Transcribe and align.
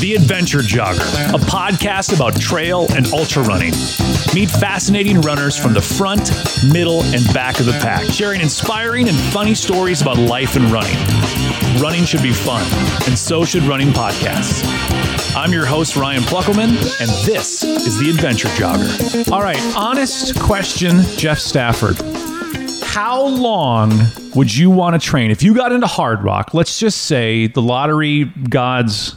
The 0.00 0.14
Adventure 0.14 0.58
Jogger, 0.58 1.34
a 1.34 1.38
podcast 1.38 2.14
about 2.14 2.40
trail 2.40 2.86
and 2.90 3.06
ultra 3.12 3.42
running. 3.42 3.72
Meet 4.34 4.50
fascinating 4.50 5.20
runners 5.20 5.56
from 5.56 5.72
the 5.72 5.80
front, 5.80 6.30
middle, 6.72 7.02
and 7.14 7.24
back 7.32 7.60
of 7.60 7.66
the 7.66 7.72
pack, 7.72 8.04
sharing 8.12 8.40
inspiring 8.40 9.08
and 9.08 9.16
funny 9.16 9.54
stories 9.54 10.02
about 10.02 10.18
life 10.18 10.56
and 10.56 10.64
running. 10.72 10.96
Running 11.80 12.04
should 12.04 12.22
be 12.22 12.32
fun, 12.32 12.62
and 13.06 13.18
so 13.18 13.44
should 13.44 13.62
running 13.64 13.88
podcasts. 13.88 14.64
I'm 15.36 15.52
your 15.52 15.66
host, 15.66 15.94
Ryan 15.94 16.22
Pluckelman, 16.22 16.68
and 17.00 17.26
this 17.26 17.62
is 17.64 17.98
The 17.98 18.08
Adventure 18.08 18.48
Jogger. 18.48 19.30
All 19.30 19.42
right, 19.42 19.60
honest 19.76 20.40
question, 20.40 21.02
Jeff 21.16 21.38
Stafford. 21.38 21.96
How 22.82 23.26
long 23.26 23.92
would 24.34 24.54
you 24.54 24.70
want 24.70 25.00
to 25.00 25.06
train? 25.06 25.30
If 25.30 25.42
you 25.42 25.54
got 25.54 25.70
into 25.70 25.86
hard 25.86 26.22
rock, 26.24 26.54
let's 26.54 26.78
just 26.80 27.02
say 27.02 27.46
the 27.48 27.60
lottery 27.60 28.24
gods 28.24 29.14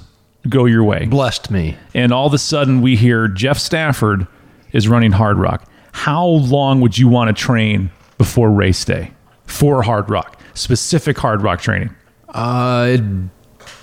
go 0.49 0.65
your 0.65 0.83
way 0.83 1.05
blessed 1.05 1.49
me. 1.51 1.77
and 1.93 2.11
all 2.11 2.27
of 2.27 2.33
a 2.33 2.37
sudden 2.37 2.81
we 2.81 2.97
hear 2.97 3.27
Jeff 3.29 3.57
Stafford 3.57 4.27
is 4.73 4.87
running 4.89 5.13
Hard 5.13 5.37
Rock. 5.37 5.65
How 5.93 6.25
long 6.25 6.81
would 6.81 6.97
you 6.97 7.07
want 7.07 7.35
to 7.35 7.41
train 7.41 7.89
before 8.17 8.51
race 8.51 8.83
day 8.83 9.11
for 9.45 9.81
Hard 9.83 10.09
Rock? 10.09 10.37
Specific 10.53 11.17
Hard 11.17 11.41
Rock 11.41 11.61
training. 11.61 11.95
Uh, 12.33 12.87
it'd 12.93 13.29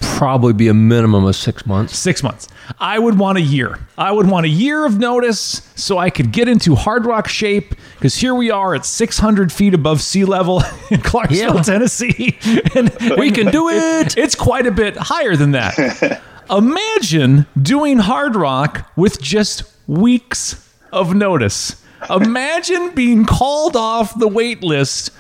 probably 0.01 0.53
be 0.53 0.69
a 0.69 0.75
minimum 0.75 1.25
of 1.25 1.37
six 1.37 1.67
months. 1.67 1.97
Six 1.99 2.23
months. 2.23 2.49
I 2.81 2.99
would 2.99 3.19
want 3.19 3.39
a 3.39 3.43
year. 3.43 3.79
I 3.99 4.11
would 4.13 4.29
want 4.29 4.47
a 4.47 4.49
year 4.49 4.85
of 4.87 4.99
notice 4.99 5.69
so 5.75 5.99
I 5.99 6.11
could 6.11 6.33
get 6.33 6.49
into 6.49 6.75
Hard 6.75 7.05
Rock 7.07 7.29
shape 7.29 7.75
because 7.97 8.17
here 8.17 8.35
we 8.35 8.51
are 8.51 8.75
at 8.75 8.87
600 8.87 9.53
feet 9.53 9.75
above 9.75 10.01
sea 10.01 10.25
level 10.25 10.63
in 10.91 11.01
Clarksville, 11.01 11.57
Yeah. 11.57 11.63
Tennessee. 11.63 12.39
And 12.75 12.91
We 13.19 13.31
can 13.31 13.51
do 13.51 13.69
it. 13.69 14.17
It's 14.17 14.35
quite 14.35 14.67
a 14.67 14.71
bit 14.73 14.97
higher 14.97 15.37
than 15.37 15.53
that. 15.53 16.21
Imagine 16.51 17.47
doing 17.61 17.99
hard 17.99 18.37
rock 18.37 18.91
with 18.97 19.21
just 19.21 19.65
weeks 19.87 20.73
of 20.93 21.15
notice. 21.15 21.83
Imagine 22.09 22.91
being 22.95 23.25
called 23.25 23.75
off 23.77 24.17
the 24.19 24.29
wait 24.29 24.63
list 24.63 25.11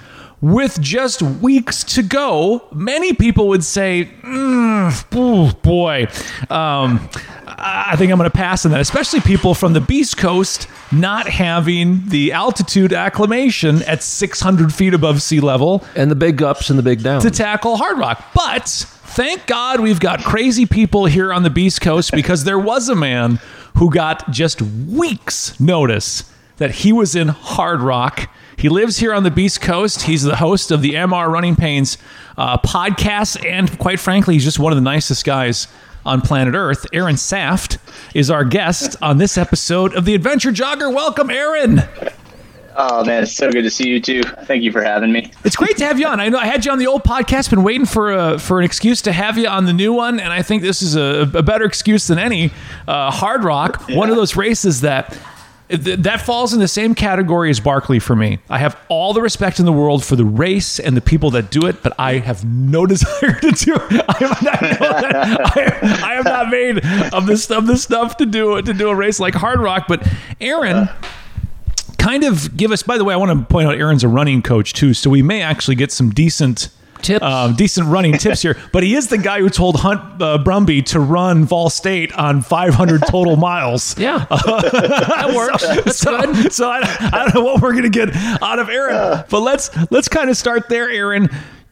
with 0.47 0.81
just 0.81 1.23
weeks 1.23 1.83
to 1.83 2.03
go. 2.05 2.69
Many 2.73 3.13
people 3.15 3.49
would 3.49 3.65
say, 3.65 4.09
mm, 4.23 5.07
oh 5.13 5.53
boy, 5.63 6.07
um, 6.49 7.09
I 7.47 7.97
think 7.97 8.13
I'm 8.13 8.19
going 8.19 8.31
to 8.31 8.37
pass 8.37 8.65
on 8.65 8.71
that, 8.71 8.81
especially 8.81 9.21
people 9.21 9.55
from 9.55 9.73
the 9.73 9.81
Beast 9.81 10.17
Coast 10.17 10.69
not 10.93 11.27
having 11.27 12.09
the 12.09 12.31
altitude 12.33 12.93
acclimation 12.93 13.83
at 13.83 14.05
600 14.05 14.73
feet 14.73 14.95
above 14.95 15.21
sea 15.21 15.41
level 15.41 15.85
And 15.97 16.11
the 16.13 16.15
big 16.15 16.41
ups 16.43 16.71
and 16.71 16.79
the 16.79 16.83
big 16.83 17.03
downs. 17.03 17.25
to 17.25 17.31
tackle 17.31 17.77
Hard 17.77 17.99
Rock. 17.99 18.25
But 18.33 18.69
thank 18.69 19.47
God 19.47 19.81
we've 19.81 20.01
got 20.01 20.23
crazy 20.23 20.65
people 20.65 21.07
here 21.07 21.33
on 21.33 21.43
the 21.43 21.51
Beast 21.51 21.81
Coast 21.81 22.13
because 22.13 22.45
there 22.45 22.59
was 22.59 22.89
a 22.89 22.95
man 22.95 23.41
who 23.79 23.91
got 23.91 24.31
just 24.31 24.63
weeks' 24.63 25.59
notice 25.59 26.23
that 26.59 26.71
he 26.71 26.93
was 26.93 27.15
in 27.15 27.29
Hard 27.29 27.81
Rock. 27.81 28.31
He 28.57 28.69
lives 28.69 28.99
here 28.99 29.13
on 29.13 29.23
the 29.23 29.31
Beast 29.31 29.61
Coast. 29.61 30.03
He's 30.03 30.23
the 30.23 30.37
host 30.37 30.71
of 30.71 30.81
the 30.83 30.95
MR 30.95 31.31
Running 31.31 31.57
Pains 31.57 31.99
uh, 32.39 32.59
podcast, 32.59 33.45
and 33.45 33.79
quite 33.79 34.01
frankly, 34.01 34.35
he's 34.35 34.45
just 34.45 34.59
one 34.59 34.73
of 34.73 34.77
the 34.77 34.83
nicest 34.83 35.25
guys 35.25 35.69
on 36.07 36.21
planet 36.23 36.55
Earth. 36.55 36.87
Aaron 36.93 37.17
Saft 37.17 37.79
is 38.15 38.31
our 38.31 38.45
guest 38.45 38.97
on 39.03 39.19
this 39.19 39.37
episode 39.37 39.95
of 39.95 40.05
the 40.05 40.15
Adventure 40.15 40.53
Jogger. 40.53 40.95
Welcome, 40.95 41.31
Aaron. 41.31 41.83
Oh 42.79 43.05
man, 43.05 43.23
it's 43.23 43.33
so 43.33 43.51
good 43.51 43.63
to 43.63 43.71
see 43.71 43.89
you 43.89 44.01
too. 44.01 44.23
Thank 44.45 44.63
you 44.63 44.71
for 44.71 44.83
having 44.83 45.11
me. 45.11 45.33
It's 45.45 45.57
great 45.57 45.79
to 45.79 45.85
have 45.87 45.99
you 45.99 46.07
on. 46.07 46.21
I 46.21 46.29
know 46.29 46.39
I 46.39 46.45
had 46.45 46.65
you 46.65 46.73
on 46.73 46.79
the 46.79 46.87
old 46.87 47.05
podcast, 47.05 47.49
been 47.49 47.63
waiting 47.63 47.87
for 47.87 48.13
a, 48.13 48.39
for 48.39 48.59
an 48.59 48.67
excuse 48.67 49.01
to 49.03 49.13
have 49.13 49.39
you 49.39 49.49
on 49.49 49.65
the 49.65 49.73
new 49.73 49.95
one, 49.95 50.21
and 50.21 50.31
I 50.31 50.43
think 50.43 50.63
this 50.63 50.83
is 50.83 50.95
a, 50.95 51.31
a 51.35 51.43
better 51.43 51.65
excuse 51.65 52.07
than 52.07 52.19
any. 52.19 52.53
Uh, 52.87 53.11
Hard 53.11 53.45
Rock, 53.45 53.89
one 53.89 54.11
of 54.11 54.17
those 54.17 54.37
races 54.37 54.83
that 54.83 55.11
th- 55.11 55.23
that 55.69 56.21
falls 56.21 56.55
in 56.55 56.61
the 56.61 56.69
same 56.69 56.95
category 56.95 57.51
as 57.51 57.59
Barkley 57.59 57.99
for 57.99 58.15
me. 58.15 58.39
I 58.49 58.59
have 58.59 58.79
all 58.89 59.13
the 59.13 59.21
respect 59.21 59.59
in 59.59 59.67
the 59.67 59.73
world 59.73 60.05
for 60.05 60.15
the 60.15 60.25
race 60.25 60.79
and 60.79 60.97
the 60.97 61.01
people 61.01 61.31
that 61.33 61.51
do 61.51 61.67
it, 61.67 61.83
but 61.83 61.93
I 61.99 62.19
have 62.19 62.45
no 62.45 62.87
desire 62.87 63.33
to 63.41 63.51
do. 63.51 63.75
I 63.75 64.17
am 64.21 64.31
not, 64.43 64.63
I, 65.57 66.01
I 66.05 66.15
am 66.15 66.25
not 66.25 66.51
made 66.51 66.85
of 67.13 67.27
this 67.27 67.51
of 67.51 67.67
this 67.67 67.83
stuff 67.83 68.17
to 68.19 68.27
do 68.27 68.63
to 68.63 68.73
do 68.73 68.89
a 68.89 68.95
race 68.95 69.19
like 69.19 69.35
Hard 69.35 69.61
Rock. 69.61 69.87
But 69.89 70.07
Aaron 70.41 70.89
kind 71.99 72.23
of 72.23 72.57
give 72.57 72.71
us 72.71 72.85
by 72.85 72.97
the 72.97 73.03
way 73.03 73.13
i 73.13 73.17
want 73.17 73.37
to 73.37 73.53
point 73.53 73.67
out 73.67 73.75
aaron's 73.75 74.05
a 74.05 74.09
running 74.09 74.41
coach 74.41 74.73
too 74.73 74.95
so 74.95 75.11
we 75.11 75.23
may 75.23 75.43
actually 75.43 75.75
get 75.75 75.91
some 75.91 76.11
decent 76.11 76.69
Tips. 77.03 77.23
um, 77.25 77.55
decent 77.55 77.89
running 77.89 78.13
tips 78.19 78.43
here 78.43 78.57
but 78.73 78.83
he 78.83 78.95
is 78.95 79.09
the 79.09 79.19
guy 79.19 79.41
who 79.41 79.49
told 79.49 79.77
hunt 79.77 80.01
uh, 80.23 80.39
brumby 80.43 80.85
to 80.87 81.01
run 81.01 81.45
vol 81.45 81.71
state 81.71 82.13
on 82.15 82.43
500 82.43 83.03
total 83.09 83.37
miles 83.37 83.99
yeah, 83.99 84.27
that 84.31 85.33
works. 85.35 85.67
That's 85.67 85.99
so, 85.99 86.21
good. 86.33 86.53
so 86.53 86.69
I, 86.71 86.81
I 87.13 87.25
don't 87.25 87.35
know 87.35 87.45
what 87.45 87.63
we're 87.63 87.75
gonna 87.75 87.89
get 87.89 88.15
out 88.43 88.59
of 88.59 88.69
aaron 88.69 89.25
but 89.31 89.41
let's 89.41 89.71
let's 89.91 90.09
kind 90.09 90.31
of 90.31 90.37
start 90.37 90.69
there 90.69 90.89
aaron 90.91 91.29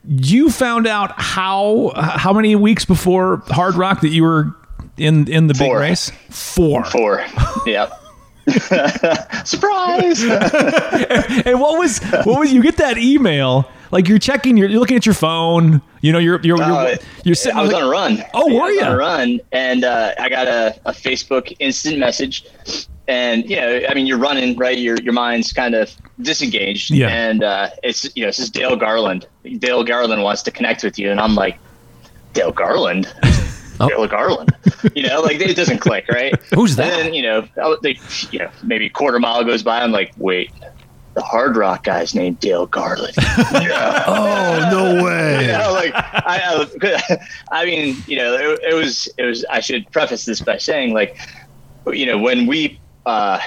you 0.06 0.50
found 0.50 0.86
out 0.86 1.12
how 1.20 1.92
how 1.96 2.32
many 2.32 2.54
weeks 2.56 2.84
before 2.84 3.42
hard 3.48 3.74
rock 3.74 4.02
that 4.02 4.10
you 4.10 4.22
were 4.22 4.54
in 4.98 5.26
in 5.30 5.46
the 5.46 5.54
big 5.54 5.72
race 5.72 6.10
four 6.30 6.84
Four. 6.84 7.24
yep. 7.66 8.00
Surprise! 9.44 10.22
And 11.46 11.60
what 11.60 11.78
was 11.78 11.98
what 12.24 12.40
was 12.40 12.52
you 12.52 12.62
get 12.62 12.76
that 12.78 12.98
email? 12.98 13.68
Like 13.90 14.08
you're 14.08 14.18
checking, 14.18 14.56
you're, 14.56 14.68
you're 14.68 14.80
looking 14.80 14.96
at 14.96 15.06
your 15.06 15.14
phone. 15.14 15.80
You 16.00 16.12
know, 16.12 16.18
you're 16.18 16.40
you're 16.42 16.58
you're, 16.58 16.94
you're 17.24 17.34
sitting. 17.34 17.58
I 17.58 17.62
was 17.62 17.72
like- 17.72 17.82
on 17.82 17.88
a 17.88 17.90
run. 17.90 18.24
Oh, 18.34 18.48
Yeah, 18.48 18.54
were 18.54 18.62
I 18.62 18.70
was? 18.70 18.82
On 18.82 18.92
a 18.92 18.96
run, 18.96 19.40
and 19.52 19.84
uh, 19.84 20.12
I 20.18 20.28
got 20.28 20.46
a, 20.46 20.78
a 20.86 20.92
Facebook 20.92 21.54
instant 21.58 21.98
message, 21.98 22.44
and 23.08 23.48
you 23.48 23.56
know, 23.56 23.80
I 23.88 23.94
mean, 23.94 24.06
you're 24.06 24.18
running, 24.18 24.56
right? 24.56 24.76
Your 24.78 24.96
your 24.98 25.12
mind's 25.12 25.52
kind 25.52 25.74
of 25.74 25.90
disengaged, 26.20 26.90
Yeah. 26.90 27.08
And 27.08 27.42
uh, 27.42 27.70
it's 27.82 28.14
you 28.16 28.22
know, 28.22 28.28
this 28.28 28.38
is 28.38 28.50
Dale 28.50 28.76
Garland. 28.76 29.26
Dale 29.58 29.84
Garland 29.84 30.22
wants 30.22 30.42
to 30.44 30.50
connect 30.50 30.82
with 30.82 30.98
you, 30.98 31.10
and 31.10 31.20
I'm 31.20 31.34
like, 31.34 31.58
Dale 32.32 32.52
Garland. 32.52 33.12
Oh. 33.80 33.88
Dale 33.88 34.06
Garland, 34.06 34.52
you 34.94 35.02
know, 35.06 35.20
like 35.20 35.40
it 35.40 35.56
doesn't 35.56 35.78
click, 35.78 36.08
right? 36.08 36.40
Who's 36.54 36.76
that? 36.76 36.92
And 36.92 37.06
then, 37.06 37.14
you 37.14 37.22
know, 37.22 37.48
they, 37.82 37.98
you 38.30 38.38
know, 38.38 38.50
maybe 38.62 38.86
a 38.86 38.90
quarter 38.90 39.18
mile 39.18 39.42
goes 39.44 39.62
by. 39.62 39.80
I'm 39.80 39.90
like, 39.90 40.12
wait, 40.16 40.52
the 41.14 41.22
hard 41.22 41.56
rock 41.56 41.84
guy's 41.84 42.14
named 42.14 42.40
Dale 42.40 42.66
Garland. 42.66 43.14
yeah. 43.52 44.04
Oh 44.06 44.68
no 44.70 45.02
way! 45.04 45.42
You 45.42 45.52
know, 45.52 45.72
like 45.72 45.92
I, 45.94 46.66
I, 46.82 47.18
I 47.50 47.64
mean, 47.64 47.96
you 48.06 48.16
know, 48.16 48.34
it, 48.34 48.60
it 48.70 48.74
was, 48.74 49.08
it 49.18 49.24
was. 49.24 49.44
I 49.46 49.60
should 49.60 49.90
preface 49.90 50.24
this 50.24 50.40
by 50.40 50.58
saying, 50.58 50.92
like, 50.94 51.16
you 51.92 52.06
know, 52.06 52.18
when 52.18 52.46
we, 52.46 52.80
uh, 53.06 53.40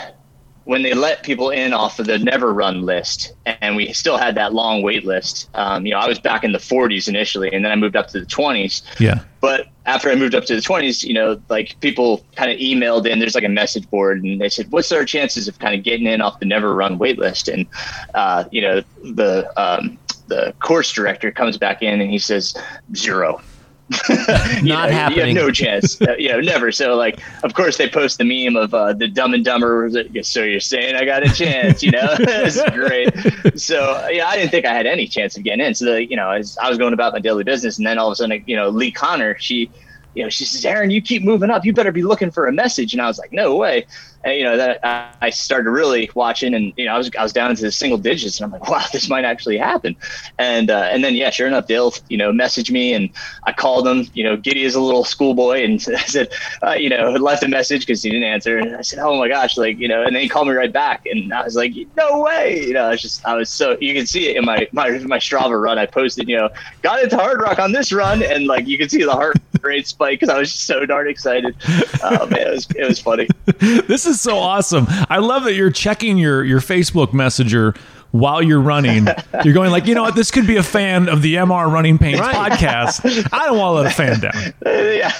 when 0.67 0.83
they 0.83 0.93
let 0.93 1.23
people 1.23 1.49
in 1.49 1.73
off 1.73 1.97
of 1.99 2.07
the 2.07 2.19
never 2.19 2.53
run 2.53 2.81
list, 2.81 3.33
and 3.45 3.77
we 3.77 3.93
still 3.93 4.17
had 4.17 4.35
that 4.35 4.53
long 4.53 4.81
wait 4.81 5.05
list. 5.05 5.49
Um, 5.53 5.85
you 5.85 5.93
know, 5.93 5.99
I 5.99 6.07
was 6.07 6.19
back 6.19 6.43
in 6.43 6.51
the 6.51 6.57
40s 6.59 7.07
initially, 7.07 7.51
and 7.53 7.63
then 7.63 7.71
I 7.71 7.75
moved 7.75 7.95
up 7.95 8.07
to 8.09 8.19
the 8.19 8.25
20s. 8.25 8.81
yeah, 8.99 9.21
But 9.39 9.67
after 9.87 10.11
I 10.11 10.15
moved 10.15 10.35
up 10.35 10.43
to 10.45 10.55
the 10.55 10.61
20s, 10.61 11.03
you 11.03 11.13
know, 11.13 11.41
like 11.49 11.79
people 11.79 12.23
kind 12.35 12.51
of 12.51 12.59
emailed 12.59 13.07
in. 13.07 13.19
There's 13.19 13.35
like 13.35 13.45
a 13.45 13.49
message 13.49 13.89
board, 13.89 14.23
and 14.23 14.39
they 14.39 14.49
said, 14.49 14.69
"What's 14.71 14.91
our 14.91 15.05
chances 15.05 15.47
of 15.47 15.57
kind 15.59 15.73
of 15.73 15.83
getting 15.83 16.05
in 16.05 16.21
off 16.21 16.39
the 16.39 16.45
never 16.45 16.75
run 16.75 16.97
wait 16.97 17.17
list?" 17.17 17.47
And 17.47 17.65
uh, 18.13 18.43
you 18.51 18.61
know, 18.61 18.83
the 19.01 19.51
um, 19.59 19.97
the 20.27 20.53
course 20.59 20.91
director 20.91 21.31
comes 21.31 21.57
back 21.57 21.81
in 21.81 22.01
and 22.01 22.11
he 22.11 22.19
says 22.19 22.55
zero. 22.93 23.41
You 24.09 24.15
Not 24.15 24.63
know, 24.63 24.87
You 24.87 24.93
happening. 24.93 25.35
have 25.37 25.45
no 25.45 25.51
chance. 25.51 26.01
Uh, 26.01 26.15
you 26.17 26.29
know, 26.29 26.39
never. 26.41 26.71
So 26.71 26.95
like, 26.95 27.19
of 27.43 27.53
course, 27.53 27.77
they 27.77 27.87
post 27.87 28.17
the 28.17 28.23
meme 28.25 28.55
of 28.61 28.73
uh, 28.73 28.93
the 28.93 29.07
Dumb 29.07 29.33
and 29.33 29.45
Dumber. 29.45 29.89
So 30.23 30.43
you're 30.43 30.59
saying 30.59 30.95
I 30.95 31.05
got 31.05 31.23
a 31.23 31.29
chance? 31.33 31.81
You 31.83 31.91
know, 31.91 32.07
it's 32.19 32.61
great. 32.71 33.59
So 33.59 34.07
yeah, 34.09 34.27
I 34.27 34.35
didn't 34.35 34.51
think 34.51 34.65
I 34.65 34.73
had 34.73 34.85
any 34.87 35.07
chance 35.07 35.37
of 35.37 35.43
getting 35.43 35.65
in. 35.65 35.73
So 35.75 35.85
the, 35.85 36.09
you 36.09 36.15
know, 36.15 36.31
as 36.31 36.57
I 36.57 36.69
was 36.69 36.77
going 36.77 36.93
about 36.93 37.13
my 37.13 37.19
daily 37.19 37.43
business, 37.43 37.77
and 37.77 37.87
then 37.87 37.97
all 37.97 38.07
of 38.07 38.13
a 38.13 38.15
sudden, 38.15 38.43
you 38.45 38.55
know, 38.55 38.69
Lee 38.69 38.91
Connor, 38.91 39.37
she, 39.39 39.69
you 40.15 40.23
know, 40.23 40.29
she 40.29 40.43
says, 40.45 40.65
Aaron, 40.65 40.89
you 40.89 41.01
keep 41.01 41.23
moving 41.23 41.49
up. 41.49 41.63
You 41.63 41.73
better 41.73 41.91
be 41.91 42.03
looking 42.03 42.31
for 42.31 42.47
a 42.47 42.51
message. 42.51 42.91
And 42.93 43.01
I 43.01 43.07
was 43.07 43.19
like, 43.19 43.31
no 43.31 43.55
way. 43.55 43.85
And 44.23 44.37
you 44.37 44.43
know, 44.43 44.57
that 44.57 44.79
I, 45.21 45.29
started 45.29 45.69
really 45.69 46.09
watching, 46.15 46.53
and 46.53 46.73
you 46.75 46.85
know, 46.85 46.95
I 46.95 46.97
was 46.97 47.09
I 47.17 47.23
was 47.23 47.33
down 47.33 47.49
into 47.49 47.63
the 47.63 47.71
single 47.71 47.97
digits, 47.97 48.39
and 48.39 48.45
I'm 48.45 48.59
like, 48.59 48.69
wow, 48.69 48.83
this 48.91 49.09
might 49.09 49.25
actually 49.25 49.57
happen. 49.57 49.95
And 50.37 50.69
uh, 50.69 50.89
and 50.91 51.03
then 51.03 51.15
yeah, 51.15 51.29
sure 51.29 51.47
enough, 51.47 51.67
Dale, 51.67 51.93
you 52.09 52.17
know, 52.17 52.31
messaged 52.31 52.71
me, 52.71 52.93
and 52.93 53.09
I 53.43 53.53
called 53.53 53.87
him. 53.87 54.07
You 54.13 54.23
know, 54.23 54.37
Giddy 54.37 54.63
is 54.63 54.75
a 54.75 54.81
little 54.81 55.03
schoolboy, 55.03 55.63
and 55.63 55.73
I 55.95 56.01
said, 56.01 56.29
uh, 56.63 56.73
you 56.73 56.89
know, 56.89 57.11
left 57.11 57.43
a 57.43 57.47
message 57.47 57.81
because 57.81 58.03
he 58.03 58.09
didn't 58.09 58.25
answer, 58.25 58.57
and 58.57 58.75
I 58.75 58.81
said, 58.81 58.99
oh 58.99 59.17
my 59.17 59.27
gosh, 59.27 59.57
like 59.57 59.77
you 59.77 59.87
know, 59.87 60.03
and 60.03 60.15
then 60.15 60.21
he 60.21 60.29
called 60.29 60.47
me 60.47 60.53
right 60.53 60.73
back, 60.73 61.05
and 61.05 61.33
I 61.33 61.43
was 61.43 61.55
like, 61.55 61.73
no 61.95 62.21
way, 62.21 62.65
you 62.65 62.73
know, 62.73 62.85
I 62.85 62.91
was 62.91 63.01
just 63.01 63.25
I 63.25 63.35
was 63.35 63.49
so 63.49 63.77
you 63.79 63.93
can 63.93 64.05
see 64.05 64.29
it 64.29 64.37
in 64.37 64.45
my 64.45 64.67
my 64.71 64.89
my 64.99 65.17
Strava 65.17 65.61
run. 65.61 65.77
I 65.77 65.85
posted, 65.85 66.27
you 66.27 66.37
know, 66.37 66.49
got 66.81 67.03
into 67.03 67.17
Hard 67.17 67.39
Rock 67.39 67.59
on 67.59 67.71
this 67.71 67.91
run, 67.91 68.23
and 68.23 68.47
like 68.47 68.67
you 68.67 68.77
can 68.77 68.89
see 68.89 69.03
the 69.03 69.11
heart 69.11 69.37
rate 69.61 69.87
spike 69.87 70.19
because 70.19 70.33
I 70.33 70.39
was 70.39 70.51
just 70.51 70.65
so 70.65 70.85
darn 70.85 71.07
excited. 71.07 71.55
Oh 72.03 72.27
man, 72.27 72.47
it 72.47 72.51
was 72.51 72.67
it 72.75 72.87
was 72.87 72.99
funny. 72.99 73.27
this 73.57 74.05
is 74.05 74.16
is 74.17 74.21
so 74.21 74.37
awesome. 74.37 74.85
I 75.09 75.17
love 75.19 75.43
that 75.45 75.53
you're 75.53 75.71
checking 75.71 76.17
your 76.17 76.43
your 76.43 76.59
Facebook 76.59 77.13
Messenger 77.13 77.73
while 78.11 78.41
you're 78.41 78.61
running. 78.61 79.05
You're 79.43 79.53
going 79.53 79.69
like, 79.69 79.85
you 79.85 79.93
know 79.93 80.01
what? 80.01 80.15
This 80.15 80.31
could 80.31 80.47
be 80.47 80.55
a 80.55 80.63
fan 80.63 81.09
of 81.09 81.21
the 81.21 81.35
MR 81.35 81.69
Running 81.71 81.97
Pains 81.97 82.19
Right. 82.21 82.51
podcast. 82.51 83.27
I 83.33 83.45
don't 83.45 83.57
want 83.57 83.75
to 83.75 83.81
let 83.81 83.85
a 83.85 83.95
fan 83.95 84.19
down. 84.21 84.53
yeah. 84.65 85.11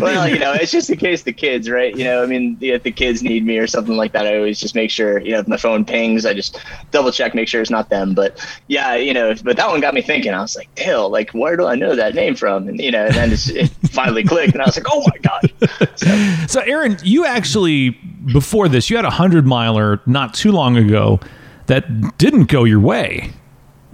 well, 0.00 0.28
you 0.28 0.38
know, 0.38 0.52
it's 0.52 0.70
just 0.70 0.90
in 0.90 0.98
case 0.98 1.22
the 1.22 1.32
kids, 1.32 1.70
right? 1.70 1.96
You 1.96 2.04
know, 2.04 2.22
I 2.22 2.26
mean, 2.26 2.58
if 2.60 2.82
the 2.82 2.92
kids 2.92 3.22
need 3.22 3.46
me 3.46 3.56
or 3.56 3.66
something 3.66 3.96
like 3.96 4.12
that, 4.12 4.26
I 4.26 4.36
always 4.36 4.60
just 4.60 4.74
make 4.74 4.90
sure, 4.90 5.18
you 5.20 5.32
know, 5.32 5.38
if 5.40 5.48
my 5.48 5.56
phone 5.56 5.82
pings, 5.82 6.26
I 6.26 6.34
just 6.34 6.60
double 6.90 7.10
check, 7.10 7.34
make 7.34 7.48
sure 7.48 7.62
it's 7.62 7.70
not 7.70 7.88
them. 7.88 8.12
But 8.14 8.38
yeah, 8.68 8.94
you 8.96 9.14
know, 9.14 9.34
but 9.42 9.56
that 9.56 9.68
one 9.68 9.80
got 9.80 9.94
me 9.94 10.02
thinking. 10.02 10.34
I 10.34 10.42
was 10.42 10.54
like, 10.56 10.72
Dale, 10.74 11.08
like, 11.08 11.30
where 11.30 11.56
do 11.56 11.64
I 11.66 11.74
know 11.74 11.96
that 11.96 12.14
name 12.14 12.36
from? 12.36 12.68
And 12.68 12.78
you 12.78 12.90
know, 12.90 13.06
and 13.06 13.14
then 13.14 13.32
it's, 13.32 13.48
it 13.48 13.68
finally 13.92 14.24
clicked, 14.24 14.52
and 14.52 14.60
I 14.62 14.66
was 14.66 14.76
like, 14.76 14.86
oh 14.90 15.00
my 15.00 15.18
god. 15.22 15.88
So, 15.96 16.06
So, 16.46 16.60
Aaron, 16.60 16.98
you 17.02 17.24
actually 17.24 17.98
before 18.32 18.68
this, 18.68 18.90
you 18.90 18.96
had 18.96 19.04
a 19.04 19.10
hundred 19.10 19.46
miler 19.46 20.00
not 20.06 20.34
too 20.34 20.52
long 20.52 20.76
ago 20.76 21.20
that 21.66 22.18
didn't 22.18 22.44
go 22.44 22.64
your 22.64 22.80
way. 22.80 23.30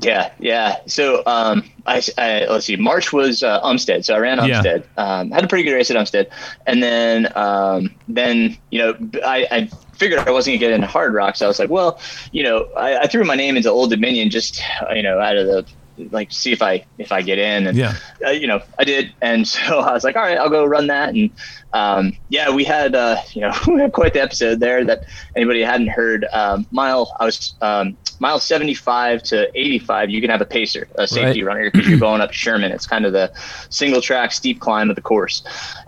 Yeah, 0.00 0.30
yeah. 0.38 0.76
So 0.86 1.22
um, 1.26 1.64
I, 1.86 2.02
I 2.18 2.46
let's 2.46 2.66
see. 2.66 2.76
March 2.76 3.12
was 3.12 3.42
uh, 3.42 3.62
Umstead, 3.62 4.04
so 4.04 4.14
I 4.14 4.18
ran 4.18 4.38
Yeah. 4.38 4.62
Umstead. 4.62 4.84
Um, 4.98 5.30
had 5.30 5.44
a 5.44 5.48
pretty 5.48 5.64
good 5.64 5.74
race 5.74 5.90
at 5.90 5.96
Umstead, 5.96 6.30
and 6.66 6.82
then 6.82 7.32
um, 7.34 7.94
then 8.06 8.56
you 8.70 8.78
know 8.78 8.96
I, 9.24 9.46
I 9.50 9.70
figured 9.94 10.20
I 10.20 10.30
wasn't 10.30 10.54
gonna 10.54 10.70
get 10.70 10.72
into 10.72 10.86
Hard 10.86 11.14
Rock, 11.14 11.36
so 11.36 11.46
I 11.46 11.48
was 11.48 11.58
like, 11.58 11.70
well, 11.70 11.98
you 12.32 12.42
know, 12.42 12.68
I, 12.76 12.98
I 12.98 13.06
threw 13.06 13.24
my 13.24 13.36
name 13.36 13.56
into 13.56 13.70
Old 13.70 13.90
Dominion 13.90 14.28
just 14.28 14.60
you 14.94 15.02
know 15.02 15.18
out 15.18 15.36
of 15.36 15.46
the 15.46 15.66
like 16.10 16.32
see 16.32 16.52
if 16.52 16.62
I 16.62 16.84
if 16.98 17.12
I 17.12 17.22
get 17.22 17.38
in, 17.38 17.66
and 17.66 17.76
Yeah. 17.76 17.94
uh, 18.26 18.30
you 18.30 18.46
know 18.46 18.60
I 18.78 18.84
did, 18.84 19.14
and 19.22 19.46
so 19.56 19.80
I 19.80 19.92
was 19.92 20.04
like, 20.04 20.16
all 20.16 20.22
right, 20.22 20.38
I'll 20.38 20.50
go 20.50 20.64
run 20.64 20.86
that, 20.88 21.10
and 21.14 21.30
um, 21.72 22.12
yeah, 22.28 22.50
we 22.50 22.64
had 22.64 22.94
uh, 22.94 23.16
you 23.32 23.40
know 23.42 23.52
we 23.68 23.80
had 23.80 23.92
quite 23.92 24.12
the 24.12 24.20
episode 24.22 24.60
there 24.60 24.84
that 24.84 25.04
anybody 25.34 25.62
hadn't 25.62 25.88
heard. 25.88 26.26
Um, 26.32 26.66
mile 26.70 27.10
I 27.20 27.24
was 27.26 27.54
um, 27.60 27.96
mile 28.20 28.38
75 28.40 29.22
to 29.24 29.50
85. 29.54 30.10
You 30.10 30.20
can 30.20 30.30
have 30.30 30.40
a 30.40 30.46
pacer, 30.46 30.88
a 30.96 31.06
safety 31.06 31.42
Right. 31.42 31.54
runner, 31.54 31.70
because 31.70 31.88
you're 31.88 31.98
going 31.98 32.20
up 32.20 32.32
Sherman. 32.32 32.72
It's 32.72 32.86
kind 32.86 33.04
of 33.04 33.12
the 33.12 33.30
single 33.70 34.00
track 34.00 34.32
steep 34.32 34.60
climb 34.60 34.88
of 34.90 34.96
the 34.96 35.02
course, 35.02 35.42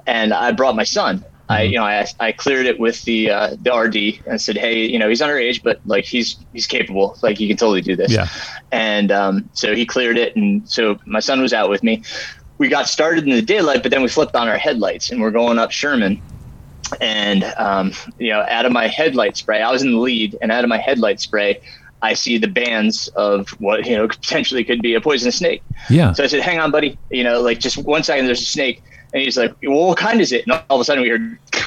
and 0.06 0.32
I 0.34 0.52
brought 0.52 0.76
my 0.76 0.84
son. 0.84 1.25
I, 1.48 1.62
you 1.62 1.76
know, 1.76 1.84
I, 1.84 2.06
I 2.20 2.32
cleared 2.32 2.66
it 2.66 2.78
with 2.78 3.02
the 3.04 3.30
uh, 3.30 3.56
the 3.60 3.74
RD 3.74 4.26
and 4.26 4.40
said, 4.40 4.56
hey, 4.56 4.84
you 4.84 4.98
know, 4.98 5.08
he's 5.08 5.22
underage, 5.22 5.62
but 5.62 5.80
like 5.86 6.04
he's 6.04 6.36
he's 6.52 6.66
capable, 6.66 7.16
like 7.22 7.38
he 7.38 7.48
can 7.48 7.56
totally 7.56 7.80
do 7.80 7.96
this. 7.96 8.12
Yeah. 8.12 8.28
And 8.70 9.10
um, 9.10 9.48
so 9.54 9.74
he 9.74 9.86
cleared 9.86 10.18
it, 10.18 10.36
and 10.36 10.68
so 10.68 10.98
my 11.06 11.20
son 11.20 11.40
was 11.40 11.52
out 11.54 11.70
with 11.70 11.82
me. 11.82 12.02
We 12.58 12.68
got 12.68 12.88
started 12.88 13.24
in 13.24 13.30
the 13.30 13.42
daylight, 13.42 13.82
but 13.82 13.90
then 13.90 14.02
we 14.02 14.08
flipped 14.08 14.34
on 14.34 14.48
our 14.48 14.58
headlights, 14.58 15.10
and 15.10 15.22
we're 15.22 15.30
going 15.30 15.58
up 15.58 15.70
Sherman. 15.70 16.20
And 17.00 17.44
um, 17.56 17.92
you 18.18 18.30
know, 18.30 18.44
out 18.48 18.66
of 18.66 18.72
my 18.72 18.86
headlight 18.86 19.36
spray, 19.36 19.62
I 19.62 19.70
was 19.70 19.82
in 19.82 19.92
the 19.92 19.98
lead, 19.98 20.36
and 20.42 20.52
out 20.52 20.64
of 20.64 20.68
my 20.68 20.78
headlight 20.78 21.20
spray, 21.20 21.62
I 22.02 22.12
see 22.12 22.36
the 22.36 22.48
bands 22.48 23.08
of 23.08 23.48
what 23.58 23.86
you 23.86 23.96
know 23.96 24.06
potentially 24.08 24.64
could 24.64 24.82
be 24.82 24.94
a 24.94 25.00
poisonous 25.00 25.36
snake. 25.36 25.62
Yeah. 25.88 26.12
So 26.12 26.24
I 26.24 26.26
said, 26.26 26.40
"Hang 26.40 26.58
on, 26.58 26.70
buddy. 26.70 26.98
You 27.10 27.24
know, 27.24 27.40
like 27.40 27.58
just 27.58 27.78
one 27.78 28.02
second. 28.02 28.26
There's 28.26 28.42
a 28.42 28.44
snake." 28.44 28.82
And 29.12 29.22
he's 29.22 29.37
like, 29.37 29.55
"Well, 29.62 29.88
what 29.88 29.99
kind 29.99 30.20
is 30.20 30.32
it?" 30.32 30.46
And 30.46 30.52
all 30.69 30.76
of 30.76 30.81
a 30.81 30.84
sudden, 30.84 31.02
we 31.02 31.08
heard, 31.08 31.38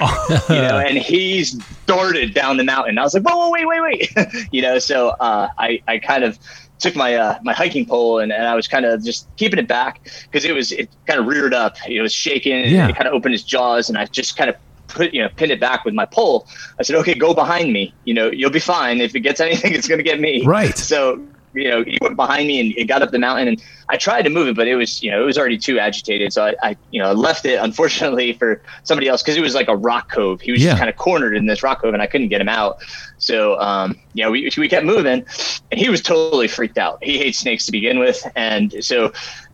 you 0.48 0.56
know, 0.56 0.78
and 0.78 0.98
he's 0.98 1.52
darted 1.86 2.34
down 2.34 2.56
the 2.56 2.64
mountain. 2.64 2.98
I 2.98 3.02
was 3.02 3.14
like, 3.14 3.22
"Whoa, 3.22 3.36
whoa, 3.36 3.50
wait, 3.50 3.66
wait, 3.66 3.80
wait!" 3.80 4.48
you 4.52 4.62
know, 4.62 4.78
so 4.78 5.10
uh, 5.10 5.48
I, 5.58 5.82
I 5.88 5.98
kind 5.98 6.24
of 6.24 6.38
took 6.78 6.96
my 6.96 7.14
uh, 7.14 7.38
my 7.42 7.52
hiking 7.52 7.86
pole 7.86 8.18
and, 8.18 8.32
and 8.32 8.46
I 8.46 8.54
was 8.54 8.66
kind 8.66 8.86
of 8.86 9.04
just 9.04 9.28
keeping 9.36 9.58
it 9.58 9.68
back 9.68 10.00
because 10.24 10.44
it 10.44 10.52
was 10.52 10.72
it 10.72 10.88
kind 11.06 11.20
of 11.20 11.26
reared 11.26 11.54
up. 11.54 11.76
It 11.86 12.00
was 12.00 12.12
shaking. 12.12 12.64
Yeah. 12.66 12.88
It 12.88 12.96
kind 12.96 13.06
of 13.06 13.14
opened 13.14 13.34
its 13.34 13.44
jaws, 13.44 13.88
and 13.88 13.98
I 13.98 14.06
just 14.06 14.36
kind 14.36 14.50
of 14.50 14.56
put 14.88 15.14
you 15.14 15.22
know 15.22 15.28
pinned 15.36 15.52
it 15.52 15.60
back 15.60 15.84
with 15.84 15.94
my 15.94 16.06
pole. 16.06 16.46
I 16.78 16.82
said, 16.82 16.96
"Okay, 16.96 17.14
go 17.14 17.34
behind 17.34 17.72
me. 17.72 17.94
You 18.04 18.14
know, 18.14 18.30
you'll 18.30 18.50
be 18.50 18.60
fine. 18.60 19.00
If 19.00 19.14
it 19.14 19.20
gets 19.20 19.40
anything, 19.40 19.72
it's 19.72 19.88
going 19.88 19.98
to 19.98 20.04
get 20.04 20.20
me." 20.20 20.44
Right. 20.44 20.76
So 20.76 21.24
you 21.52 21.68
know, 21.68 21.82
he 21.84 21.98
went 22.00 22.16
behind 22.16 22.46
me 22.48 22.60
and 22.60 22.72
it 22.76 22.84
got 22.84 23.02
up 23.02 23.10
the 23.10 23.18
mountain, 23.18 23.48
and 23.48 23.62
I 23.88 23.96
tried 23.96 24.22
to 24.22 24.30
move 24.30 24.48
it, 24.48 24.56
but 24.56 24.68
it 24.68 24.76
was 24.76 25.02
you 25.02 25.10
know 25.10 25.22
it 25.22 25.26
was 25.26 25.36
already 25.38 25.58
too 25.58 25.78
agitated. 25.78 26.32
So 26.32 26.44
I, 26.46 26.54
I 26.62 26.76
you 26.90 27.02
know 27.02 27.08
I 27.08 27.12
left 27.12 27.44
it 27.44 27.56
unfortunately 27.60 28.32
for 28.40 28.62
somebody 28.84 29.08
else 29.08 29.22
because 29.22 29.36
it 29.36 29.42
was 29.42 29.54
like 29.54 29.68
a 29.68 29.76
rock 29.76 30.10
cove. 30.10 30.40
He 30.40 30.52
was 30.52 30.62
Yeah. 30.62 30.70
just 30.70 30.78
kind 30.78 30.90
of 30.90 30.96
cornered 30.96 31.36
in 31.36 31.46
this 31.46 31.62
rock 31.62 31.80
cove, 31.82 31.94
and 31.94 32.02
I 32.02 32.06
couldn't 32.06 32.28
get 32.28 32.40
him 32.40 32.48
out. 32.48 32.76
So 33.18 33.58
um, 33.60 33.96
yeah, 34.14 34.28
we 34.28 34.50
we 34.56 34.68
kept 34.68 34.86
moving, 34.86 35.24
and 35.70 35.80
he 35.80 35.88
was 35.88 36.02
totally 36.02 36.48
freaked 36.48 36.78
out. 36.78 36.98
He 37.02 37.18
hates 37.18 37.38
snakes 37.38 37.66
to 37.66 37.72
begin 37.72 37.98
with, 37.98 38.24
and 38.36 38.72
so. 38.84 39.12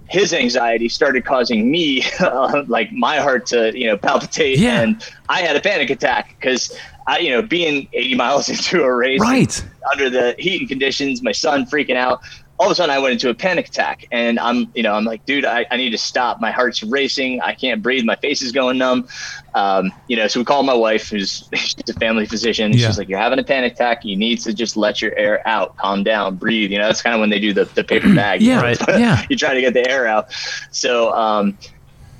His 0.08 0.32
anxiety 0.32 0.88
started 0.88 1.24
causing 1.24 1.68
me, 1.68 2.04
uh, 2.20 2.62
like 2.68 2.92
my 2.92 3.16
heart 3.16 3.44
to, 3.46 3.76
you 3.76 3.88
know, 3.88 3.96
palpitate, 3.98 4.56
Yeah. 4.56 4.82
and 4.82 5.02
I 5.28 5.40
had 5.42 5.56
a 5.56 5.60
panic 5.60 5.90
attack 5.90 6.36
because, 6.38 6.70
I, 7.06 7.18
you 7.18 7.30
know, 7.30 7.42
being 7.42 7.88
80 7.92 8.14
miles 8.16 8.48
into 8.54 8.82
a 8.82 8.94
race, 8.94 9.20
Right. 9.20 9.64
under 9.92 10.10
the 10.10 10.34
heat 10.38 10.60
and 10.60 10.68
conditions, 10.68 11.22
my 11.22 11.32
son 11.32 11.64
freaking 11.66 11.96
out. 11.96 12.20
All 12.58 12.68
of 12.68 12.72
a 12.72 12.74
sudden, 12.74 12.90
I 12.90 12.98
went 12.98 13.12
into 13.12 13.28
a 13.28 13.34
panic 13.34 13.68
attack, 13.68 14.06
and 14.10 14.38
I'm, 14.40 14.72
you 14.74 14.82
know, 14.82 14.94
I'm 14.94 15.04
like, 15.04 15.26
dude, 15.26 15.44
I, 15.44 15.66
I 15.70 15.76
need 15.76 15.90
to 15.90 15.98
stop. 15.98 16.40
My 16.40 16.50
heart's 16.50 16.82
racing. 16.82 17.42
I 17.42 17.52
can't 17.52 17.82
breathe. 17.82 18.04
My 18.06 18.16
face 18.16 18.40
is 18.40 18.50
going 18.50 18.78
numb. 18.78 19.06
Um, 19.54 19.92
you 20.08 20.16
know, 20.16 20.26
so 20.26 20.40
we 20.40 20.44
called 20.46 20.64
my 20.64 20.72
wife, 20.72 21.10
who's 21.10 21.46
she's 21.54 21.74
a 21.90 21.92
family 22.00 22.24
physician. 22.24 22.72
Yeah. 22.72 22.86
She's 22.86 22.96
like, 22.96 23.10
you're 23.10 23.18
having 23.18 23.38
a 23.38 23.44
panic 23.44 23.74
attack. 23.74 24.06
You 24.06 24.16
need 24.16 24.40
to 24.40 24.54
just 24.54 24.74
let 24.74 25.02
your 25.02 25.14
air 25.18 25.46
out. 25.46 25.76
Calm 25.76 26.02
down. 26.02 26.36
Breathe. 26.36 26.70
You 26.70 26.78
know, 26.78 26.86
that's 26.86 27.02
kind 27.02 27.12
of 27.14 27.20
when 27.20 27.28
they 27.28 27.38
do 27.40 27.52
the, 27.52 27.66
the 27.66 27.84
paper 27.84 28.08
bag. 28.14 28.40
Yeah, 28.40 28.62
right. 28.62 28.80
Yeah. 28.88 29.22
you 29.28 29.36
try 29.36 29.52
to 29.52 29.60
get 29.60 29.74
the 29.74 29.86
air 29.86 30.06
out. 30.06 30.32
So 30.70 31.12
um, 31.12 31.58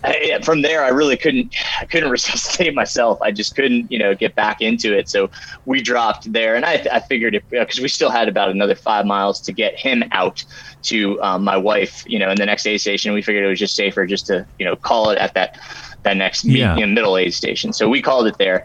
I, 0.04 0.38
from 0.42 0.62
there, 0.62 0.84
I 0.84 0.88
really 0.88 1.16
couldn't. 1.16 1.54
I 1.80 1.86
couldn't 1.86 2.10
resuscitate 2.16 2.74
myself. 2.74 3.18
I 3.22 3.30
just 3.30 3.54
couldn't, 3.54 3.90
you 3.90 3.98
know, 3.98 4.14
get 4.14 4.34
back 4.34 4.60
into 4.60 4.96
it. 4.96 5.08
So 5.08 5.30
we 5.64 5.82
dropped 5.82 6.32
there, 6.32 6.54
and 6.54 6.64
I, 6.64 6.86
I 6.92 7.00
figured 7.00 7.34
it 7.34 7.44
because 7.50 7.80
we 7.80 7.88
still 7.88 8.10
had 8.10 8.28
about 8.28 8.50
another 8.50 8.74
five 8.74 9.06
miles 9.06 9.40
to 9.42 9.52
get 9.52 9.78
him 9.78 10.04
out 10.12 10.44
to 10.82 11.20
um, 11.22 11.44
my 11.44 11.56
wife. 11.56 12.02
You 12.06 12.18
know, 12.18 12.30
in 12.30 12.36
the 12.36 12.46
next 12.46 12.66
aid 12.66 12.80
station, 12.80 13.12
we 13.14 13.22
figured 13.22 13.44
it 13.44 13.48
was 13.48 13.58
just 13.58 13.74
safer 13.74 14.06
just 14.06 14.26
to, 14.26 14.46
you 14.58 14.64
know, 14.64 14.76
call 14.76 15.10
it 15.10 15.18
at 15.18 15.34
that 15.34 15.58
that 16.02 16.16
next 16.16 16.44
Yeah. 16.44 16.76
you 16.76 16.86
know, 16.86 16.92
middle 16.92 17.16
aid 17.16 17.34
station. 17.34 17.72
So 17.72 17.88
we 17.88 18.00
called 18.00 18.26
it 18.26 18.36
there. 18.38 18.64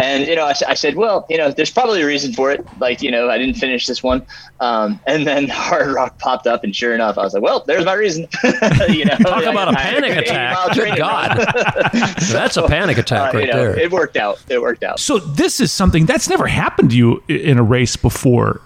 And 0.00 0.26
you 0.28 0.36
know, 0.36 0.44
I 0.44 0.52
said, 0.74 0.94
well, 0.94 1.26
you 1.28 1.36
know, 1.36 1.50
there's 1.50 1.70
probably 1.72 2.02
a 2.02 2.06
reason 2.06 2.32
for 2.32 2.52
it. 2.52 2.64
Like, 2.78 3.02
you 3.02 3.10
know, 3.10 3.28
I 3.28 3.36
didn't 3.36 3.54
finish 3.56 3.86
this 3.86 4.00
one, 4.02 4.24
um, 4.60 5.00
and 5.08 5.26
then 5.26 5.48
Hard 5.52 5.88
Rock 5.92 6.18
popped 6.18 6.46
up, 6.46 6.62
and 6.62 6.74
sure 6.74 6.94
enough, 6.94 7.18
I 7.18 7.22
was 7.24 7.34
like, 7.34 7.42
well, 7.42 7.64
there's 7.66 7.84
my 7.84 7.94
reason. 7.94 8.28
you 8.88 9.04
know, 9.04 9.16
Talk 9.16 9.42
about 9.44 9.74
a 9.74 9.78
I- 9.78 9.82
I- 9.82 9.84
panic 9.90 10.16
attack. 10.16 10.74
Good 10.74 10.96
God. 10.98 11.38
run. 11.38 11.92
That's 12.30 12.56
a 12.56 12.66
panic 12.68 12.98
attack 12.98 13.34
Uh, 13.34 13.38
right 13.38 13.46
you 13.48 13.52
know, 13.52 13.58
there. 13.72 13.78
It 13.78 13.90
worked 13.90 14.16
out. 14.16 14.40
It 14.48 14.62
worked 14.62 14.84
out. 14.84 15.00
So 15.00 15.18
this 15.18 15.60
is 15.60 15.72
something 15.72 16.06
that's 16.06 16.28
never 16.28 16.46
happened 16.46 16.90
to 16.90 16.96
you 16.96 17.22
in 17.28 17.58
a 17.58 17.62
race 17.64 17.96
before, 17.96 18.60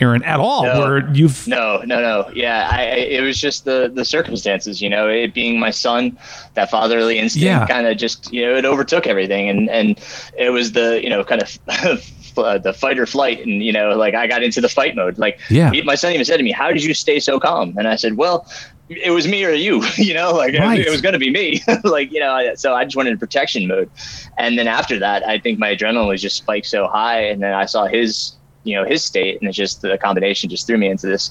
Aaron, 0.00 0.22
at 0.22 0.40
all. 0.40 0.64
No. 0.64 0.80
Where 0.80 1.10
you've 1.12 1.46
No, 1.46 1.82
no, 1.84 2.00
no. 2.00 2.30
Yeah, 2.34 2.68
I, 2.72 2.82
it 2.82 3.22
was 3.22 3.38
just 3.38 3.64
the 3.64 3.90
the 3.94 4.04
circumstances. 4.04 4.80
You 4.80 4.88
know, 4.88 5.08
it 5.08 5.34
being 5.34 5.58
my 5.60 5.70
son, 5.70 6.16
that 6.54 6.70
fatherly 6.70 7.18
instinct 7.18 7.44
Yeah. 7.44 7.66
kind 7.66 7.86
of 7.86 7.96
just 7.96 8.32
you 8.32 8.42
know 8.46 8.54
it 8.56 8.64
overtook 8.64 9.06
everything, 9.06 9.48
and 9.48 9.68
and 9.70 9.98
it 10.38 10.50
was 10.50 10.72
the 10.72 11.00
you 11.02 11.10
know 11.10 11.24
kind 11.24 11.42
of. 11.42 11.58
uh, 12.38 12.56
the 12.56 12.72
fight 12.72 12.98
or 12.98 13.04
flight 13.04 13.44
and 13.44 13.62
you 13.62 13.70
know 13.72 13.90
like 13.90 14.14
i 14.14 14.26
got 14.26 14.42
into 14.42 14.62
the 14.62 14.68
fight 14.68 14.94
mode 14.96 15.18
like 15.18 15.38
Yeah. 15.50 15.72
my 15.84 15.94
son 15.94 16.12
even 16.12 16.24
said 16.24 16.38
to 16.38 16.42
me 16.42 16.52
how 16.52 16.70
did 16.72 16.82
you 16.82 16.94
stay 16.94 17.18
so 17.20 17.38
calm 17.38 17.74
and 17.76 17.86
i 17.86 17.96
said 17.96 18.16
well 18.16 18.46
it 18.88 19.10
was 19.10 19.28
me 19.28 19.44
or 19.44 19.50
you 19.50 19.82
you 19.98 20.14
know 20.14 20.32
like 20.32 20.54
it- 20.54 20.60
Right. 20.60 20.80
it 20.80 20.88
was 20.88 21.02
going 21.02 21.12
to 21.12 21.18
be 21.18 21.28
me 21.30 21.60
like 21.84 22.10
you 22.12 22.20
know 22.20 22.52
so 22.54 22.72
i 22.74 22.84
just 22.84 22.96
went 22.96 23.10
into 23.10 23.18
protection 23.18 23.66
mode 23.66 23.90
and 24.38 24.56
then 24.58 24.68
after 24.68 24.98
that 25.00 25.26
i 25.28 25.38
think 25.38 25.58
my 25.58 25.74
adrenaline 25.74 26.08
was 26.08 26.22
just 26.22 26.36
spiked 26.36 26.66
so 26.66 26.86
high 26.86 27.20
and 27.20 27.42
then 27.42 27.52
i 27.52 27.66
saw 27.66 27.84
his 27.86 28.32
you 28.64 28.74
know 28.74 28.84
his 28.84 29.04
state 29.04 29.40
and 29.40 29.48
it's 29.48 29.56
just 29.56 29.82
the 29.82 29.96
combination 29.98 30.50
just 30.50 30.66
threw 30.66 30.76
me 30.76 30.88
into 30.88 31.06
this 31.06 31.30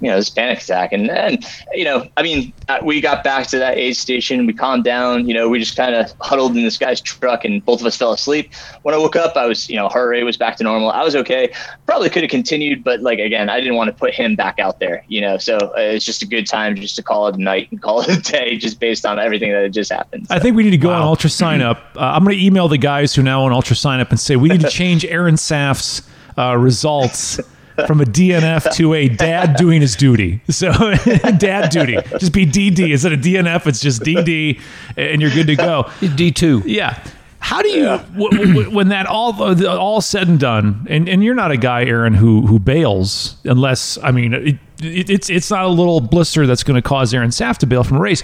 you 0.00 0.08
know 0.08 0.16
this 0.16 0.30
panic 0.30 0.60
attack. 0.60 0.92
And 0.92 1.10
and 1.10 1.44
you 1.72 1.84
know 1.84 2.08
i 2.16 2.22
mean 2.22 2.52
uh, 2.68 2.80
we 2.82 3.00
got 3.00 3.22
back 3.22 3.46
to 3.48 3.58
that 3.58 3.78
aid 3.78 3.96
station 3.96 4.46
we 4.46 4.52
calmed 4.52 4.84
down 4.84 5.28
you 5.28 5.34
know 5.34 5.48
we 5.48 5.58
just 5.58 5.76
kind 5.76 5.94
of 5.94 6.12
huddled 6.20 6.56
in 6.56 6.64
this 6.64 6.78
guy's 6.78 7.00
truck 7.00 7.44
and 7.44 7.64
both 7.64 7.80
of 7.80 7.86
us 7.86 7.96
fell 7.96 8.12
asleep. 8.12 8.52
When 8.82 8.94
i 8.94 8.98
woke 8.98 9.16
up 9.16 9.36
i 9.36 9.46
was 9.46 9.68
you 9.68 9.76
know 9.76 9.88
heart 9.88 10.08
rate 10.08 10.24
was 10.24 10.36
back 10.36 10.56
to 10.56 10.64
normal. 10.64 10.90
I 10.90 11.02
was 11.02 11.14
okay. 11.16 11.52
Probably 11.86 12.10
could 12.10 12.22
have 12.22 12.30
continued 12.30 12.82
but 12.82 13.00
like 13.00 13.18
again 13.18 13.48
i 13.48 13.60
didn't 13.60 13.76
want 13.76 13.88
to 13.88 13.94
put 13.94 14.14
him 14.14 14.34
back 14.34 14.58
out 14.58 14.80
there 14.80 15.04
you 15.08 15.20
know? 15.20 15.36
So 15.36 15.56
uh, 15.56 15.72
it's 15.76 16.04
just 16.04 16.22
a 16.22 16.26
good 16.26 16.46
time 16.46 16.76
just 16.76 16.96
to 16.96 17.02
call 17.02 17.28
it 17.28 17.36
a 17.36 17.42
night 17.42 17.70
and 17.70 17.80
call 17.86 18.00
it 18.00 18.08
a 18.08 18.20
day 18.20 18.56
just 18.56 18.80
based 18.80 19.04
on 19.04 19.18
everything 19.18 19.52
that 19.52 19.62
had 19.62 19.72
just 19.72 19.92
happened 19.92 20.26
I 20.30 20.38
think 20.38 20.56
we 20.56 20.62
need 20.62 20.70
to 20.70 20.78
go 20.78 20.90
on 20.90 21.02
Ultra 21.02 21.30
Sign 21.30 21.60
Up. 21.60 21.78
Uh, 21.96 22.00
I'm 22.00 22.24
going 22.24 22.36
to 22.36 22.44
email 22.44 22.68
the 22.68 22.78
guys 22.78 23.14
who 23.14 23.22
now 23.22 23.42
own 23.42 23.52
Ultra 23.52 23.76
Sign 23.76 24.00
Up 24.00 24.10
and 24.10 24.18
say 24.18 24.36
we 24.36 24.48
need 24.48 24.60
to 24.60 24.70
change 24.70 25.04
Aaron 25.04 25.36
Saft's 25.36 26.02
uh, 26.36 26.56
results 26.56 27.40
from 27.86 28.00
a 28.00 28.04
DNF 28.04 28.72
to 28.74 28.94
a 28.94 29.08
dad 29.08 29.56
doing 29.56 29.80
his 29.80 29.96
duty. 29.96 30.40
So 30.50 30.70
dad 31.38 31.70
duty, 31.70 31.96
just 32.18 32.32
be 32.32 32.44
DD 32.46 32.92
instead 32.92 33.12
of 33.12 33.20
DNF. 33.20 33.66
It's 33.66 33.80
just 33.80 34.02
DD, 34.02 34.60
and 34.96 35.20
you're 35.22 35.30
good 35.30 35.46
to 35.46 35.56
go. 35.56 35.84
D2. 36.00 36.64
Yeah. 36.66 37.02
How 37.38 37.60
do 37.60 37.68
you 37.70 37.84
w- 37.84 38.30
w- 38.30 38.70
when 38.70 38.90
that 38.90 39.06
all 39.06 39.34
all 39.66 40.00
said 40.00 40.28
and 40.28 40.38
done, 40.38 40.86
and, 40.88 41.08
and 41.08 41.24
you're 41.24 41.34
not 41.34 41.50
a 41.50 41.56
guy, 41.56 41.84
Aaron, 41.84 42.14
who 42.14 42.46
who 42.46 42.60
bails 42.60 43.36
unless 43.44 43.98
I 43.98 44.12
mean 44.12 44.32
it, 44.32 44.58
it, 44.80 45.10
it's 45.10 45.28
it's 45.28 45.50
not 45.50 45.64
a 45.64 45.68
little 45.68 46.00
blister 46.00 46.46
that's 46.46 46.62
going 46.62 46.80
to 46.80 46.88
cause 46.88 47.12
Aaron 47.12 47.32
Saft 47.32 47.60
to 47.60 47.66
bail 47.66 47.82
from 47.82 47.96
a 47.96 48.00
race. 48.00 48.22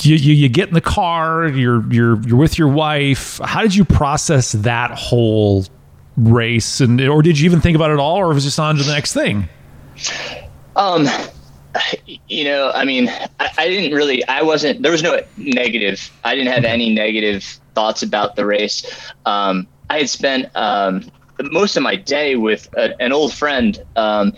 you, 0.00 0.16
you, 0.16 0.34
you 0.34 0.48
get 0.48 0.68
in 0.68 0.74
the 0.74 0.80
car, 0.80 1.46
you're 1.48 1.86
you're 1.92 2.20
you're 2.22 2.36
with 2.36 2.58
your 2.58 2.68
wife. 2.68 3.38
How 3.44 3.62
did 3.62 3.74
you 3.76 3.84
process 3.84 4.52
that 4.52 4.90
whole 4.90 5.64
race, 6.22 6.80
and 6.80 7.00
or 7.00 7.22
did 7.22 7.38
you 7.38 7.46
even 7.46 7.60
think 7.60 7.76
about 7.76 7.90
it 7.90 7.98
all, 7.98 8.16
or 8.16 8.28
was 8.28 8.44
just 8.44 8.58
on 8.58 8.76
to 8.76 8.82
the 8.82 8.92
next 8.92 9.12
thing? 9.12 9.48
Um, 10.76 11.06
you 12.28 12.44
know, 12.44 12.70
I 12.74 12.84
mean, 12.84 13.08
I, 13.40 13.50
I, 13.58 13.68
didn't 13.68 13.96
really, 13.96 14.26
I 14.26 14.42
wasn't, 14.42 14.82
there 14.82 14.92
was 14.92 15.02
no 15.02 15.20
negative. 15.36 16.10
I 16.24 16.34
didn't 16.34 16.52
have 16.52 16.64
any 16.64 16.92
negative 16.92 17.44
thoughts 17.74 18.02
about 18.02 18.36
the 18.36 18.46
race. 18.46 18.84
Um, 19.26 19.66
I 19.90 19.98
had 19.98 20.10
spent 20.10 20.54
um, 20.56 21.10
most 21.50 21.76
of 21.76 21.82
my 21.82 21.96
day 21.96 22.36
with 22.36 22.68
a, 22.76 23.00
an 23.00 23.12
old 23.12 23.34
friend 23.34 23.82
um, 23.96 24.34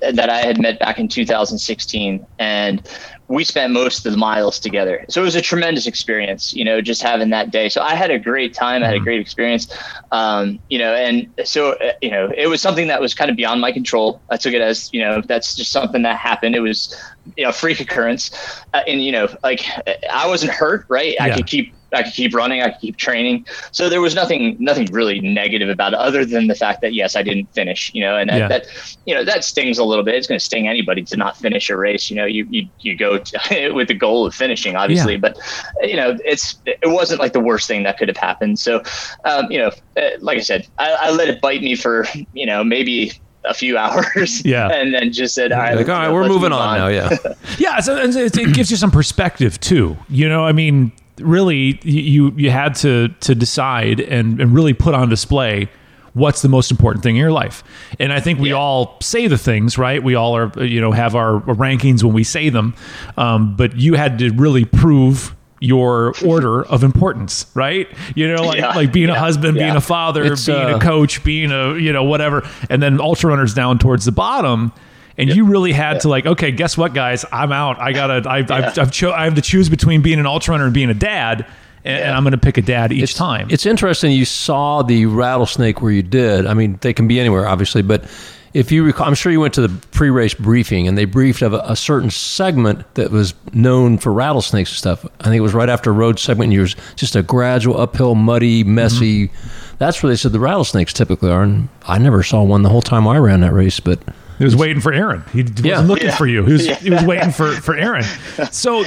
that 0.00 0.28
I 0.28 0.38
had 0.38 0.60
met 0.60 0.78
back 0.78 0.98
in 0.98 1.08
2016, 1.08 2.26
and 2.38 2.88
we 3.28 3.44
spent 3.44 3.72
most 3.74 4.06
of 4.06 4.12
the 4.12 4.18
miles 4.18 4.58
together. 4.58 5.04
So 5.08 5.20
it 5.20 5.24
was 5.24 5.36
a 5.36 5.42
tremendous 5.42 5.86
experience, 5.86 6.54
you 6.54 6.64
know, 6.64 6.80
just 6.80 7.02
having 7.02 7.28
that 7.30 7.50
day. 7.50 7.68
So 7.68 7.82
I 7.82 7.94
had 7.94 8.10
a 8.10 8.18
great 8.18 8.54
time. 8.54 8.82
I 8.82 8.86
had 8.86 8.94
a 8.94 8.96
mm-hmm. 8.96 9.04
great 9.04 9.20
experience, 9.20 9.68
um, 10.12 10.58
you 10.70 10.78
know, 10.78 10.94
and 10.94 11.28
so, 11.44 11.72
uh, 11.72 11.92
you 12.00 12.10
know, 12.10 12.32
it 12.34 12.46
was 12.46 12.62
something 12.62 12.88
that 12.88 13.02
was 13.02 13.12
kind 13.12 13.30
of 13.30 13.36
beyond 13.36 13.60
my 13.60 13.70
control. 13.70 14.20
I 14.30 14.38
took 14.38 14.54
it 14.54 14.62
as, 14.62 14.92
you 14.94 15.00
know, 15.00 15.20
that's 15.20 15.54
just 15.54 15.70
something 15.72 16.02
that 16.02 16.16
happened. 16.16 16.56
It 16.56 16.60
was, 16.60 16.98
you 17.36 17.44
know, 17.44 17.50
a 17.50 17.52
freak 17.52 17.80
occurrence. 17.80 18.30
Uh, 18.72 18.80
and, 18.86 19.04
you 19.04 19.12
know, 19.12 19.28
like 19.42 19.66
I 20.10 20.26
wasn't 20.26 20.52
hurt, 20.52 20.86
right? 20.88 21.14
I 21.20 21.30
could 21.30 21.46
keep 21.46 21.74
I 21.92 22.02
could 22.02 22.12
keep 22.12 22.34
running, 22.34 22.60
I 22.60 22.70
could 22.70 22.80
keep 22.80 22.96
training. 22.96 23.46
So 23.72 23.88
there 23.88 24.00
was 24.00 24.14
nothing, 24.14 24.56
nothing 24.58 24.86
really 24.92 25.20
negative 25.20 25.68
about 25.68 25.92
it, 25.92 25.98
other 25.98 26.24
than 26.24 26.46
the 26.46 26.54
fact 26.54 26.80
that 26.82 26.92
yes, 26.94 27.16
I 27.16 27.22
didn't 27.22 27.52
finish. 27.54 27.90
You 27.94 28.02
know, 28.02 28.16
and 28.16 28.30
that, 28.30 28.38
yeah. 28.38 28.48
that 28.48 28.96
you 29.06 29.14
know 29.14 29.24
that 29.24 29.44
stings 29.44 29.78
a 29.78 29.84
little 29.84 30.04
bit. 30.04 30.14
It's 30.14 30.26
going 30.26 30.38
to 30.38 30.44
sting 30.44 30.68
anybody 30.68 31.02
to 31.04 31.16
not 31.16 31.36
finish 31.36 31.70
a 31.70 31.76
race. 31.76 32.10
You 32.10 32.16
know, 32.16 32.26
you 32.26 32.46
you 32.50 32.68
you 32.80 32.96
go 32.96 33.18
to, 33.18 33.70
with 33.74 33.88
the 33.88 33.94
goal 33.94 34.26
of 34.26 34.34
finishing, 34.34 34.76
obviously, 34.76 35.14
yeah. 35.14 35.20
but 35.20 35.38
you 35.82 35.96
know, 35.96 36.18
it's 36.24 36.60
it 36.66 36.78
wasn't 36.84 37.20
like 37.20 37.32
the 37.32 37.40
worst 37.40 37.68
thing 37.68 37.82
that 37.84 37.98
could 37.98 38.08
have 38.08 38.16
happened. 38.16 38.58
So, 38.58 38.82
um, 39.24 39.50
you 39.50 39.58
know, 39.58 39.70
uh, 39.96 40.10
like 40.20 40.38
I 40.38 40.42
said, 40.42 40.66
I, 40.78 40.92
I 40.92 41.10
let 41.10 41.28
it 41.28 41.40
bite 41.40 41.62
me 41.62 41.74
for 41.74 42.06
you 42.32 42.46
know 42.46 42.62
maybe 42.64 43.12
a 43.44 43.54
few 43.54 43.78
hours. 43.78 44.44
Yeah. 44.44 44.68
And 44.68 44.94
then 44.94 45.12
just 45.12 45.34
said, 45.34 45.52
all 45.52 45.58
right, 45.58 45.76
like, 45.76 45.88
all 45.88 45.94
right, 45.94 46.12
we're 46.12 46.28
moving 46.28 46.52
on, 46.52 46.60
on, 46.60 46.78
now. 46.78 46.88
Yeah. 46.88 47.16
yeah. 47.58 47.80
So, 47.80 47.96
it 47.96 48.54
gives 48.54 48.70
you 48.70 48.76
some 48.76 48.90
perspective 48.90 49.58
too. 49.60 49.96
You 50.08 50.28
know, 50.28 50.44
I 50.44 50.52
mean, 50.52 50.92
really 51.20 51.78
you 51.82 52.32
you 52.36 52.50
had 52.50 52.74
to 52.76 53.08
to 53.20 53.34
decide 53.34 54.00
and, 54.00 54.40
and 54.40 54.54
really 54.54 54.74
put 54.74 54.94
on 54.94 55.08
display 55.08 55.68
what's 56.14 56.42
the 56.42 56.48
most 56.48 56.70
important 56.70 57.02
thing 57.02 57.14
in 57.16 57.20
your 57.20 57.32
life. 57.32 57.62
And 58.00 58.12
i 58.12 58.20
think 58.20 58.38
we 58.40 58.50
yeah. 58.50 58.56
all 58.56 58.98
say 59.00 59.26
the 59.26 59.38
things 59.38 59.78
right? 59.78 60.02
We 60.02 60.14
all 60.14 60.36
are 60.36 60.64
you 60.64 60.80
know 60.80 60.92
have 60.92 61.14
our 61.14 61.40
rankings 61.40 62.02
when 62.02 62.12
we 62.12 62.24
say 62.24 62.48
them. 62.48 62.74
Um, 63.16 63.56
but 63.56 63.76
you 63.76 63.94
had 63.94 64.18
to 64.20 64.30
really 64.32 64.64
prove 64.64 65.34
your 65.60 66.14
order 66.24 66.64
of 66.64 66.84
importance, 66.84 67.46
right? 67.54 67.88
You 68.14 68.32
know, 68.32 68.42
like 68.42 68.58
yeah, 68.58 68.74
like 68.74 68.92
being 68.92 69.08
yeah, 69.08 69.16
a 69.16 69.18
husband, 69.18 69.56
being 69.56 69.76
a 69.76 69.80
father, 69.80 70.24
it's, 70.24 70.46
being 70.46 70.58
uh, 70.58 70.76
a 70.76 70.80
coach, 70.80 71.24
being 71.24 71.50
a 71.50 71.74
you 71.76 71.92
know 71.92 72.04
whatever, 72.04 72.48
and 72.70 72.82
then 72.82 73.00
ultra 73.00 73.30
runners 73.30 73.54
down 73.54 73.78
towards 73.78 74.04
the 74.04 74.12
bottom 74.12 74.72
and 75.18 75.28
yep. 75.28 75.36
you 75.36 75.44
really 75.44 75.72
had 75.72 76.00
to 76.00 76.08
like, 76.08 76.26
okay, 76.26 76.52
guess 76.52 76.78
what, 76.78 76.94
guys? 76.94 77.24
I'm 77.32 77.50
out. 77.50 77.80
I 77.80 77.92
gotta. 77.92 78.28
I, 78.28 78.38
yeah. 78.38 78.46
I've, 78.50 78.78
I've 78.78 78.92
cho- 78.92 79.12
I 79.12 79.24
have 79.24 79.34
to 79.34 79.42
choose 79.42 79.68
between 79.68 80.00
being 80.00 80.20
an 80.20 80.26
ultra 80.26 80.52
runner 80.52 80.64
and 80.64 80.72
being 80.72 80.90
a 80.90 80.94
dad. 80.94 81.44
And, 81.84 81.98
yeah. 81.98 82.16
I'm 82.16 82.22
going 82.22 82.32
to 82.32 82.38
pick 82.38 82.58
a 82.58 82.62
dad 82.62 82.92
each 82.92 83.02
it's, 83.02 83.14
time. 83.14 83.48
It's 83.50 83.64
interesting. 83.64 84.12
You 84.12 84.24
saw 84.24 84.82
the 84.82 85.06
rattlesnake 85.06 85.80
where 85.80 85.92
you 85.92 86.02
did. 86.02 86.46
I 86.46 86.54
mean, 86.54 86.78
they 86.82 86.92
can 86.92 87.08
be 87.08 87.18
anywhere, 87.18 87.46
obviously, 87.46 87.82
but 87.82 88.04
if 88.52 88.72
you 88.72 88.84
recall, 88.84 89.06
I'm 89.06 89.14
sure 89.14 89.30
you 89.30 89.40
went 89.40 89.54
to 89.54 89.66
the 89.66 89.86
pre-race 89.92 90.34
briefing 90.34 90.88
and 90.88 90.98
they 90.98 91.04
briefed 91.04 91.42
of 91.42 91.52
a, 91.52 91.58
a, 91.60 91.76
certain 91.76 92.10
segment 92.10 92.94
that 92.94 93.10
was 93.10 93.34
known 93.52 93.98
for 93.98 94.12
rattlesnakes 94.12 94.70
and 94.70 94.78
stuff. 94.78 95.06
I 95.20 95.24
think 95.24 95.36
it 95.36 95.40
was 95.42 95.54
right 95.54 95.68
after 95.68 95.90
a 95.90 95.92
road 95.92 96.18
segment. 96.18 96.52
And 96.52 96.60
was 96.60 96.74
just 96.96 97.14
a 97.14 97.22
gradual 97.22 97.80
uphill, 97.80 98.14
muddy, 98.14 98.64
messy. 98.64 99.28
Mm-hmm. 99.28 99.76
That's 99.78 100.02
where 100.02 100.10
they 100.10 100.16
said 100.16 100.32
the 100.32 100.40
rattlesnakes 100.40 100.92
typically 100.92 101.30
are. 101.30 101.42
And 101.42 101.68
I 101.86 101.98
never 101.98 102.22
saw 102.22 102.42
one 102.42 102.62
the 102.62 102.68
whole 102.68 102.82
time 102.82 103.06
I 103.06 103.18
ran 103.18 103.40
that 103.40 103.52
race, 103.52 103.80
but 103.80 104.00
he 104.38 104.44
was 104.44 104.56
waiting 104.56 104.80
for 104.80 104.92
Aaron. 104.92 105.24
He 105.32 105.40
yeah. 105.40 105.72
wasn't 105.72 105.88
looking 105.88 106.06
yeah. 106.06 106.16
for 106.16 106.26
you. 106.26 106.44
He 106.44 106.52
was, 106.52 106.66
yeah. 106.66 106.74
he 106.76 106.90
was 106.90 107.02
waiting 107.04 107.32
for, 107.32 107.52
for 107.52 107.76
Aaron. 107.76 108.04
So 108.52 108.84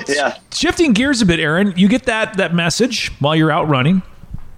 shifting 0.54 0.94
gears 0.94 1.22
a 1.22 1.26
bit, 1.26 1.40
Aaron, 1.40 1.74
you 1.76 1.88
get 1.88 2.04
that 2.04 2.38
that 2.38 2.54
message 2.54 3.12
while 3.20 3.36
you're 3.36 3.52
out 3.52 3.68
running. 3.68 4.02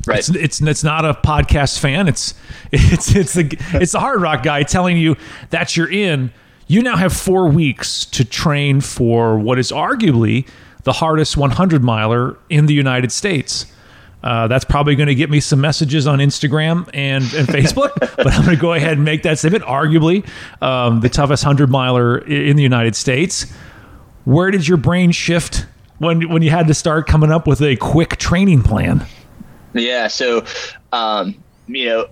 Right. 0.06 0.20
It's, 0.20 0.30
it's 0.30 0.62
it's 0.62 0.84
not 0.84 1.04
a 1.04 1.14
podcast 1.14 1.80
fan. 1.80 2.08
It's 2.08 2.34
it's 2.72 3.16
it's 3.16 3.34
the 3.34 3.58
it's 3.74 3.94
the 3.94 4.00
Hardrock 4.00 4.44
guy 4.44 4.64
telling 4.64 4.98
you 4.98 5.16
that 5.50 5.76
you're 5.76 5.92
in. 5.92 6.32
You 6.68 6.82
now 6.82 6.96
have 6.96 7.14
four 7.14 7.50
weeks 7.50 8.06
to 8.06 8.24
train 8.24 8.82
for 8.82 9.38
what 9.38 9.60
is 9.60 9.72
arguably 9.72 10.48
the 10.84 10.94
hardest 10.94 11.38
100 11.38 11.84
miler 11.84 12.38
in 12.50 12.66
the 12.68 12.74
United 12.74 13.12
States. 13.12 13.66
Uh, 14.24 14.48
that's 14.48 14.64
probably 14.64 14.96
going 14.96 15.08
to 15.08 15.16
get 15.16 15.30
me 15.30 15.42
some 15.42 15.60
messages 15.60 16.08
on 16.08 16.20
Instagram 16.20 16.90
and, 16.94 17.24
and 17.34 17.48
Facebook, 17.48 17.92
but 18.00 18.28
I'm 18.28 18.46
going 18.46 18.56
to 18.56 18.62
go 18.62 18.74
ahead 18.74 18.94
and 18.94 19.04
make 19.04 19.24
that 19.24 19.38
statement. 19.38 19.66
Arguably, 19.66 20.26
um, 20.62 21.02
the 21.02 21.10
toughest 21.10 21.44
hundred 21.44 21.70
miler 21.70 22.20
in 22.20 22.56
the 22.56 22.64
United 22.64 22.96
States. 22.96 23.52
Where 24.24 24.50
did 24.50 24.66
your 24.66 24.78
brain 24.78 25.12
shift 25.12 25.66
when 25.98 26.30
when 26.30 26.42
you 26.42 26.50
had 26.50 26.68
to 26.68 26.74
start 26.74 27.08
coming 27.08 27.32
up 27.32 27.48
with 27.48 27.62
a 27.62 27.76
quick 27.76 28.16
training 28.16 28.64
plan? 28.64 29.06
Yeah, 29.74 30.08
so 30.08 30.46
um, 30.94 31.43
you 31.68 31.86
know, 31.86 32.08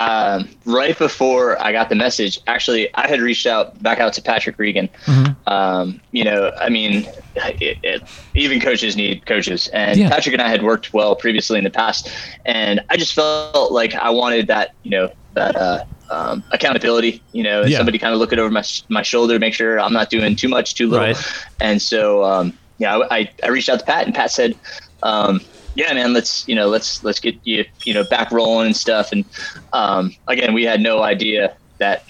um, 0.00 0.48
right 0.64 0.98
before 0.98 1.60
I 1.62 1.72
got 1.72 1.88
the 1.88 1.94
message, 1.94 2.40
actually, 2.46 2.92
I 2.94 3.06
had 3.06 3.20
reached 3.20 3.46
out 3.46 3.80
back 3.82 4.00
out 4.00 4.12
to 4.14 4.22
Patrick 4.22 4.58
Reagan. 4.58 4.88
Mm-hmm. 5.04 5.48
Um, 5.52 6.00
you 6.10 6.24
know, 6.24 6.52
I 6.58 6.68
mean, 6.68 7.08
it, 7.36 7.78
it, 7.82 8.02
even 8.34 8.60
coaches 8.60 8.96
need 8.96 9.26
coaches, 9.26 9.68
and 9.68 9.98
yeah. 9.98 10.08
Patrick 10.08 10.32
and 10.32 10.42
I 10.42 10.48
had 10.48 10.62
worked 10.62 10.92
well 10.92 11.14
previously 11.14 11.58
in 11.58 11.64
the 11.64 11.70
past, 11.70 12.10
and 12.44 12.80
I 12.90 12.96
just 12.96 13.14
felt 13.14 13.72
like 13.72 13.94
I 13.94 14.10
wanted 14.10 14.48
that, 14.48 14.74
you 14.82 14.90
know, 14.90 15.12
that 15.34 15.54
uh, 15.54 15.84
um, 16.10 16.42
accountability. 16.52 17.22
You 17.32 17.44
know, 17.44 17.62
yeah. 17.62 17.76
somebody 17.76 17.98
kind 17.98 18.12
of 18.12 18.18
looking 18.18 18.38
over 18.38 18.50
my 18.50 18.64
my 18.88 19.02
shoulder, 19.02 19.38
make 19.38 19.54
sure 19.54 19.78
I'm 19.78 19.92
not 19.92 20.10
doing 20.10 20.34
too 20.34 20.48
much, 20.48 20.74
too 20.74 20.88
little, 20.88 21.06
right. 21.06 21.44
and 21.60 21.80
so 21.80 22.24
um, 22.24 22.58
yeah, 22.78 23.02
I, 23.10 23.30
I 23.42 23.48
reached 23.48 23.68
out 23.68 23.78
to 23.78 23.84
Pat, 23.84 24.06
and 24.06 24.14
Pat 24.14 24.30
said. 24.30 24.56
Um, 25.02 25.40
yeah, 25.76 25.92
man, 25.92 26.12
let's 26.12 26.48
you 26.48 26.54
know 26.54 26.68
let's 26.68 27.04
let's 27.04 27.20
get 27.20 27.36
you 27.44 27.64
you 27.84 27.94
know 27.94 28.02
back 28.04 28.32
rolling 28.32 28.66
and 28.66 28.76
stuff. 28.76 29.12
And 29.12 29.24
um, 29.72 30.14
again, 30.26 30.54
we 30.54 30.64
had 30.64 30.80
no 30.80 31.02
idea 31.02 31.54
that 31.78 32.04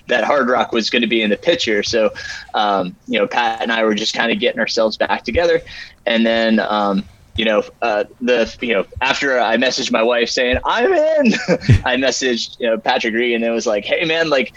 that 0.08 0.24
hard 0.24 0.48
rock 0.48 0.72
was 0.72 0.90
going 0.90 1.02
to 1.02 1.08
be 1.08 1.22
in 1.22 1.30
the 1.30 1.36
picture. 1.36 1.82
So 1.82 2.12
um, 2.54 2.94
you 3.06 3.18
know, 3.18 3.26
Pat 3.26 3.62
and 3.62 3.72
I 3.72 3.82
were 3.82 3.94
just 3.94 4.14
kind 4.14 4.30
of 4.30 4.38
getting 4.38 4.60
ourselves 4.60 4.96
back 4.96 5.24
together, 5.24 5.62
and 6.06 6.24
then. 6.24 6.60
Um, 6.60 7.04
you 7.36 7.44
know, 7.44 7.62
uh, 7.82 8.02
the 8.20 8.52
you 8.60 8.74
know 8.74 8.84
after 9.00 9.38
I 9.38 9.56
messaged 9.56 9.92
my 9.92 10.02
wife 10.02 10.28
saying 10.28 10.58
I'm 10.64 10.92
in, 10.92 11.34
I 11.84 11.94
messaged 11.94 12.58
you 12.58 12.66
know 12.66 12.78
Patrick 12.78 13.14
Reagan 13.14 13.44
and 13.44 13.44
it 13.44 13.54
was 13.54 13.64
like, 13.64 13.84
hey 13.84 14.04
man, 14.04 14.28
like 14.28 14.52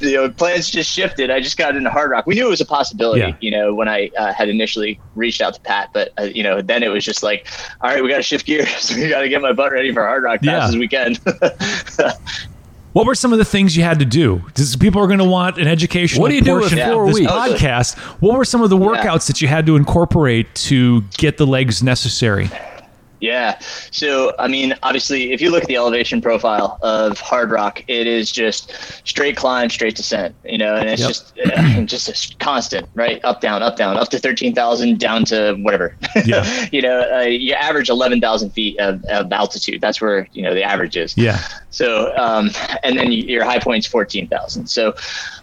you 0.00 0.12
know, 0.12 0.30
plans 0.30 0.70
just 0.70 0.90
shifted. 0.90 1.30
I 1.30 1.40
just 1.40 1.56
got 1.56 1.76
into 1.76 1.90
hard 1.90 2.10
rock. 2.10 2.26
We 2.26 2.34
knew 2.34 2.46
it 2.46 2.50
was 2.50 2.60
a 2.60 2.66
possibility, 2.66 3.20
yeah. 3.20 3.36
you 3.40 3.50
know, 3.50 3.74
when 3.74 3.88
I 3.88 4.10
uh, 4.16 4.32
had 4.32 4.48
initially 4.48 5.00
reached 5.14 5.40
out 5.40 5.54
to 5.54 5.60
Pat, 5.60 5.90
but 5.92 6.12
uh, 6.18 6.24
you 6.24 6.42
know, 6.42 6.62
then 6.62 6.82
it 6.82 6.88
was 6.88 7.04
just 7.04 7.22
like, 7.22 7.46
all 7.80 7.90
right, 7.90 8.02
we 8.02 8.08
got 8.08 8.18
to 8.18 8.22
shift 8.22 8.46
gears. 8.46 8.90
we 8.96 9.08
got 9.08 9.20
to 9.20 9.28
get 9.28 9.42
my 9.42 9.52
butt 9.52 9.72
ready 9.72 9.92
for 9.92 10.02
Hardrock 10.02 10.44
fast 10.44 10.44
yeah. 10.44 10.68
as 10.68 10.76
we 10.76 10.88
can. 10.88 11.16
What 12.92 13.06
were 13.06 13.14
some 13.14 13.32
of 13.32 13.38
the 13.38 13.44
things 13.46 13.74
you 13.74 13.82
had 13.82 14.00
to 14.00 14.04
do? 14.04 14.36
Because 14.36 14.76
people 14.76 15.00
are 15.00 15.06
going 15.06 15.18
to 15.18 15.24
want 15.24 15.56
an 15.56 15.66
educational 15.66 16.20
what 16.20 16.28
do 16.28 16.34
you 16.34 16.44
portion 16.44 16.76
do 16.76 17.00
of 17.00 17.06
this 17.06 17.20
weeks? 17.20 17.32
podcast. 17.32 17.98
What 18.20 18.36
were 18.36 18.44
some 18.44 18.60
of 18.60 18.68
the 18.68 18.76
workouts 18.76 19.04
yeah. 19.04 19.18
that 19.28 19.40
you 19.40 19.48
had 19.48 19.64
to 19.64 19.76
incorporate 19.76 20.54
to 20.56 21.00
get 21.16 21.38
the 21.38 21.46
legs 21.46 21.82
necessary? 21.82 22.50
Yeah. 23.22 23.60
So, 23.92 24.34
I 24.40 24.48
mean, 24.48 24.74
obviously, 24.82 25.32
if 25.32 25.40
you 25.40 25.50
look 25.50 25.62
at 25.62 25.68
the 25.68 25.76
elevation 25.76 26.20
profile 26.20 26.76
of 26.82 27.20
Hard 27.20 27.52
Rock, 27.52 27.84
it 27.86 28.08
is 28.08 28.32
just 28.32 28.72
straight 29.06 29.36
climb, 29.36 29.70
straight 29.70 29.94
descent, 29.94 30.34
you 30.44 30.58
know, 30.58 30.74
and 30.74 30.88
it's 30.88 31.00
yep. 31.00 31.08
just 31.08 31.38
uh, 31.56 31.82
just 31.82 32.08
a 32.08 32.36
constant, 32.38 32.88
right? 32.94 33.24
Up, 33.24 33.40
down, 33.40 33.62
up, 33.62 33.76
down, 33.76 33.96
up 33.96 34.08
to 34.08 34.18
13,000, 34.18 34.98
down 34.98 35.24
to 35.26 35.54
whatever. 35.62 35.96
Yeah. 36.24 36.68
you 36.70 36.82
know, 36.82 37.00
uh, 37.12 37.22
you 37.22 37.52
average 37.54 37.88
11,000 37.88 38.50
feet 38.50 38.78
of, 38.78 39.02
of, 39.06 39.32
altitude. 39.32 39.80
That's 39.80 40.00
where, 40.00 40.28
you 40.32 40.42
know, 40.42 40.54
the 40.54 40.62
average 40.62 40.96
is. 40.96 41.16
Yeah. 41.16 41.42
So, 41.70 42.14
um, 42.16 42.50
and 42.84 42.96
then 42.96 43.10
your 43.10 43.44
high 43.44 43.58
point's 43.58 43.86
14,000. 43.86 44.66
So, 44.68 44.94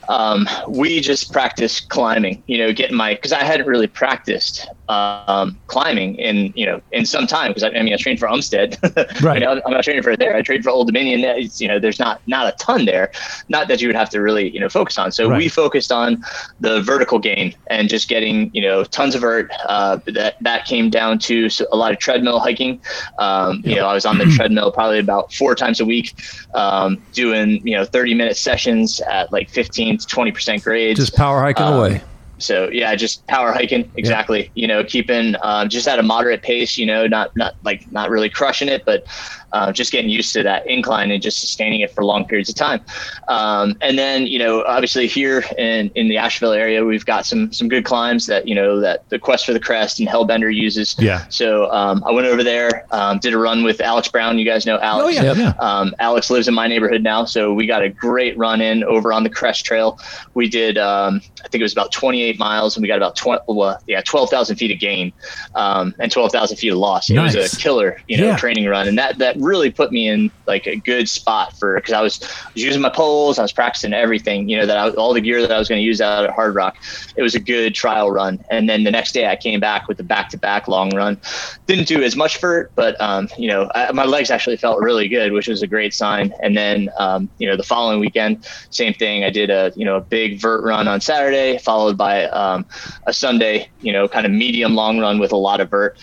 um, 0.10 0.50
we 0.68 1.00
just 1.00 1.32
practiced 1.32 1.90
climbing, 1.90 2.42
you 2.48 2.58
know, 2.58 2.74
getting 2.74 2.98
my, 2.98 3.14
cause 3.14 3.32
I 3.32 3.44
hadn't 3.44 3.68
really 3.68 3.86
practiced, 3.86 4.68
um, 4.90 5.56
climbing 5.68 6.16
in, 6.16 6.52
you 6.56 6.66
know, 6.66 6.82
in 6.92 7.06
some 7.06 7.28
time. 7.28 7.54
Cause 7.54 7.62
I, 7.62 7.70
I 7.70 7.84
mean, 7.84 7.94
I 7.94 7.98
trained 7.98 8.20
for 8.20 8.28
Umstead, 8.28 8.82
right. 9.22 9.40
you 9.40 9.46
know, 9.46 9.62
I'm 9.64 9.72
not 9.72 9.84
training 9.84 10.02
for 10.02 10.18
there. 10.18 10.36
I 10.36 10.42
trained 10.42 10.64
for 10.64 10.72
Old 10.72 10.88
Dominion. 10.88 11.24
It's, 11.24 11.62
you 11.62 11.68
know, 11.68 11.78
there's 11.78 12.00
not, 12.00 12.22
not 12.26 12.52
a 12.52 12.58
ton 12.58 12.86
there, 12.86 13.12
not 13.50 13.68
that 13.68 13.82
you 13.82 13.88
would 13.88 13.96
have 13.96 14.10
to 14.10 14.20
really, 14.20 14.50
you 14.50 14.60
know, 14.60 14.68
focus 14.68 14.98
on. 14.98 15.12
So 15.12 15.30
right. 15.30 15.38
we 15.38 15.48
focused 15.48 15.92
on 15.92 16.24
the 16.60 16.82
vertical 16.82 17.20
gain 17.20 17.56
and 17.68 17.88
just 17.88 18.10
getting, 18.10 18.50
you 18.52 18.64
know, 18.64 18.84
tons 18.84 19.14
of 19.14 19.22
vert, 19.22 19.52
uh, 19.68 20.00
that, 20.08 20.38
that 20.42 20.66
came 20.66 20.90
down 20.90 21.20
to 21.20 21.50
a 21.72 21.78
lot 21.78 21.92
of 21.92 22.00
treadmill 22.00 22.40
hiking. 22.40 22.82
Um, 23.20 23.62
you 23.64 23.76
know, 23.76 23.86
I 23.86 23.94
was 23.94 24.08
on 24.08 24.18
the 24.18 24.26
treadmill 24.36 24.72
probably 24.72 24.98
about 24.98 25.32
four 25.32 25.54
times 25.54 25.80
a 25.80 25.86
week, 25.86 26.16
um, 26.56 27.00
doing, 27.14 27.66
you 27.66 27.76
know, 27.76 27.86
30 27.86 28.16
minute 28.16 28.38
sessions 28.38 29.02
at 29.02 29.32
like 29.32 29.52
15 29.52 29.99
20% 30.06 30.64
grades. 30.64 31.00
Just 31.00 31.16
power 31.16 31.42
hiking 31.42 31.66
um, 31.66 31.74
away. 31.76 32.02
so 32.38 32.70
yeah, 32.70 32.96
just 32.96 33.26
power 33.28 33.52
hiking 33.52 33.90
exactly. 33.96 34.52
You 34.56 34.68
know, 34.68 34.84
keeping 34.84 35.36
um, 35.42 35.70
just 35.70 35.88
at 35.88 36.00
a 36.00 36.04
moderate 36.04 36.42
pace. 36.42 36.78
You 36.78 36.86
know, 36.86 37.08
not 37.08 37.36
not 37.36 37.56
like 37.64 37.92
not 37.92 38.10
really 38.10 38.30
crushing 38.30 38.68
it, 38.68 38.86
but 38.86 39.06
uh, 39.52 39.72
just 39.72 39.92
getting 39.92 40.10
used 40.10 40.34
to 40.34 40.44
that 40.44 40.66
incline 40.68 41.12
and 41.12 41.22
just 41.22 41.40
sustaining 41.40 41.82
it 41.82 41.92
for 41.92 42.04
long 42.04 42.26
periods 42.26 42.50
of 42.50 42.56
time. 42.56 42.82
Um, 43.28 43.76
and 43.82 43.98
then, 43.98 44.28
you 44.28 44.40
know, 44.40 44.64
obviously 44.64 45.08
here 45.08 45.44
in, 45.58 45.90
in 45.96 46.08
the 46.10 46.18
Asheville 46.18 46.52
area, 46.54 46.84
we've 46.86 47.06
got 47.06 47.26
some 47.26 47.52
some 47.52 47.68
good 47.68 47.86
climbs 47.86 48.26
that 48.28 48.48
you 48.48 48.56
know 48.56 48.80
that 48.80 49.08
the 49.10 49.20
Quest 49.20 49.46
for 49.46 49.54
the 49.54 49.60
Crest 49.60 50.00
and 50.00 50.08
Hellbender 50.08 50.54
uses. 50.54 50.96
Yeah. 51.00 51.26
So 51.30 51.72
um, 51.72 52.04
I 52.06 52.12
went 52.12 52.28
over 52.28 52.44
there, 52.44 52.86
um, 52.92 53.20
did 53.20 53.34
a 53.34 53.38
run 53.38 53.64
with 53.64 53.82
Alex 53.82 54.08
Brown. 54.08 54.38
You 54.38 54.46
guys 54.46 54.66
know 54.66 54.80
Alex. 54.80 55.06
Oh 55.06 55.24
yeah, 55.24 55.34
yeah. 55.34 55.54
Um, 55.60 55.94
Alex 56.00 56.30
lives 56.30 56.48
in 56.48 56.54
my 56.54 56.68
neighborhood 56.68 57.04
now, 57.04 57.26
so 57.26 57.54
we 57.54 57.66
got 57.66 57.82
a 57.82 57.90
great 57.90 58.38
run 58.38 58.62
in 58.62 58.84
over 58.84 59.12
on 59.14 59.24
the 59.24 59.30
Crest 59.30 59.66
Trail. 59.66 60.00
We 60.34 60.50
did, 60.50 60.78
um, 60.78 61.22
I 61.44 61.48
think 61.48 61.62
it 61.62 61.64
was 61.64 61.74
about 61.74 61.92
28 61.92 62.38
miles, 62.40 62.76
and 62.76 62.82
we 62.82 62.88
got 62.88 62.98
about 62.98 63.16
20, 63.16 63.42
well, 63.48 63.82
yeah, 63.88 64.02
12,000 64.02 64.56
feet 64.56 64.72
of 64.72 64.80
gain 64.80 65.12
um, 65.56 65.94
and 66.00 66.12
12,000 66.12 66.58
feet 66.58 66.70
of 66.72 66.78
loss. 66.78 67.10
Nice. 67.10 67.36
It 67.36 67.40
was 67.40 67.54
a 67.54 67.58
killer, 67.58 68.02
you 68.08 68.18
know, 68.18 68.28
Yeah. 68.28 68.38
training 68.38 68.66
run, 68.68 68.88
and 68.88 68.98
that 68.98 69.18
that 69.20 69.39
really 69.40 69.72
put 69.72 69.92
me 69.92 70.08
in 70.08 70.32
like 70.48 70.68
a 70.68 70.76
good 70.76 71.10
spot 71.10 71.58
for 71.58 71.76
because 71.76 71.94
I 71.94 72.02
was, 72.02 72.20
was 72.54 72.64
using 72.64 72.82
my 72.82 72.90
poles, 72.90 73.40
I 73.40 73.42
was 73.42 73.52
practicing 73.52 73.94
everything, 73.94 74.50
you 74.50 74.58
know, 74.58 74.66
that 74.66 74.78
I, 74.78 74.90
all 74.92 75.14
the 75.14 75.22
gear 75.22 75.42
that 75.42 75.52
I 75.52 75.58
was 75.58 75.70
going 75.70 75.80
to 75.80 75.86
use 75.86 76.02
out 76.02 76.24
at 76.24 76.32
Hard 76.32 76.56
Rock. 76.56 76.78
It 77.16 77.22
was 77.22 77.36
a 77.36 77.40
good 77.40 77.74
trial 77.74 78.12
run, 78.12 78.44
and 78.50 78.70
then 78.70 78.84
the 78.84 78.92
next 78.92 79.14
day 79.14 79.28
I 79.28 79.36
came 79.36 79.60
back 79.60 79.88
with 79.88 79.98
the 79.98 80.04
back-to-back 80.04 80.68
long 80.68 80.96
run. 80.96 81.20
Didn't 81.68 81.88
do 81.88 82.04
as 82.04 82.16
much 82.16 82.38
for 82.38 82.62
it, 82.62 82.72
but 82.76 83.00
um, 83.02 83.30
you 83.38 83.48
know, 83.48 83.70
I, 83.76 83.92
my 83.92 84.06
legs 84.06 84.32
actually 84.32 84.58
felt 84.58 84.80
really 84.82 85.08
good, 85.08 85.32
which 85.32 85.48
was 85.48 85.62
a 85.62 85.68
great 85.68 85.94
sign. 85.94 86.34
And 86.42 86.56
then 86.56 86.90
um, 86.98 87.30
you 87.38 87.48
know, 87.48 87.56
the 87.56 87.64
following 87.64 88.00
weekend, 88.00 88.46
same 88.70 88.94
thing. 88.94 89.24
I 89.24 89.30
did 89.30 89.50
a 89.50 89.72
you 89.76 89.86
know 89.86 89.98
a 89.98 90.02
big 90.02 90.40
vert 90.40 90.64
run 90.64 90.88
on 90.88 91.02
Saturday, 91.02 91.58
followed 91.58 91.98
by 91.98 92.26
um, 92.26 92.66
a 93.08 93.14
Sunday, 93.14 93.70
you 93.82 93.94
know, 93.94 94.08
kind 94.08 94.26
of 94.26 94.32
medium 94.32 94.76
long 94.76 95.00
run 95.00 95.20
with 95.20 95.32
a 95.32 95.38
lot 95.38 95.62
of 95.62 95.70
vert, 95.70 95.98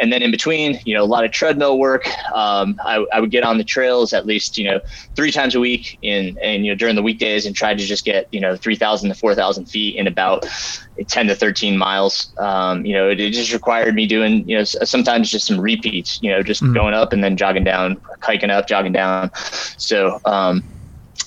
and 0.00 0.12
then 0.12 0.22
in 0.22 0.30
between, 0.30 0.80
you 0.84 0.94
know, 0.94 1.02
a 1.02 1.06
lot 1.06 1.24
of 1.24 1.30
treadmill 1.30 1.78
work. 1.78 2.06
Um, 2.32 2.80
I, 2.84 3.04
I 3.12 3.20
would 3.20 3.30
get 3.30 3.44
on 3.44 3.58
the 3.58 3.64
trails 3.64 4.12
at 4.12 4.26
least 4.26 4.58
you 4.58 4.64
know 4.64 4.80
three 5.16 5.32
times 5.32 5.54
a 5.54 5.60
week 5.60 5.98
in 6.02 6.36
and 6.42 6.64
you 6.64 6.72
know 6.72 6.76
during 6.76 6.96
the 6.96 7.02
weekdays 7.02 7.46
and 7.46 7.54
try 7.54 7.74
to 7.74 7.84
just 7.84 8.04
get 8.04 8.28
you 8.32 8.40
know 8.40 8.56
3,000 8.56 9.08
to 9.08 9.14
4,000 9.14 9.66
feet 9.66 9.96
in 9.96 10.06
about 10.06 10.46
10 11.08 11.26
to 11.28 11.34
13 11.34 11.76
miles. 11.76 12.32
Um, 12.38 12.84
you 12.84 12.94
know, 12.94 13.08
it, 13.08 13.20
it 13.20 13.32
just 13.32 13.52
required 13.52 13.94
me 13.94 14.06
doing, 14.06 14.48
you 14.48 14.56
know, 14.56 14.64
sometimes 14.64 15.30
just 15.30 15.46
some 15.46 15.60
repeats, 15.60 16.18
you 16.20 16.30
know, 16.30 16.42
just 16.42 16.62
going 16.74 16.94
up 16.94 17.12
and 17.12 17.24
then 17.24 17.36
jogging 17.36 17.64
down, 17.64 18.00
hiking 18.20 18.50
up, 18.50 18.68
jogging 18.68 18.92
down. 18.92 19.30
So, 19.78 20.20
um, 20.24 20.62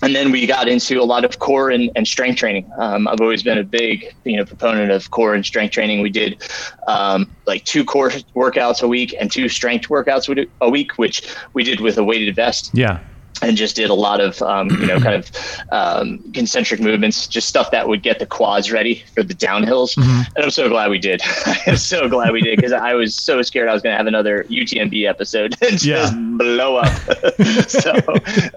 and 0.01 0.15
then 0.15 0.31
we 0.31 0.45
got 0.45 0.67
into 0.67 0.99
a 1.01 1.03
lot 1.03 1.25
of 1.25 1.39
core 1.39 1.69
and, 1.69 1.89
and 1.95 2.07
strength 2.07 2.37
training. 2.37 2.69
Um, 2.77 3.07
I've 3.07 3.21
always 3.21 3.43
been 3.43 3.57
a 3.57 3.63
big, 3.63 4.05
you 4.23 4.37
know, 4.37 4.45
proponent 4.45 4.91
of 4.91 5.09
core 5.11 5.33
and 5.33 5.45
strength 5.45 5.71
training. 5.71 6.01
We 6.01 6.09
did 6.09 6.41
um, 6.87 7.35
like 7.47 7.63
two 7.65 7.83
core 7.85 8.11
workouts 8.35 8.81
a 8.81 8.87
week 8.87 9.15
and 9.19 9.31
two 9.31 9.49
strength 9.49 9.87
workouts 9.87 10.27
a- 10.37 10.47
a 10.61 10.69
week, 10.69 10.97
which 10.97 11.21
we 11.53 11.63
did 11.63 11.79
with 11.79 11.97
a 11.97 12.03
weighted 12.03 12.35
vest 12.35 12.71
Yeah. 12.73 12.99
And 13.41 13.57
just 13.57 13.75
did 13.75 13.89
a 13.89 13.93
lot 13.93 14.21
of 14.21 14.41
um, 14.41 14.69
you 14.69 14.85
know 14.87 14.99
kind 14.99 15.15
of 15.15 15.31
um, 15.71 16.19
concentric 16.33 16.79
movements, 16.79 17.27
just 17.27 17.47
stuff 17.49 17.71
that 17.71 17.87
would 17.87 18.01
get 18.01 18.19
the 18.19 18.25
quads 18.25 18.71
ready 18.71 19.03
for 19.13 19.23
the 19.23 19.33
downhills. 19.33 19.95
And 19.97 20.43
I'm 20.45 20.49
so 20.51 20.69
glad 20.69 20.89
we 20.89 20.99
did. 20.99 21.21
I'm 21.67 21.77
so 21.77 22.07
glad 22.07 22.31
we 22.31 22.41
did 22.41 22.55
because 22.55 22.71
I 22.71 22.93
was 22.93 23.15
so 23.15 23.41
scared 23.41 23.67
I 23.69 23.73
was 23.73 23.81
going 23.81 23.93
to 23.93 23.97
have 23.97 24.07
another 24.07 24.45
UTMB 24.45 25.07
episode 25.07 25.55
and 25.61 25.71
just 25.71 25.85
Yeah. 25.85 26.11
blow 26.15 26.77
up. 26.77 26.87
so 27.67 27.91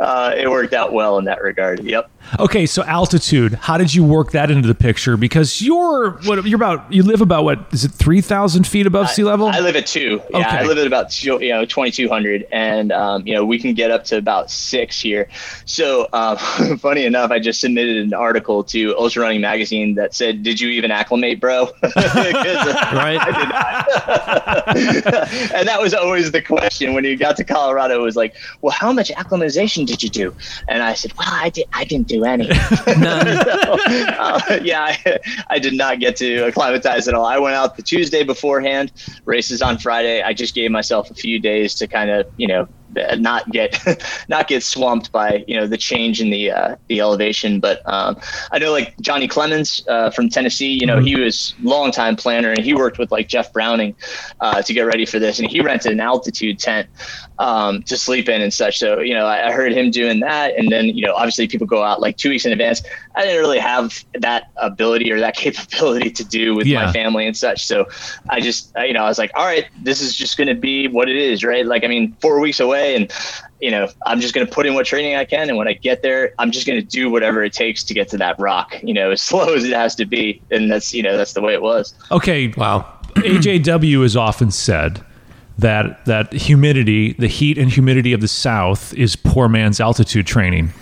uh, 0.01 0.35
it 0.37 0.49
worked 0.51 0.73
out 0.75 0.93
well 0.93 1.19
in 1.19 1.25
that 1.25 1.43
regard. 1.43 1.83
Yep. 1.85 2.11
Okay, 2.39 2.67
so 2.67 2.83
altitude. 2.85 3.55
How 3.55 3.79
did 3.79 3.95
you 3.95 4.05
work 4.05 4.33
that 4.33 4.51
into 4.51 4.69
the 4.69 4.75
picture? 4.75 5.17
Because 5.17 5.63
you're 5.63 6.13
what 6.25 6.45
you're 6.45 6.57
about. 6.57 6.93
You 6.93 7.03
live 7.03 7.21
about 7.21 7.45
what 7.45 7.61
is 7.73 7.85
it? 7.85 7.93
Three 7.93 8.21
thousand 8.21 8.67
feet 8.67 8.87
above 8.87 9.11
sea 9.11 9.25
level. 9.25 9.47
I 9.47 9.61
live 9.61 9.77
at 9.77 9.87
two. 9.87 10.21
Yeah, 10.31 10.39
Okay. 10.39 10.59
I 10.59 10.63
live 10.65 10.79
at 10.79 10.87
about 10.87 11.11
two, 11.11 11.39
you 11.43 11.51
know 11.51 11.65
2,200, 11.65 12.47
and 12.53 12.93
um, 12.93 13.27
you 13.27 13.35
know 13.35 13.45
we 13.45 13.59
can 13.59 13.75
get 13.75 13.91
up 13.91 14.05
to 14.05 14.17
about 14.19 14.51
six 14.51 15.01
here. 15.01 15.29
So 15.65 16.09
um, 16.13 16.37
funny 16.79 17.05
enough, 17.05 17.31
I 17.31 17.39
just 17.39 17.61
submitted 17.61 17.97
an 17.99 18.15
article 18.15 18.65
to 18.65 18.97
Ultra 18.99 19.23
Running 19.23 19.41
Magazine 19.41 19.95
that 19.95 20.14
said, 20.14 20.43
"Did 20.43 20.61
you 20.61 20.69
even 20.71 20.91
acclimate, 20.91 21.41
bro?" 21.41 21.67
'Cause, 21.83 21.93
uh, 21.97 22.91
Right? 22.95 23.19
I 23.21 23.38
did 23.38 23.49
not. 23.49 25.29
and 25.55 25.69
that 25.69 25.81
was 25.81 25.95
always 25.95 26.33
the 26.33 26.43
question 26.43 26.95
when 26.95 27.05
you 27.05 27.17
got 27.17 27.37
to 27.37 27.45
Colorado. 27.45 28.01
It 28.01 28.05
was 28.05 28.17
like, 28.17 28.35
"Well, 28.61 28.73
how 28.73 28.93
much 28.93 29.11
acclimatization 29.11 29.85
did 29.85 30.03
you 30.03 30.09
do?" 30.09 30.35
And 30.69 30.83
I 30.83 30.95
said, 30.95 31.12
"Well, 31.17 31.29
I 31.31 31.51
did. 31.51 31.67
I 31.73 31.85
didn't 31.85 32.09
do 32.09 32.17
any." 32.24 32.48
None. 32.98 33.38
So, 33.48 33.76
uh, 34.18 34.61
yeah, 34.62 34.83
I, 34.83 35.18
I 35.48 35.59
did 35.59 35.74
not 35.74 36.00
get 36.00 36.16
to 36.16 36.46
acclimatize 36.46 37.09
at 37.09 37.14
all. 37.14 37.24
I 37.24 37.38
went 37.38 37.54
out 37.54 37.76
the 37.76 37.83
Tuesday 37.83 38.22
beforehand, 38.24 38.92
races 39.24 39.62
on 39.62 39.78
Friday. 39.78 40.22
I 40.22 40.33
just 40.33 40.54
gave 40.54 40.70
myself 40.70 41.11
a 41.11 41.14
few 41.14 41.38
days 41.38 41.74
to 41.76 41.87
kind 41.87 42.11
of, 42.11 42.26
you 42.37 42.46
know, 42.46 42.68
not 43.16 43.48
get 43.51 43.79
not 44.29 44.48
get 44.48 44.62
swamped 44.62 45.12
by 45.12 45.44
you 45.46 45.57
know 45.57 45.66
the 45.66 45.77
change 45.77 46.20
in 46.20 46.31
the 46.31 46.51
uh, 46.51 46.77
the 46.88 47.01
elevation. 47.01 47.61
But 47.61 47.81
um, 47.87 48.16
I 48.53 48.59
know 48.59 48.72
like 48.72 48.94
Johnny 49.01 49.29
Clemens 49.29 49.81
uh, 49.88 50.11
from 50.11 50.29
Tennessee, 50.29 50.72
you 50.72 50.87
know, 50.87 51.01
he 51.01 51.16
was 51.16 51.55
longtime 51.62 52.16
planner 52.16 52.51
and 52.51 52.64
he 52.64 52.74
worked 52.74 52.98
with 52.98 53.11
like 53.11 53.29
Jeff 53.29 53.53
Browning 53.53 53.94
uh, 54.40 54.62
to 54.62 54.72
get 54.72 54.83
ready 54.83 55.07
for 55.07 55.18
this, 55.18 55.38
and 55.38 55.51
he 55.51 55.61
rented 55.61 55.92
an 55.92 56.01
altitude 56.01 56.59
tent 56.59 56.88
um, 57.38 57.83
to 57.85 57.96
sleep 57.96 58.29
in 58.29 58.40
and 58.42 58.53
such. 58.53 58.79
So 58.79 59.01
you 59.01 59.14
know, 59.14 59.27
I, 59.27 59.48
I 59.48 59.53
heard 59.53 59.72
him 59.72 59.90
doing 59.90 60.20
that, 60.20 60.57
and 60.57 60.70
then 60.70 60.87
you 60.87 61.05
know, 61.07 61.14
obviously 61.14 61.46
people 61.48 61.66
go 61.66 61.83
out 61.83 62.01
like 62.01 62.16
two 62.16 62.31
weeks 62.31 62.44
in 62.46 62.53
advance. 62.53 62.83
I 63.16 63.24
didn't 63.24 63.40
really 63.40 63.59
have 63.59 63.92
that 64.20 64.44
ability 64.57 65.11
or 65.11 65.18
that 65.20 65.35
capability 65.44 66.11
to 66.11 66.24
do 66.24 66.55
with 66.55 66.66
Yeah. 66.66 66.87
my 66.87 66.92
family 66.92 67.27
and 67.27 67.37
such. 67.37 67.64
So 67.66 67.87
I 68.31 68.40
just, 68.40 68.70
uh, 68.79 68.83
you 68.83 68.92
know, 68.92 69.03
I 69.05 69.09
was 69.09 69.18
like, 69.18 69.33
all 69.35 69.44
right, 69.44 69.66
this 69.77 70.01
is 70.01 70.14
just 70.16 70.37
going 70.37 70.46
to 70.48 70.55
be 70.55 70.87
what 70.87 71.09
it 71.09 71.16
is, 71.16 71.42
right? 71.42 71.66
Like, 71.66 71.83
I 71.85 71.88
mean, 71.88 72.16
four 72.20 72.38
weeks 72.40 72.61
away, 72.61 72.78
and 72.79 73.12
you 73.61 73.71
know, 73.71 73.88
I'm 74.07 74.21
just 74.21 74.35
going 74.35 74.47
to 74.47 74.53
put 74.53 74.67
in 74.67 74.75
what 74.75 74.87
training 74.87 75.17
I 75.17 75.25
can, 75.25 75.49
and 75.49 75.59
when 75.59 75.67
I 75.69 75.73
get 75.73 76.03
there, 76.03 76.33
I'm 76.38 76.51
just 76.51 76.67
going 76.67 76.81
to 76.81 76.87
do 76.87 77.11
whatever 77.11 77.43
it 77.43 77.53
takes 77.53 77.83
to 77.85 77.95
get 77.95 78.09
to 78.11 78.17
that 78.19 78.38
rock, 78.38 78.77
you 78.83 78.95
know, 78.95 79.11
as 79.12 79.23
slow 79.23 79.55
as 79.55 79.64
it 79.64 79.73
has 79.73 79.95
to 79.97 80.07
be, 80.07 80.41
and 80.51 80.71
that's, 80.71 80.95
you 80.95 81.03
know, 81.03 81.17
that's 81.17 81.33
the 81.33 81.43
way 81.43 81.55
it 81.55 81.62
was. 81.62 81.95
okay, 82.11 82.49
Wow. 82.57 82.95
AJW 83.17 84.03
has 84.03 84.17
often 84.17 84.51
said 84.53 85.05
that 85.59 86.05
that 86.05 86.33
humidity, 86.33 87.14
the 87.14 87.27
heat 87.27 87.59
and 87.59 87.71
humidity 87.71 88.12
of 88.12 88.21
the 88.21 88.29
South, 88.29 88.95
is 88.95 89.17
poor 89.17 89.49
man's 89.49 89.81
altitude 89.81 90.27
training. 90.27 90.73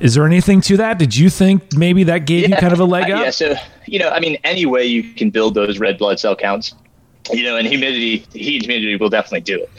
Is 0.00 0.14
there 0.14 0.26
anything 0.26 0.60
to 0.62 0.76
that? 0.78 0.98
Did 0.98 1.16
you 1.16 1.30
think 1.30 1.72
maybe 1.74 2.02
that 2.04 2.26
gave 2.26 2.48
you 2.48 2.56
kind 2.56 2.72
of 2.72 2.80
a 2.80 2.84
leg 2.84 3.04
up? 3.04 3.20
Yeah. 3.20 3.30
So, 3.30 3.54
you 3.86 4.00
know, 4.00 4.08
I 4.08 4.18
mean, 4.18 4.36
any 4.42 4.66
way 4.66 4.84
you 4.84 5.04
can 5.14 5.30
build 5.30 5.54
those 5.54 5.78
red 5.78 5.96
blood 5.96 6.18
cell 6.18 6.34
counts, 6.34 6.74
you 7.32 7.42
know, 7.42 7.56
and 7.56 7.66
humidity, 7.66 8.26
heat 8.32 8.62
and 8.62 8.70
humidity 8.70 8.96
will 8.96 9.08
definitely 9.08 9.40
do 9.40 9.62
it. 9.62 9.70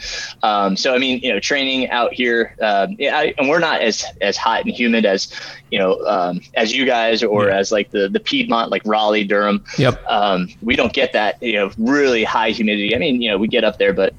Um, 0.42 0.76
so, 0.76 0.94
I 0.94 0.98
mean, 0.98 1.20
you 1.22 1.32
know, 1.32 1.38
training 1.38 1.88
out 1.90 2.12
here, 2.12 2.54
um, 2.60 2.96
yeah, 2.98 3.16
I, 3.16 3.34
and 3.38 3.48
we're 3.48 3.60
not 3.60 3.82
as 3.82 4.04
as 4.20 4.36
hot 4.36 4.64
and 4.64 4.74
humid 4.74 5.04
as, 5.06 5.28
you 5.70 5.78
know, 5.78 5.98
um, 6.06 6.40
as 6.56 6.74
you 6.74 6.84
guys 6.86 7.22
or 7.22 7.48
Yeah. 7.48 7.58
as 7.58 7.70
like 7.70 7.90
the 7.90 8.08
the 8.08 8.20
Piedmont, 8.20 8.70
like 8.70 8.82
Raleigh, 8.84 9.24
Durham. 9.24 9.64
Yep. 9.78 10.02
Um, 10.08 10.48
we 10.60 10.74
don't 10.74 10.92
get 10.92 11.12
that, 11.12 11.36
you 11.40 11.52
know, 11.52 11.70
really 11.78 12.24
high 12.24 12.50
humidity. 12.50 12.94
I 12.94 12.98
mean, 12.98 13.22
you 13.22 13.30
know, 13.30 13.38
we 13.38 13.48
get 13.48 13.64
up 13.64 13.78
there, 13.78 13.92
but 13.92 14.14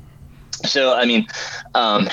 so 0.66 0.94
I 0.94 1.06
mean, 1.06 1.28
um, 1.76 2.08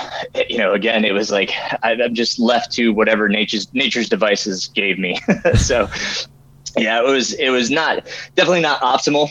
you 0.49 0.59
know, 0.59 0.73
again, 0.75 1.05
it 1.05 1.13
was 1.13 1.31
like 1.31 1.53
I, 1.83 1.93
I'm 1.93 2.15
just 2.15 2.39
left 2.39 2.73
to 2.73 2.93
whatever 2.93 3.29
nature's 3.29 3.73
nature's 3.73 4.09
devices 4.09 4.69
gave 4.75 4.99
me. 4.99 5.21
so. 5.55 5.89
Yeah, 6.77 7.01
it 7.01 7.07
was 7.07 7.33
it 7.35 7.51
was 7.51 7.71
not 7.71 8.07
definitely 8.35 8.61
not 8.61 8.81
optimal. 8.81 9.29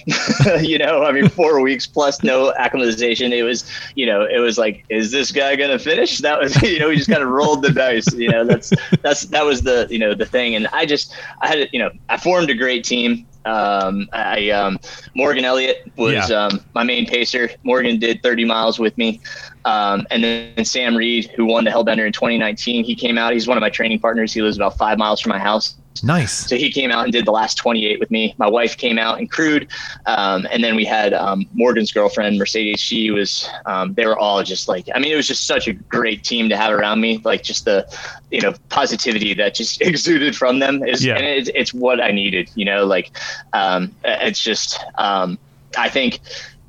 you 0.67 0.77
know, 0.77 1.03
I 1.03 1.11
mean, 1.11 1.27
four 1.29 1.59
weeks 1.61 1.85
plus 1.85 2.23
no 2.23 2.53
acclimatization. 2.57 3.33
It 3.33 3.43
was, 3.43 3.69
you 3.95 4.05
know, 4.05 4.25
it 4.25 4.39
was 4.39 4.57
like, 4.57 4.85
is 4.89 5.11
this 5.11 5.31
guy 5.31 5.55
gonna 5.55 5.79
finish? 5.79 6.19
That 6.19 6.39
was, 6.39 6.61
you 6.61 6.79
know, 6.79 6.87
we 6.89 6.95
just 6.95 7.09
kind 7.09 7.21
of 7.23 7.29
rolled 7.29 7.61
the 7.61 7.71
dice. 7.71 8.11
You 8.13 8.29
know, 8.29 8.45
that's 8.45 8.71
that's 9.01 9.23
that 9.27 9.45
was 9.45 9.61
the 9.61 9.87
you 9.89 9.99
know 9.99 10.13
the 10.13 10.25
thing. 10.25 10.55
And 10.55 10.67
I 10.67 10.85
just 10.85 11.13
I 11.41 11.47
had 11.47 11.69
you 11.73 11.79
know 11.79 11.91
I 12.09 12.17
formed 12.17 12.49
a 12.49 12.55
great 12.55 12.83
team. 12.85 13.25
Um, 13.45 14.07
I 14.13 14.49
um, 14.51 14.79
Morgan 15.15 15.43
Elliott 15.43 15.91
was 15.97 16.29
Yeah. 16.29 16.45
um, 16.45 16.63
my 16.73 16.83
main 16.83 17.05
pacer. 17.05 17.49
Morgan 17.63 17.99
did 17.99 18.23
30 18.23 18.45
miles 18.45 18.79
with 18.79 18.97
me. 18.97 19.19
Um, 19.65 20.07
and 20.11 20.23
then 20.23 20.63
Sam 20.63 20.95
Reed, 20.95 21.29
who 21.35 21.45
won 21.45 21.65
the 21.65 21.71
Hellbender 21.71 22.05
in 22.05 22.13
2019, 22.13 22.85
he 22.85 22.95
came 22.95 23.17
out. 23.17 23.33
He's 23.33 23.45
one 23.47 23.57
of 23.57 23.61
my 23.61 23.69
training 23.69 23.99
partners. 23.99 24.33
He 24.33 24.41
lives 24.41 24.55
about 24.55 24.77
five 24.77 24.97
miles 24.97 25.19
from 25.19 25.31
my 25.31 25.39
house. 25.39 25.75
Nice. 26.01 26.47
So 26.49 26.55
he 26.55 26.71
came 26.71 26.91
out 26.91 27.03
and 27.03 27.13
did 27.13 27.25
the 27.25 27.31
last 27.31 27.55
28 27.55 27.99
with 27.99 28.09
me. 28.09 28.33
My 28.37 28.47
wife 28.47 28.77
came 28.77 28.97
out 28.97 29.19
and 29.19 29.29
crewed. 29.29 29.67
Um, 30.05 30.47
and 30.51 30.63
then 30.63 30.75
we 30.75 30.85
had 30.85 31.13
um, 31.13 31.45
Morgan's 31.53 31.91
girlfriend, 31.91 32.37
Mercedes. 32.39 32.79
She 32.79 33.11
was, 33.11 33.47
um, 33.65 33.93
they 33.93 34.05
were 34.05 34.17
all 34.17 34.41
just 34.43 34.67
like, 34.67 34.87
I 34.95 34.99
mean, 34.99 35.11
it 35.11 35.15
was 35.15 35.27
just 35.27 35.45
such 35.45 35.67
a 35.67 35.73
great 35.73 36.23
team 36.23 36.49
to 36.49 36.57
have 36.57 36.71
around 36.71 36.99
me. 37.01 37.21
Like 37.23 37.43
just 37.43 37.65
the, 37.65 37.87
you 38.31 38.41
know, 38.41 38.53
positivity 38.69 39.33
that 39.35 39.53
just 39.55 39.81
exuded 39.89 40.35
from 40.35 40.59
them 40.59 40.83
is, 40.83 41.05
Yeah. 41.05 41.15
and 41.17 41.25
it's, 41.25 41.49
it's 41.53 41.73
what 41.73 42.01
I 42.01 42.11
needed, 42.11 42.49
you 42.55 42.65
know, 42.65 42.85
like 42.85 43.11
um, 43.53 43.93
it's 44.03 44.41
just, 44.41 44.79
um, 44.97 45.37
I 45.77 45.89
think 45.89 46.19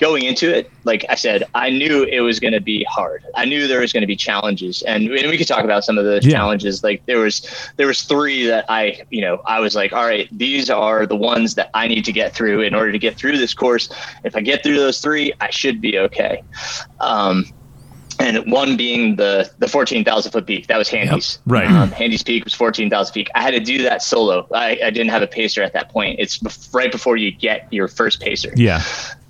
going 0.05 0.25
into 0.25 0.55
it, 0.55 0.71
like 0.85 1.05
I 1.09 1.15
said, 1.15 1.45
I 1.55 1.71
knew 1.71 2.03
it 2.05 2.21
was 2.21 2.39
going 2.39 2.53
to 2.53 2.61
be 2.61 2.85
hard. 2.85 3.25
I 3.35 3.45
knew 3.47 3.67
there 3.67 3.81
was 3.81 3.93
going 3.93 4.03
to 4.03 4.07
be 4.07 4.17
challenges, 4.17 4.83
and, 4.83 5.09
and 5.11 5.31
we 5.31 5.39
could 5.39 5.49
talk 5.49 5.65
about 5.65 5.83
some 5.85 5.97
of 5.97 6.05
those 6.05 6.27
Yeah. 6.27 6.33
challenges. 6.39 6.83
Like 6.85 7.05
there 7.07 7.21
was 7.21 7.35
there 7.77 7.87
was 7.87 8.03
three 8.03 8.45
that 8.47 8.65
I 8.69 9.03
you 9.11 9.23
know 9.23 9.41
I 9.47 9.61
was 9.61 9.75
like, 9.75 9.93
all 9.95 10.05
right, 10.07 10.29
these 10.31 10.69
are 10.69 11.07
the 11.07 11.17
ones 11.17 11.55
that 11.55 11.71
I 11.75 11.89
need 11.89 12.05
to 12.05 12.13
get 12.13 12.35
through 12.35 12.61
in 12.63 12.75
order 12.75 12.93
to 12.93 12.99
get 12.99 13.17
through 13.17 13.39
this 13.39 13.55
course. 13.55 13.89
If 14.25 14.37
I 14.37 14.41
get 14.41 14.63
through 14.63 14.77
those 14.77 15.01
three, 15.01 15.33
I 15.41 15.49
should 15.51 15.81
be 15.81 15.99
okay. 15.99 16.43
Um, 17.01 17.47
and 18.21 18.49
one 18.51 18.77
being 18.77 19.17
the 19.17 19.51
the 19.59 19.67
14,000 19.67 20.31
foot 20.33 20.47
peak. 20.47 20.69
That 20.69 20.79
was 20.79 20.89
Handies. 20.89 21.39
right. 21.47 21.67
Um, 21.69 21.91
Handies 21.91 22.23
peak 22.23 22.45
was 22.45 22.55
14,000 22.55 23.13
feet. 23.13 23.29
I 23.35 23.43
had 23.43 23.51
to 23.53 23.61
do 23.61 23.83
that 23.83 24.03
solo. 24.03 24.47
I, 24.55 24.79
I 24.85 24.91
didn't 24.91 25.09
have 25.11 25.23
a 25.23 25.27
pacer 25.27 25.63
at 25.65 25.73
that 25.73 25.89
point. 25.91 26.21
It's 26.21 26.39
bef- 26.39 26.73
right 26.73 26.93
before 26.93 27.17
you 27.17 27.33
get 27.33 27.67
your 27.73 27.89
first 27.89 28.21
pacer. 28.21 28.53
Yeah. 28.55 28.83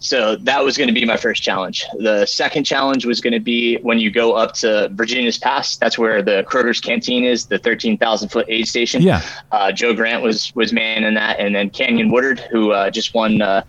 So 0.05 0.37
that 0.37 0.63
was 0.63 0.77
going 0.77 0.89
to 0.89 0.93
be 0.93 1.07
my 1.07 1.17
first 1.17 1.43
challenge. 1.43 1.87
The 1.97 2.27
second 2.27 2.65
challenge 2.65 3.07
was 3.07 3.23
going 3.23 3.33
to 3.33 3.41
be 3.41 3.77
when 3.79 3.99
you 3.99 4.11
go 4.11 4.35
up 4.35 4.53
to 4.57 4.91
Virginius 4.93 5.39
Pass. 5.39 5.79
That's 5.79 5.97
where 5.97 6.23
the 6.23 6.45
Kroger's 6.47 6.79
Canteen 6.79 7.25
is, 7.25 7.47
the 7.47 7.59
13,000 7.59 8.29
foot 8.29 8.45
aid 8.51 8.69
station. 8.69 9.01
Yeah. 9.01 9.23
Uh, 9.51 9.73
Joe 9.73 9.95
Grant 9.95 10.23
was 10.23 10.55
was 10.55 10.75
man 10.75 11.05
in 11.05 11.15
that, 11.15 11.41
and 11.41 11.55
then 11.55 11.71
Canyon 11.71 12.11
Woodard, 12.11 12.39
who 12.39 12.73
uh, 12.73 12.91
just 12.91 13.15
won 13.15 13.41
uh, 13.41 13.63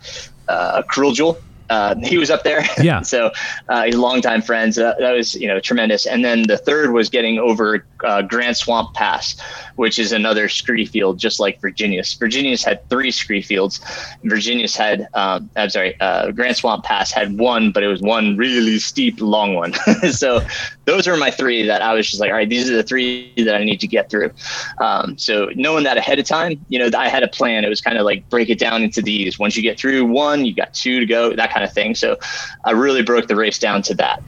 uh, 0.50 0.82
Cruel 0.90 1.14
Jewel. 1.14 1.38
Uh, 1.70 1.96
he 2.04 2.18
was 2.18 2.30
up 2.30 2.44
there. 2.44 2.64
Yeah. 2.86 3.02
so 3.02 3.32
uh, 3.70 3.84
he's 3.86 3.96
a 3.96 4.02
longtime 4.02 4.42
friend. 4.44 4.76
So 4.76 4.84
that, 4.84 5.00
that 5.00 5.14
was 5.14 5.34
you 5.34 5.48
know 5.48 5.60
tremendous. 5.60 6.06
And 6.06 6.24
then 6.24 6.44
the 6.44 6.58
third 6.58 6.92
was 6.92 7.10
getting 7.10 7.40
over 7.40 7.86
uh, 8.04 8.22
Grant 8.22 8.58
Swamp 8.58 8.94
Pass, 8.94 9.40
which 9.76 9.98
is 9.98 10.12
another 10.12 10.50
scree 10.50 10.86
field, 10.86 11.18
just 11.18 11.40
like 11.40 11.60
Virginius. 11.62 12.14
Virginius 12.14 12.64
had 12.64 12.88
three 12.90 13.12
scree 13.12 13.42
fields. 13.42 13.80
Virginius 14.24 14.76
had 14.76 15.08
um, 15.16 15.50
I'm 15.56 15.70
sorry, 15.70 16.00
uh, 16.00 16.32
Grant 16.32 16.58
Swamp 16.58 16.84
Pass 16.84 17.12
had 17.12 17.40
one, 17.40 17.72
but 17.72 17.82
it 17.82 17.88
was 17.88 18.02
one 18.02 18.38
really 18.38 18.78
steep, 18.78 19.20
long 19.20 19.56
one. 19.56 19.74
so 20.12 20.42
those 20.86 21.08
are 21.08 21.18
my 21.18 21.32
three 21.32 21.66
that 21.66 21.82
I 21.82 21.94
was 21.94 22.08
just 22.08 22.20
like, 22.20 22.30
all 22.30 22.38
right, 22.38 22.50
these 22.50 22.70
are 22.70 22.76
the 22.76 22.84
three 22.84 23.34
that 23.38 23.56
I 23.56 23.64
need 23.64 23.80
to 23.80 23.88
get 23.88 24.10
through. 24.10 24.32
Um, 24.80 25.18
so 25.18 25.50
knowing 25.56 25.84
that 25.86 25.98
ahead 25.98 26.20
of 26.20 26.26
time, 26.26 26.64
you 26.70 26.80
know, 26.80 26.90
I 26.98 27.10
had 27.10 27.24
a 27.24 27.28
plan. 27.28 27.64
It 27.64 27.70
was 27.70 27.82
kind 27.82 27.98
of 27.98 28.06
like 28.06 28.28
break 28.30 28.50
it 28.50 28.60
down 28.60 28.84
into 28.84 29.02
these. 29.02 29.40
Once 29.40 29.56
you 29.56 29.64
get 29.64 29.80
through 29.80 30.06
one, 30.06 30.46
you 30.46 30.54
got 30.54 30.74
two 30.74 31.00
to 31.00 31.06
go, 31.06 31.36
that 31.36 31.50
kind 31.56 31.64
of 31.64 31.74
thing. 31.74 31.96
So 31.96 32.18
I 32.66 32.72
really 32.72 33.02
broke 33.02 33.28
the 33.28 33.36
race 33.36 33.58
down 33.58 33.82
to 33.84 33.96
that. 33.96 34.22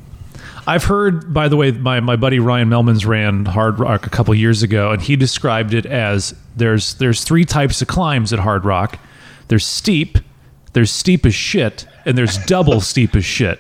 I've 0.66 0.84
heard, 0.84 1.34
by 1.34 1.48
the 1.48 1.56
way, 1.56 1.72
my, 1.72 2.00
my 2.00 2.16
buddy 2.16 2.40
Ryan 2.40 2.70
Melmans 2.70 3.06
ran 3.06 3.46
Hard 3.46 3.80
Rock 3.80 4.06
a 4.06 4.10
couple 4.10 4.34
years 4.34 4.63
ago, 4.63 4.92
and 4.92 5.02
he 5.02 5.16
described 5.16 5.74
it 5.74 5.86
as 5.86 6.36
there's 6.56 6.96
there's 6.96 7.24
three 7.24 7.46
types 7.46 7.82
of 7.82 7.88
climbs 7.88 8.34
at 8.34 8.40
Hard 8.40 8.66
Rock. 8.66 9.00
There's 9.48 9.66
steep, 9.66 10.18
there's 10.74 10.92
steep 10.92 11.26
as 11.26 11.36
shit, 11.36 11.86
and 12.06 12.18
there's 12.18 12.38
double 12.46 12.82
steep 12.82 13.16
as 13.16 13.24
shit. 13.24 13.60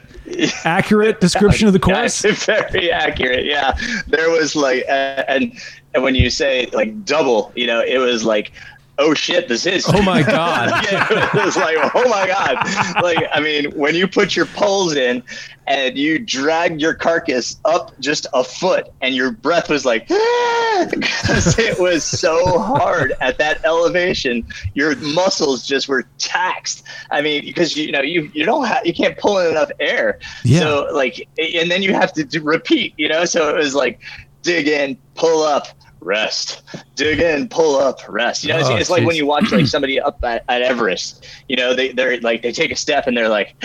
Accurate 0.65 1.21
description 1.21 1.67
of 1.67 1.73
the 1.73 1.79
course. 1.79 2.25
Yeah, 2.25 2.31
very 2.71 2.91
accurate. 2.91 3.45
Yeah, 3.45 3.77
there 4.07 4.29
was 4.29 4.57
like, 4.57 4.83
uh, 4.89 5.23
and 5.29 5.53
and 5.93 6.03
when 6.03 6.13
you 6.13 6.29
say 6.29 6.69
like 6.73 7.05
double, 7.05 7.53
you 7.55 7.67
know, 7.67 7.79
it 7.79 7.99
was 7.99 8.25
like, 8.25 8.51
oh 8.97 9.13
shit, 9.13 9.47
this 9.47 9.65
is. 9.65 9.85
Oh 9.87 10.01
my 10.01 10.23
god. 10.37 10.85
yeah, 10.91 11.07
it 11.09 11.45
was 11.45 11.55
like, 11.57 11.77
oh 11.95 12.09
my 12.09 12.27
god. 12.27 13.03
Like, 13.03 13.23
I 13.31 13.39
mean, 13.39 13.71
when 13.71 13.95
you 13.95 14.07
put 14.07 14.35
your 14.35 14.45
poles 14.47 14.95
in 14.95 15.23
and 15.67 15.97
you 15.97 16.17
dragged 16.19 16.81
your 16.81 16.93
carcass 16.93 17.57
up 17.65 17.97
just 17.99 18.25
a 18.33 18.43
foot 18.43 18.87
and 19.01 19.15
your 19.15 19.31
breath 19.31 19.69
was 19.69 19.85
like, 19.85 20.07
because 20.89 21.57
it 21.59 21.79
was 21.79 22.03
so 22.03 22.59
hard 22.59 23.13
at 23.21 23.37
that 23.37 23.63
elevation, 23.65 24.45
your 24.73 24.95
muscles 24.97 25.67
just 25.67 25.87
were 25.87 26.03
taxed. 26.17 26.83
I 27.11 27.21
mean, 27.21 27.43
because 27.43 27.75
you 27.75 27.91
know, 27.91 28.01
you, 28.01 28.31
you 28.33 28.45
don't 28.45 28.65
have, 28.65 28.85
you 28.85 28.93
can't 28.93 29.17
pull 29.17 29.39
in 29.39 29.51
enough 29.51 29.71
air. 29.79 30.19
Yeah. 30.43 30.59
So 30.59 30.89
like, 30.93 31.27
and 31.37 31.69
then 31.69 31.83
you 31.83 31.93
have 31.93 32.13
to 32.13 32.23
do, 32.23 32.41
repeat, 32.41 32.93
you 32.97 33.09
know, 33.09 33.25
so 33.25 33.49
it 33.49 33.57
was 33.57 33.75
like, 33.75 33.99
dig 34.41 34.67
in, 34.67 34.97
pull 35.15 35.43
up, 35.43 35.67
rest, 35.99 36.63
dig 36.95 37.19
in, 37.19 37.47
pull 37.49 37.77
up, 37.77 37.99
rest. 38.07 38.43
You 38.43 38.53
know, 38.53 38.59
it's, 38.59 38.69
Oh, 38.69 38.75
it's 38.75 38.89
like 38.89 39.05
when 39.05 39.15
you 39.15 39.25
watch 39.25 39.51
like 39.51 39.67
somebody 39.75 39.99
up 39.99 40.23
at, 40.23 40.43
at 40.49 40.61
Everest. 40.61 41.25
You 41.47 41.55
know, 41.57 41.73
they 41.73 41.91
they're 41.91 42.19
like 42.21 42.41
they 42.41 42.51
take 42.51 42.71
a 42.71 42.75
step 42.75 43.07
and 43.07 43.15
they're 43.15 43.29
like. 43.29 43.55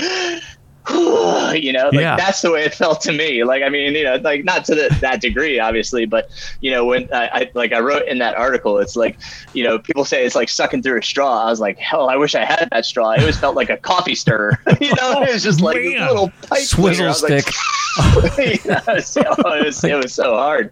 you 0.90 1.72
know, 1.72 1.84
like 1.92 1.94
Yeah. 1.94 2.16
that's 2.16 2.42
the 2.42 2.50
way 2.50 2.64
it 2.64 2.74
felt 2.74 3.00
to 3.02 3.12
me. 3.12 3.44
Like, 3.44 3.62
I 3.62 3.68
mean, 3.68 3.94
you 3.94 4.02
know, 4.02 4.16
like 4.16 4.44
not 4.44 4.64
to 4.64 4.74
the, 4.74 4.96
that 5.00 5.20
degree, 5.20 5.60
obviously, 5.60 6.06
but 6.06 6.28
you 6.60 6.72
know, 6.72 6.84
when 6.84 7.08
I, 7.14 7.28
I 7.28 7.50
like 7.54 7.72
I 7.72 7.78
wrote 7.78 8.08
in 8.08 8.18
that 8.18 8.34
article, 8.34 8.78
it's 8.78 8.96
like, 8.96 9.16
you 9.52 9.62
know, 9.62 9.78
people 9.78 10.04
say 10.04 10.26
it's 10.26 10.34
like 10.34 10.48
sucking 10.48 10.82
through 10.82 10.98
a 10.98 11.02
straw. 11.02 11.44
I 11.44 11.50
was 11.50 11.60
like, 11.60 11.78
hell, 11.78 12.10
I 12.10 12.16
wish 12.16 12.34
I 12.34 12.44
had 12.44 12.68
that 12.72 12.84
straw. 12.84 13.12
It 13.12 13.20
always 13.20 13.38
felt 13.38 13.54
like 13.54 13.70
a 13.70 13.76
coffee 13.76 14.16
stirrer. 14.16 14.58
you 14.80 14.92
know, 14.96 15.22
it 15.22 15.32
was 15.32 15.44
just 15.44 15.60
like 15.60 15.76
Man. 15.76 16.08
little 16.08 16.32
pipe 16.48 16.62
Swizzle 16.62 16.82
cleaner. 16.82 17.04
I 17.04 17.08
was 17.08 17.22
like, 17.22 17.42
stick. 17.42 18.64
yeah, 18.64 18.80
it, 18.80 18.94
was, 18.96 19.16
it, 19.16 19.26
was, 19.44 19.84
it 19.84 19.94
was 20.02 20.12
so 20.12 20.34
hard, 20.34 20.70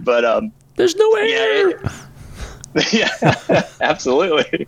but 0.00 0.24
um, 0.24 0.52
There's 0.78 0.96
no 0.96 1.16
yeah, 1.18 1.36
air. 1.36 1.68
it- 1.70 2.92
yeah, 2.92 3.62
absolutely. 3.80 4.66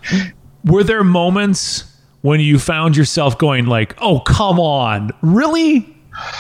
Were 0.64 0.82
there 0.82 1.04
moments 1.04 1.84
when 2.22 2.40
you 2.40 2.58
found 2.58 2.96
yourself 2.96 3.38
going 3.38 3.66
like, 3.66 3.94
"Oh, 4.02 4.20
come 4.20 4.58
on, 4.58 5.12
really?" 5.22 5.96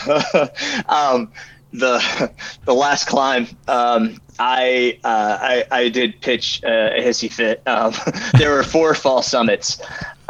um, 0.88 1.30
the 1.72 2.30
the 2.64 2.74
last 2.74 3.06
climb, 3.06 3.46
um, 3.68 4.20
I, 4.40 4.98
uh, 5.04 5.38
I 5.40 5.64
I 5.70 5.88
did 5.88 6.20
pitch 6.20 6.60
uh, 6.64 6.68
a 6.96 7.00
hissy 7.00 7.32
fit. 7.32 7.62
Um, 7.66 7.94
there 8.38 8.50
were 8.50 8.64
four 8.64 8.94
fall 8.94 9.22
summits, 9.22 9.80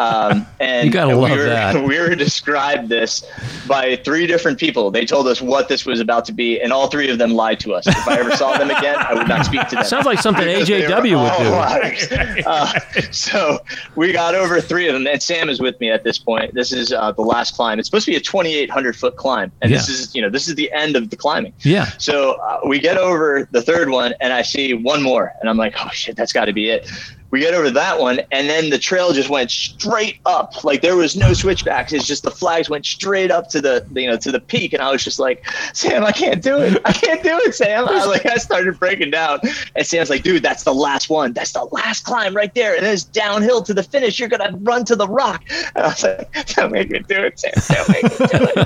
um, 0.00 0.46
and 0.60 0.86
You 0.86 0.92
gotta 0.92 1.16
we 1.16 1.22
love 1.22 1.30
were, 1.30 1.44
that. 1.44 1.84
We 1.84 1.98
were 2.00 2.14
described 2.14 2.88
this 2.88 3.24
by 3.66 3.96
three 3.96 4.26
different 4.26 4.58
people. 4.58 4.90
They 4.90 5.04
told 5.04 5.26
us 5.28 5.40
what 5.42 5.68
this 5.68 5.84
was 5.84 6.00
about 6.00 6.24
to 6.26 6.32
be, 6.32 6.60
and 6.60 6.72
all 6.72 6.88
three 6.88 7.10
of 7.10 7.18
them 7.18 7.32
lied 7.32 7.60
to 7.60 7.74
us. 7.74 7.86
If 7.86 8.08
I 8.08 8.18
ever 8.18 8.30
saw 8.32 8.56
them 8.56 8.70
again, 8.70 8.96
I 8.98 9.14
would 9.14 9.28
not 9.28 9.44
speak 9.44 9.66
to 9.68 9.76
them. 9.76 9.84
Sounds 9.84 10.06
like 10.06 10.18
something 10.18 10.46
Because 10.46 10.68
they 10.68 10.80
were 10.80 10.88
AJW 10.88 11.22
would 11.22 12.42
do. 12.44 12.48
Uh, 12.48 12.80
so 13.10 13.58
we 13.96 14.12
got 14.12 14.34
over 14.34 14.60
three 14.60 14.88
of 14.88 14.94
them, 14.94 15.06
and 15.06 15.22
Sam 15.22 15.48
is 15.48 15.60
with 15.60 15.78
me 15.80 15.90
at 15.90 16.04
this 16.04 16.18
point. 16.18 16.54
This 16.54 16.72
is 16.72 16.92
uh, 16.92 17.12
the 17.12 17.22
last 17.22 17.54
climb. 17.54 17.78
It's 17.78 17.88
supposed 17.88 18.06
to 18.06 18.12
be 18.12 18.16
a 18.16 18.20
2,800 18.20 18.96
foot 18.96 19.16
climb, 19.16 19.52
and 19.60 19.72
this 19.72 19.88
is 19.88 20.14
you 20.14 20.22
know 20.22 20.30
this 20.30 20.48
is 20.48 20.54
the 20.54 20.72
end 20.72 20.96
of 20.96 21.10
the 21.10 21.16
climbing. 21.16 21.52
Yeah. 21.60 21.90
So 21.98 22.32
uh, 22.32 22.60
we 22.66 22.78
get 22.78 22.96
over 22.96 23.48
the 23.50 23.62
third 23.62 23.90
one, 23.90 24.14
and 24.20 24.32
I 24.32 24.42
see 24.42 24.74
one 24.74 25.02
more, 25.02 25.32
and 25.40 25.48
I'm 25.48 25.56
like, 25.56 25.74
oh 25.84 25.90
shit, 25.90 26.16
that's 26.16 26.32
got 26.32 26.46
to 26.46 26.52
be 26.52 26.70
it. 26.70 26.90
We 27.30 27.40
get 27.40 27.54
over 27.54 27.70
that 27.70 28.00
one, 28.00 28.20
and 28.32 28.48
then 28.48 28.70
the 28.70 28.78
trail 28.78 29.12
just 29.12 29.28
went 29.28 29.50
straight 29.50 30.20
up. 30.26 30.64
Like 30.64 30.82
there 30.82 30.96
was 30.96 31.16
no 31.16 31.32
switchbacks. 31.32 31.92
It's 31.92 32.06
just 32.06 32.22
the 32.22 32.30
flags 32.30 32.68
went 32.68 32.84
straight 32.84 33.30
up 33.30 33.48
to 33.50 33.60
the 33.60 33.86
you 33.94 34.08
know 34.08 34.16
to 34.16 34.32
the 34.32 34.40
peak, 34.40 34.72
and 34.72 34.82
I 34.82 34.90
was 34.90 35.04
just 35.04 35.18
like, 35.18 35.44
Sam, 35.72 36.04
I 36.04 36.12
can't 36.12 36.42
do 36.42 36.58
it. 36.58 36.80
I 36.84 36.92
can't 36.92 37.22
do 37.22 37.38
it, 37.44 37.54
Sam. 37.54 37.88
I 37.88 38.04
like 38.04 38.26
I 38.26 38.36
started 38.36 38.78
breaking 38.78 39.10
down, 39.10 39.40
and 39.76 39.86
Sam's 39.86 40.10
like, 40.10 40.22
dude, 40.22 40.42
that's 40.42 40.64
the 40.64 40.74
last 40.74 41.08
one. 41.10 41.32
That's 41.32 41.52
the 41.52 41.64
last 41.64 42.04
climb 42.04 42.34
right 42.34 42.52
there, 42.54 42.74
and 42.74 42.84
then 42.84 42.92
it's 42.92 43.04
downhill 43.04 43.62
to 43.62 43.74
the 43.74 43.82
finish. 43.82 44.18
You're 44.18 44.28
gonna 44.28 44.56
run 44.62 44.84
to 44.86 44.96
the 44.96 45.08
rock. 45.08 45.44
And 45.74 45.84
I 45.84 45.88
was 45.88 46.02
like, 46.02 46.46
don't 46.54 46.72
make 46.72 46.90
me 46.90 46.98
do 47.00 47.16
it, 47.16 47.38
Sam. 47.38 47.52
Don't 47.68 47.88
make 47.90 48.02
me 48.04 48.26
do 48.26 48.46
it. 48.56 48.60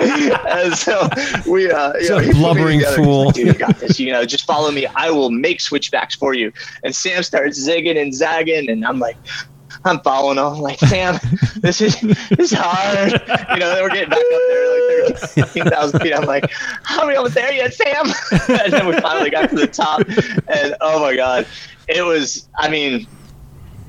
and 0.48 0.74
so 0.74 1.08
we, 1.50 1.70
uh, 1.70 1.92
you 1.98 2.08
know, 2.08 2.32
blubbering 2.32 2.80
together. 2.80 2.96
Fool. 2.96 3.26
like, 3.26 3.34
Dude, 3.34 3.46
you 3.48 3.54
got 3.54 3.78
this. 3.78 3.98
You 4.00 4.12
know, 4.12 4.24
just 4.24 4.46
follow 4.46 4.70
me. 4.70 4.86
I 4.86 5.10
will 5.10 5.30
make 5.30 5.60
switchbacks 5.60 6.14
for 6.14 6.34
you. 6.34 6.52
And 6.84 6.94
Sam 6.94 7.22
starts 7.52 7.68
zigging 7.68 8.00
and 8.00 8.14
zagging, 8.14 8.70
and 8.70 8.84
I'm 8.84 8.98
like. 8.98 9.16
I'm 9.82 10.00
following 10.00 10.36
him. 10.36 10.44
I'm 10.44 10.58
like, 10.58 10.78
Sam, 10.78 11.18
this 11.56 11.80
is 11.80 11.98
this 12.00 12.38
is 12.38 12.52
hard. 12.52 13.12
You 13.12 13.60
know, 13.60 13.74
then 13.74 13.82
we're 13.82 13.88
getting 13.88 14.10
back 14.10 14.18
up 14.18 14.42
there, 14.48 15.08
like 15.08 15.18
13,000 15.18 16.00
feet. 16.00 16.12
I'm 16.12 16.26
like, 16.26 16.50
how 16.82 17.02
are 17.02 17.08
we 17.08 17.14
almost 17.14 17.34
there 17.34 17.50
yet, 17.50 17.72
Sam? 17.72 18.04
and 18.62 18.72
then 18.74 18.86
we 18.86 18.92
finally 19.00 19.30
got 19.30 19.48
to 19.48 19.56
the 19.56 19.66
top, 19.66 20.00
and 20.48 20.74
oh 20.82 21.00
my 21.00 21.16
god, 21.16 21.46
it 21.88 22.02
was. 22.02 22.46
I 22.58 22.68
mean, 22.68 23.06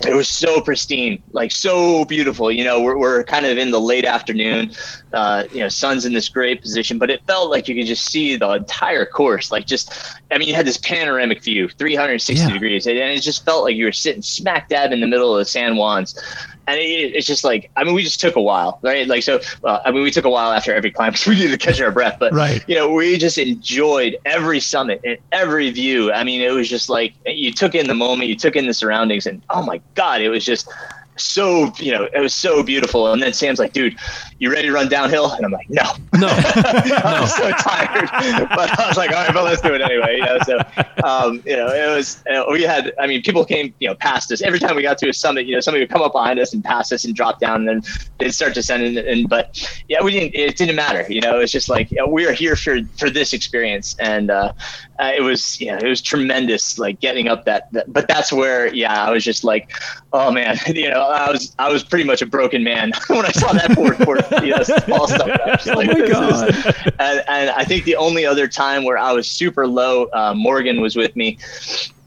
it 0.06 0.16
was 0.16 0.30
so 0.30 0.62
pristine, 0.62 1.22
like 1.32 1.52
so 1.52 2.06
beautiful. 2.06 2.52
You 2.52 2.64
know, 2.64 2.82
we're, 2.82 2.98
we're 2.98 3.24
kind 3.24 3.46
of 3.46 3.58
in 3.58 3.72
the 3.72 3.80
late 3.80 4.06
afternoon. 4.06 4.72
Uh, 5.14 5.44
you 5.52 5.60
know, 5.60 5.68
sun's 5.70 6.06
in 6.06 6.14
this 6.14 6.30
great 6.30 6.62
position, 6.62 6.98
but 6.98 7.10
it 7.10 7.22
felt 7.28 7.50
like 7.50 7.68
you 7.68 7.76
could 7.76 7.86
just 7.86 8.06
see 8.06 8.36
the 8.36 8.50
entire 8.52 9.06
course. 9.06 9.52
Like 9.52 9.66
just, 9.66 9.92
I 10.32 10.38
mean, 10.38 10.48
you 10.48 10.56
had 10.56 10.66
this 10.66 10.78
panoramic 10.78 11.44
view, 11.44 11.68
360 11.70 12.34
Yeah. 12.46 12.54
degrees, 12.54 12.88
and 12.88 12.98
it 12.98 13.22
just 13.22 13.44
felt 13.46 13.64
like 13.64 13.76
you 13.76 13.86
were 13.86 13.92
sitting 13.92 14.22
smack 14.22 14.70
dab 14.70 14.92
in 14.92 15.02
the 15.02 15.08
middle 15.08 15.34
of 15.36 15.40
the 15.40 15.46
San 15.46 15.76
Juans. 15.76 16.18
And 16.67 16.80
it, 16.80 17.15
it's 17.15 17.28
just 17.28 17.43
like, 17.43 17.69
I 17.76 17.84
mean, 17.84 17.93
we 17.93 18.04
just 18.04 18.19
took 18.19 18.36
a 18.36 18.41
while, 18.41 18.80
right? 18.82 19.08
Like, 19.08 19.24
so, 19.24 19.39
uh, 19.63 19.80
I 19.84 19.91
mean, 19.91 20.04
we 20.04 20.12
took 20.12 20.26
a 20.26 20.30
while 20.30 20.52
after 20.52 20.74
every 20.74 20.91
climb 20.91 21.12
because 21.12 21.28
we 21.28 21.36
needed 21.36 21.60
to 21.60 21.65
catch 21.65 21.82
our 21.82 21.91
breath, 21.91 22.17
but 22.19 22.34
Right. 22.34 22.63
you 22.67 22.76
know, 22.76 22.91
we 22.91 23.17
just 23.17 23.38
enjoyed 23.38 24.17
every 24.26 24.60
summit 24.60 25.02
and 25.04 25.17
every 25.32 25.69
view. 25.71 26.12
I 26.13 26.24
mean, 26.24 26.41
it 26.41 26.52
was 26.52 26.69
just 26.69 26.89
like 26.89 27.13
you 27.26 27.52
took 27.52 27.76
in 27.76 27.88
the 27.88 27.95
moment, 27.95 28.30
you 28.30 28.36
took 28.36 28.56
in 28.56 28.67
the 28.67 28.74
surroundings, 28.74 29.26
and 29.26 29.41
oh 29.50 29.63
my 29.63 29.82
god, 29.95 30.21
it 30.21 30.30
was 30.30 30.45
just 30.45 30.69
so 31.17 31.71
you 31.78 31.91
know 31.91 32.08
it 32.13 32.19
was 32.19 32.34
so 32.34 32.63
beautiful. 32.63 33.12
And 33.12 33.21
then 33.21 33.34
sam's 33.34 33.60
like 33.60 33.74
dude 33.74 33.95
you 34.39 34.52
ready 34.52 34.67
to 34.67 34.74
run 34.74 34.89
downhill? 34.89 35.32
And 35.32 35.45
i'm 35.45 35.52
like 35.52 35.69
no. 35.69 35.84
No. 36.19 36.28
i'm 36.28 37.28
so 37.28 37.52
tired. 37.52 38.10
But 38.50 38.80
i 38.80 38.88
was 38.88 38.97
like 38.97 39.12
all 39.12 39.24
right 39.24 39.34
but 39.34 39.43
let's 39.43 39.62
do 39.62 39.74
it 39.74 39.82
anyway 39.82 40.17
you 40.17 40.26
know 40.26 40.38
so 40.45 40.58
um, 41.04 41.41
you 41.45 41.56
know 41.56 41.67
it 41.67 41.95
was 41.95 42.24
you 42.26 42.34
know, 42.34 42.47
we 42.50 42.63
had 42.63 42.93
i 43.00 43.08
mean 43.08 43.21
people 43.21 43.45
came 43.45 43.74
you 43.80 43.88
know 43.88 43.95
past 43.95 44.32
us. 44.32 44.41
Every 44.41 44.60
time 44.60 44.76
we 44.76 44.82
got 44.82 44.97
to 45.00 45.10
a 45.10 45.13
summit 45.13 45.45
you 45.45 45.54
know 45.54 45.60
somebody 45.60 45.84
would 45.84 45.91
come 45.91 46.02
up 46.02 46.13
behind 46.13 46.39
us 46.39 46.54
and 46.54 46.63
pass 46.63 46.91
us 46.91 47.06
and 47.06 47.15
drop 47.15 47.39
down 47.39 47.67
and 47.67 47.84
then 47.84 48.08
they'd 48.17 48.32
start 48.32 48.54
descending 48.54 48.97
and 48.97 49.30
but 49.30 49.62
yeah 49.88 50.02
we 50.02 50.12
didn't 50.12 50.34
it 50.36 50.58
didn't 50.58 50.76
matter 50.76 51.06
you 51.10 51.21
know 51.21 51.39
it's 51.39 51.52
just 51.52 51.69
like 51.69 51.91
you 51.91 51.97
know, 51.97 52.08
we 52.08 52.26
are 52.26 52.32
here 52.32 52.56
for 52.56 52.80
for 52.97 53.10
this 53.10 53.34
experience. 53.34 53.95
And 54.00 54.32
uh, 54.32 54.54
uh, 55.02 55.12
it 55.16 55.22
was 55.22 55.60
yeah 55.60 55.78
it 55.82 55.88
was 55.88 56.02
tremendous 56.02 56.78
like 56.78 57.00
getting 57.00 57.28
up 57.28 57.46
that, 57.46 57.64
that 57.72 57.92
but 57.92 58.08
that's 58.08 58.32
where 58.32 58.74
yeah 58.74 59.06
i 59.06 59.10
was 59.12 59.24
just 59.24 59.44
like 59.44 59.72
oh 60.14 60.32
man 60.32 60.58
you 60.68 60.90
know 60.90 61.02
i 61.02 61.32
was 61.32 61.56
i 61.60 61.72
was 61.72 61.84
pretty 61.84 62.04
much 62.06 62.22
a 62.22 62.26
broken 62.26 62.64
man 62.64 62.92
when 63.08 63.26
i 63.26 63.32
saw 63.32 63.52
that 63.52 63.76
board 63.76 63.98
board 64.00 64.24
you 64.44 64.52
know, 64.52 64.64
all 64.94 65.08
stuff 65.08 65.28
I 65.30 65.74
like, 65.74 65.90
Oh 65.90 66.00
my 66.00 66.08
God. 66.08 66.50
is- 66.50 66.66
and, 67.00 67.24
and 67.28 67.50
i 67.52 67.64
think 67.64 67.86
the 67.86 67.96
only 67.96 68.26
other 68.26 68.48
time 68.48 68.84
where 68.84 68.98
i 68.98 69.12
was 69.12 69.28
super 69.30 69.68
low 69.68 70.06
uh, 70.14 70.34
morgan 70.36 70.82
was 70.82 70.96
with 70.96 71.16
me 71.16 71.38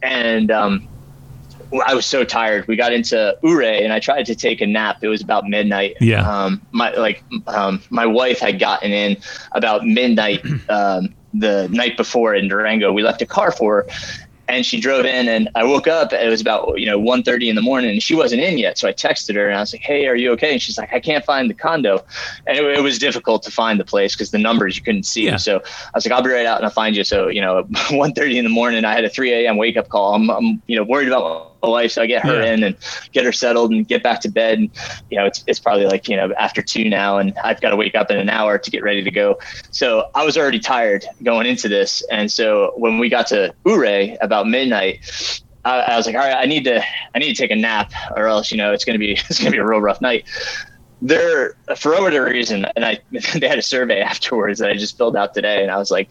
and 0.02 0.50
um 0.50 0.88
I 1.80 1.94
was 1.94 2.06
so 2.06 2.24
tired. 2.24 2.66
We 2.68 2.76
got 2.76 2.92
into 2.92 3.36
Ouray 3.42 3.84
and 3.84 3.92
I 3.92 4.00
tried 4.00 4.26
to 4.26 4.34
take 4.34 4.60
a 4.60 4.66
nap. 4.66 4.98
It 5.02 5.08
was 5.08 5.22
about 5.22 5.48
midnight. 5.48 5.96
Yeah. 6.00 6.28
Um, 6.28 6.62
my 6.72 6.92
like 6.94 7.22
um, 7.46 7.82
my 7.90 8.06
wife 8.06 8.38
had 8.38 8.58
gotten 8.58 8.92
in 8.92 9.16
about 9.52 9.86
midnight 9.86 10.44
um, 10.68 11.14
the 11.32 11.68
night 11.70 11.96
before 11.96 12.34
in 12.34 12.48
Durango. 12.48 12.92
We 12.92 13.02
left 13.02 13.22
a 13.22 13.26
car 13.26 13.50
for 13.50 13.82
her, 13.82 13.86
and 14.48 14.64
she 14.64 14.78
drove 14.80 15.04
in. 15.04 15.28
And 15.28 15.48
I 15.54 15.64
woke 15.64 15.88
up. 15.88 16.12
It 16.12 16.28
was 16.28 16.40
about 16.40 16.78
you 16.78 16.86
know 16.86 17.00
1.30 17.00 17.48
in 17.48 17.56
the 17.56 17.62
morning, 17.62 17.90
and 17.90 18.02
she 18.02 18.14
wasn't 18.14 18.42
in 18.42 18.58
yet. 18.58 18.78
So 18.78 18.88
I 18.88 18.92
texted 18.92 19.34
her 19.34 19.48
and 19.48 19.56
I 19.56 19.60
was 19.60 19.72
like, 19.72 19.82
"Hey, 19.82 20.06
are 20.06 20.14
you 20.14 20.30
okay?" 20.32 20.52
And 20.52 20.62
she's 20.62 20.78
like, 20.78 20.92
"I 20.92 21.00
can't 21.00 21.24
find 21.24 21.50
the 21.50 21.54
condo," 21.54 22.04
and 22.46 22.58
it, 22.58 22.64
it 22.78 22.82
was 22.82 22.98
difficult 22.98 23.42
to 23.44 23.50
find 23.50 23.80
the 23.80 23.84
place 23.84 24.14
because 24.14 24.30
the 24.30 24.38
numbers 24.38 24.76
you 24.76 24.82
couldn't 24.82 25.04
see. 25.04 25.26
Yeah. 25.26 25.36
So 25.36 25.56
I 25.58 25.90
was 25.94 26.06
like, 26.06 26.12
"I'll 26.12 26.22
be 26.22 26.30
right 26.30 26.46
out 26.46 26.58
and 26.58 26.66
I'll 26.66 26.72
find 26.72 26.96
you." 26.96 27.04
So 27.04 27.28
you 27.28 27.40
know, 27.40 27.64
1.30 27.90 28.36
in 28.36 28.44
the 28.44 28.50
morning, 28.50 28.84
I 28.84 28.94
had 28.94 29.04
a 29.04 29.10
3 29.10 29.32
a.m. 29.32 29.56
wake 29.56 29.76
up 29.76 29.88
call. 29.88 30.14
I'm, 30.14 30.30
I'm 30.30 30.62
you 30.66 30.76
know 30.76 30.84
worried 30.84 31.08
about 31.08 31.53
wife, 31.70 31.92
so 31.92 32.02
I 32.02 32.06
get 32.06 32.22
her 32.22 32.42
Yeah. 32.42 32.52
in 32.52 32.62
and 32.62 32.76
get 33.12 33.24
her 33.24 33.32
settled 33.32 33.70
and 33.70 33.86
get 33.86 34.02
back 34.02 34.20
to 34.20 34.30
bed. 34.30 34.58
And, 34.58 34.70
you 35.10 35.18
know, 35.18 35.26
it's, 35.26 35.42
it's 35.46 35.58
probably 35.58 35.86
like, 35.86 36.08
you 36.08 36.16
know, 36.16 36.32
after 36.38 36.62
two 36.62 36.88
now, 36.88 37.18
and 37.18 37.34
I've 37.42 37.60
got 37.60 37.70
to 37.70 37.76
wake 37.76 37.94
up 37.94 38.10
in 38.10 38.18
an 38.18 38.28
hour 38.28 38.58
to 38.58 38.70
get 38.70 38.82
ready 38.82 39.02
to 39.02 39.10
go. 39.10 39.38
So 39.70 40.06
I 40.14 40.24
was 40.24 40.36
already 40.36 40.58
tired 40.60 41.04
going 41.22 41.46
into 41.46 41.68
this. 41.68 42.02
And 42.10 42.30
so 42.30 42.72
when 42.76 42.98
we 42.98 43.08
got 43.08 43.26
to 43.28 43.54
Ouray 43.66 44.16
about 44.20 44.48
midnight, 44.48 45.42
I, 45.64 45.80
I 45.80 45.96
was 45.96 46.06
like, 46.06 46.14
all 46.14 46.20
right, 46.20 46.36
I 46.36 46.46
need 46.46 46.64
to, 46.64 46.82
I 47.14 47.18
need 47.18 47.34
to 47.34 47.40
take 47.42 47.50
a 47.50 47.56
nap 47.56 47.92
or 48.16 48.26
else, 48.26 48.50
you 48.50 48.56
know, 48.56 48.72
it's 48.72 48.84
going 48.84 48.94
to 48.94 48.98
be, 48.98 49.12
it's 49.28 49.38
going 49.38 49.52
to 49.52 49.56
be 49.56 49.58
a 49.58 49.66
real 49.66 49.80
rough 49.80 50.00
night. 50.00 50.24
There, 51.02 51.54
for 51.76 51.90
whatever 52.00 52.26
reason, 52.26 52.66
and 52.76 52.84
I, 52.84 52.98
they 53.34 53.48
had 53.48 53.58
a 53.58 53.62
survey 53.62 54.00
afterwards 54.00 54.58
that 54.60 54.70
I 54.70 54.74
just 54.74 54.96
filled 54.96 55.16
out 55.16 55.34
today, 55.34 55.62
and 55.62 55.70
I 55.70 55.76
was 55.76 55.90
like, 55.90 56.10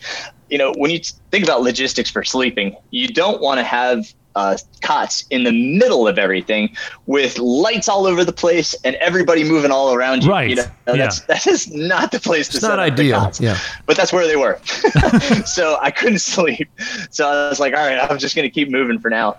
you 0.50 0.58
know, 0.60 0.72
when 0.78 0.92
you 0.92 1.00
think 1.32 1.44
about 1.44 1.62
logistics 1.64 2.12
for 2.12 2.24
sleeping, 2.24 2.76
you 2.92 3.08
don't 3.08 3.42
want 3.42 3.60
to 3.60 3.64
have 3.64 4.06
uh, 4.36 4.58
cots 4.82 5.26
in 5.30 5.44
the 5.44 5.52
middle 5.52 6.08
of 6.08 6.18
everything 6.18 6.76
with 7.06 7.38
lights 7.38 7.88
all 7.88 8.06
over 8.06 8.26
the 8.26 8.34
place 8.34 8.74
and 8.84 8.96
everybody 8.98 9.44
moving 9.44 9.72
all 9.72 9.94
around 9.94 10.24
you. 10.24 10.30
Right. 10.30 10.50
You 10.50 10.56
know, 10.58 10.66
that's, 10.86 11.22
that 11.22 11.48
is 11.48 11.72
not 11.72 12.12
the 12.12 12.20
place 12.20 12.50
to 12.50 12.58
It's 12.58 12.66
set 12.66 12.70
not 12.76 12.80
up 12.80 12.96
the 12.96 13.04
ideal. 13.04 13.20
cots. 13.20 13.40
Yeah. 13.40 13.58
But 13.86 13.98
that's 13.98 14.12
where 14.12 14.28
they 14.28 14.36
were. 14.36 14.60
so 15.46 15.78
I 15.82 15.92
couldn't 15.92 16.20
sleep. 16.20 16.70
So 17.10 17.28
I 17.28 17.50
was 17.50 17.60
like, 17.60 17.74
all 17.74 17.86
right, 17.86 18.00
I'm 18.00 18.18
just 18.18 18.36
going 18.36 18.48
to 18.48 18.54
keep 18.54 18.70
moving 18.70 19.00
for 19.00 19.10
now. 19.10 19.38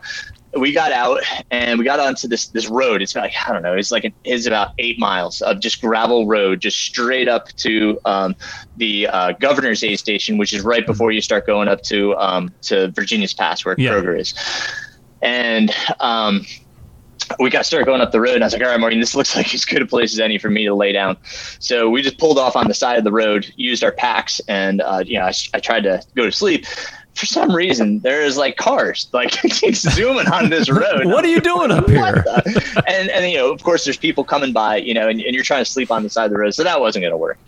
We 0.56 0.72
got 0.72 0.92
out 0.92 1.20
and 1.50 1.78
we 1.78 1.84
got 1.84 1.98
onto 2.00 2.28
this 2.28 2.48
this 2.48 2.68
road. 2.68 3.02
It's 3.02 3.14
like 3.16 3.32
I 3.46 3.52
don't 3.52 3.62
know. 3.62 3.74
It's 3.74 3.90
like 3.90 4.12
it's 4.24 4.46
about 4.46 4.70
eight 4.78 4.98
miles 4.98 5.40
of 5.42 5.60
just 5.60 5.80
gravel 5.80 6.26
road, 6.26 6.60
just 6.60 6.78
straight 6.78 7.28
up 7.28 7.48
to 7.56 7.98
um, 8.04 8.36
the 8.76 9.08
uh, 9.08 9.32
governor's 9.40 9.82
aid 9.82 9.98
station, 9.98 10.38
which 10.38 10.52
is 10.52 10.62
right 10.62 10.86
before 10.86 11.10
you 11.12 11.20
start 11.20 11.46
going 11.46 11.68
up 11.68 11.82
to 11.84 12.16
um, 12.16 12.54
to 12.62 12.90
Virginius 12.92 13.34
Pass, 13.34 13.64
where 13.64 13.74
Yeah. 13.78 13.92
Kroger 13.92 14.18
is. 14.18 14.34
And 15.22 15.72
um, 16.00 16.44
we 17.40 17.48
got 17.50 17.64
started 17.64 17.86
going 17.86 18.00
up 18.00 18.12
the 18.12 18.20
road, 18.20 18.34
and 18.34 18.44
I 18.44 18.46
was 18.46 18.52
like, 18.52 18.62
"All 18.62 18.68
right, 18.68 18.78
Morgan, 18.78 19.00
this 19.00 19.14
looks 19.14 19.34
like 19.36 19.54
as 19.54 19.64
good 19.64 19.82
a 19.82 19.86
place 19.86 20.12
as 20.12 20.20
any 20.20 20.38
for 20.38 20.50
me 20.50 20.64
to 20.66 20.74
lay 20.74 20.92
down." 20.92 21.16
So 21.58 21.88
we 21.90 22.02
just 22.02 22.18
pulled 22.18 22.38
off 22.38 22.56
on 22.56 22.68
the 22.68 22.74
side 22.74 22.98
of 22.98 23.04
the 23.04 23.12
road, 23.12 23.50
used 23.56 23.82
our 23.82 23.92
packs, 23.92 24.40
and 24.48 24.82
uh, 24.82 25.02
you 25.04 25.18
know, 25.18 25.24
I, 25.24 25.32
I 25.54 25.60
tried 25.60 25.84
to 25.84 26.02
go 26.14 26.24
to 26.26 26.32
sleep. 26.32 26.66
For 27.14 27.26
some 27.26 27.54
reason, 27.54 28.00
there's 28.00 28.36
like 28.36 28.56
cars 28.56 29.08
like 29.12 29.30
keep 29.42 29.74
zooming 29.76 30.26
on 30.28 30.50
this 30.50 30.68
road. 30.82 31.06
What 31.06 31.24
are 31.24 31.28
you 31.28 31.40
doing 31.40 31.70
up 31.70 31.88
here? 31.88 32.24
and 32.88 33.08
and 33.10 33.30
you 33.30 33.38
know, 33.38 33.52
of 33.52 33.62
course, 33.62 33.84
there's 33.84 33.96
people 33.96 34.24
coming 34.24 34.52
by, 34.52 34.76
you 34.76 34.94
know, 34.94 35.08
and, 35.08 35.20
and 35.20 35.34
you're 35.34 35.44
trying 35.44 35.64
to 35.64 35.70
sleep 35.70 35.90
on 35.92 36.02
the 36.02 36.10
side 36.10 36.24
of 36.26 36.30
the 36.32 36.38
road, 36.38 36.54
so 36.54 36.64
that 36.64 36.80
wasn't 36.80 37.02
going 37.04 37.12
to 37.12 37.16
work. 37.16 37.38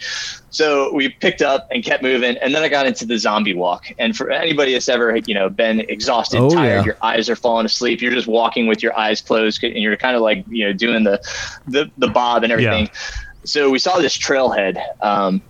So 0.50 0.92
we 0.94 1.08
picked 1.08 1.42
up 1.42 1.66
and 1.70 1.84
kept 1.84 2.02
moving, 2.02 2.36
and 2.38 2.54
then 2.54 2.62
I 2.62 2.68
got 2.68 2.86
into 2.86 3.04
the 3.04 3.18
zombie 3.18 3.54
walk. 3.54 3.86
And 3.98 4.16
for 4.16 4.30
anybody 4.30 4.72
that's 4.72 4.88
ever, 4.88 5.16
you 5.16 5.34
know, 5.34 5.48
been 5.50 5.80
exhausted, 5.80 6.38
Oh, 6.40 6.48
tired, 6.48 6.76
yeah. 6.78 6.84
your 6.84 6.96
eyes 7.02 7.28
are 7.28 7.36
falling 7.36 7.66
asleep, 7.66 8.00
you're 8.00 8.12
just 8.12 8.28
walking 8.28 8.66
with 8.68 8.82
your 8.82 8.96
eyes 8.96 9.20
closed, 9.20 9.62
and 9.64 9.76
you're 9.76 9.96
kind 9.96 10.14
of 10.16 10.22
like, 10.22 10.44
you 10.48 10.64
know, 10.64 10.72
doing 10.72 11.02
the 11.04 11.20
the 11.66 11.90
the 11.98 12.08
bob 12.08 12.44
and 12.44 12.52
everything. 12.52 12.88
So 13.44 13.68
we 13.70 13.78
saw 13.78 13.98
this 13.98 14.16
trailhead. 14.16 14.80
Um, 15.02 15.42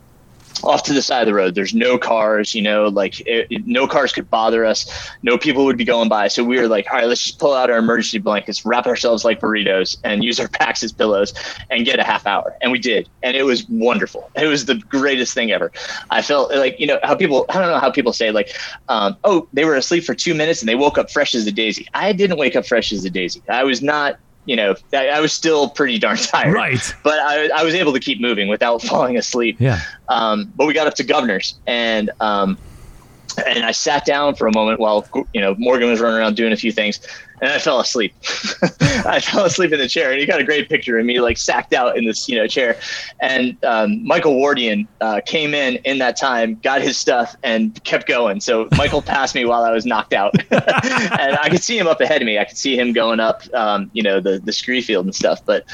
off 0.65 0.83
to 0.85 0.93
the 0.93 1.03
side 1.03 1.21
of 1.23 1.27
the 1.27 1.35
road. 1.35 1.55
There's 1.55 1.75
no 1.75 1.99
cars, 1.99 2.55
you 2.55 2.63
know, 2.63 2.89
like 2.89 3.21
it, 3.21 3.47
it- 3.51 3.67
no 3.67 3.87
cars 3.87 4.13
could 4.13 4.31
bother 4.31 4.65
us. 4.65 4.89
No 5.23 5.37
people 5.39 5.65
would 5.65 5.77
be 5.77 5.85
going 5.85 6.09
by. 6.09 6.29
So 6.29 6.45
we 6.45 6.59
were 6.59 6.69
like, 6.69 6.87
all 6.91 6.99
right, 6.99 7.07
let's 7.07 7.23
just 7.23 7.39
pull 7.39 7.53
out 7.55 7.71
our 7.71 7.79
emergency 7.79 8.19
blankets, 8.19 8.65
wrap 8.65 8.87
ourselves 8.87 9.25
like 9.25 9.41
burritos, 9.41 9.97
and 10.05 10.23
use 10.25 10.39
our 10.41 10.49
packs 10.61 10.83
as 10.83 10.93
pillows, 10.93 11.35
and 11.71 11.85
get 11.85 11.99
a 11.99 12.05
half 12.05 12.27
hour. 12.27 12.57
And 12.63 12.71
we 12.73 12.79
did, 12.79 13.09
and 13.23 13.37
it 13.37 13.43
was 13.45 13.69
wonderful. 13.69 14.31
It 14.37 14.47
was 14.47 14.67
the 14.67 14.77
greatest 14.77 15.35
thing 15.35 15.51
ever. 15.53 15.73
I 16.11 16.23
felt 16.23 16.55
like 16.55 16.79
you 16.79 16.87
know 16.87 16.99
how 17.03 17.15
people. 17.15 17.47
I 17.49 17.55
don't 17.61 17.69
know 17.71 17.79
how 17.79 17.91
people 17.91 18.13
say 18.13 18.31
like, 18.31 18.51
um, 18.89 19.17
oh, 19.25 19.49
they 19.53 19.65
were 19.65 19.75
asleep 19.77 20.05
for 20.05 20.15
two 20.15 20.35
minutes 20.35 20.61
and 20.63 20.69
they 20.69 20.75
woke 20.75 20.99
up 20.99 21.11
fresh 21.11 21.35
as 21.35 21.47
a 21.47 21.53
daisy. 21.53 21.87
I 21.95 22.13
didn't 22.13 22.39
wake 22.39 22.57
up 22.57 22.67
fresh 22.67 22.93
as 22.93 23.05
a 23.05 23.11
daisy. 23.11 23.43
I 23.49 23.65
was 23.65 23.83
not. 23.83 24.19
You 24.47 24.57
know, 24.57 24.75
I, 24.93 25.09
I 25.09 25.21
was 25.21 25.33
still 25.33 25.69
pretty 25.69 25.99
darn 25.99 26.17
tired. 26.17 26.55
Right. 26.55 26.95
But 27.03 27.19
I, 27.21 27.49
I 27.55 27.65
was 27.65 27.75
able 27.75 27.93
to 27.93 28.01
keep 28.01 28.21
moving 28.21 28.49
without 28.49 28.83
falling 28.83 29.17
asleep. 29.17 29.57
Yeah. 29.61 29.81
Um, 30.09 30.53
but 30.57 30.67
we 30.67 30.75
got 30.75 30.87
up 30.87 30.95
to 30.95 31.05
Governor's, 31.05 31.55
and 31.67 32.11
um, 32.21 32.59
and 33.47 33.65
I 33.65 33.73
sat 33.73 34.05
down 34.07 34.35
for 34.35 34.47
a 34.47 34.53
moment 34.53 34.81
while 34.81 35.07
you 35.35 35.41
know 35.41 35.55
Morgan 35.59 35.91
was 35.91 36.01
running 36.01 36.19
around 36.19 36.37
doing 36.37 36.53
a 36.53 36.57
few 36.57 36.73
things, 36.73 37.01
and 37.41 37.53
I 37.53 37.59
fell 37.59 37.81
asleep. 37.81 38.15
I 39.05 39.21
fell 39.21 39.45
asleep 39.45 39.73
in 39.73 39.79
the 39.79 39.89
chair, 39.89 40.11
and 40.11 40.21
you 40.21 40.27
got 40.27 40.41
a 40.41 40.45
great 40.45 40.69
picture 40.69 40.99
of 40.99 41.05
me 41.05 41.21
like 41.21 41.37
sacked 41.37 41.73
out 41.73 41.97
in 41.97 42.05
this 42.05 42.29
you 42.29 42.37
know 42.37 42.47
chair. 42.47 42.79
And 43.21 43.63
um, 43.65 44.05
Michael 44.05 44.35
Wardian 44.35 44.87
uh, 45.01 45.21
came 45.27 45.55
in 45.55 45.77
in 45.85 45.99
that 45.99 46.17
time, 46.17 46.59
got 46.63 46.81
his 46.81 46.97
stuff, 46.97 47.37
and 47.43 47.83
kept 47.85 48.07
going. 48.07 48.41
So 48.41 48.69
Michael 48.77 49.03
passed 49.17 49.35
me 49.35 49.45
while 49.45 49.65
I 49.65 49.71
was 49.71 49.85
knocked 49.85 50.15
out, 50.15 50.35
and 50.51 51.39
I 51.39 51.49
could 51.51 51.63
see 51.63 51.79
him 51.79 51.87
up 51.87 52.01
ahead 52.01 52.23
of 52.23 52.27
me. 52.27 52.39
I 52.39 52.45
could 52.45 52.59
see 52.59 52.79
him 52.79 52.93
going 52.93 53.21
up, 53.21 53.43
um, 53.53 53.91
you 53.93 54.03
know, 54.03 54.21
the 54.21 54.41
the 54.43 54.53
scree 54.53 54.81
field 54.81 55.05
and 55.05 55.15
stuff. 55.15 55.41
But 55.45 55.65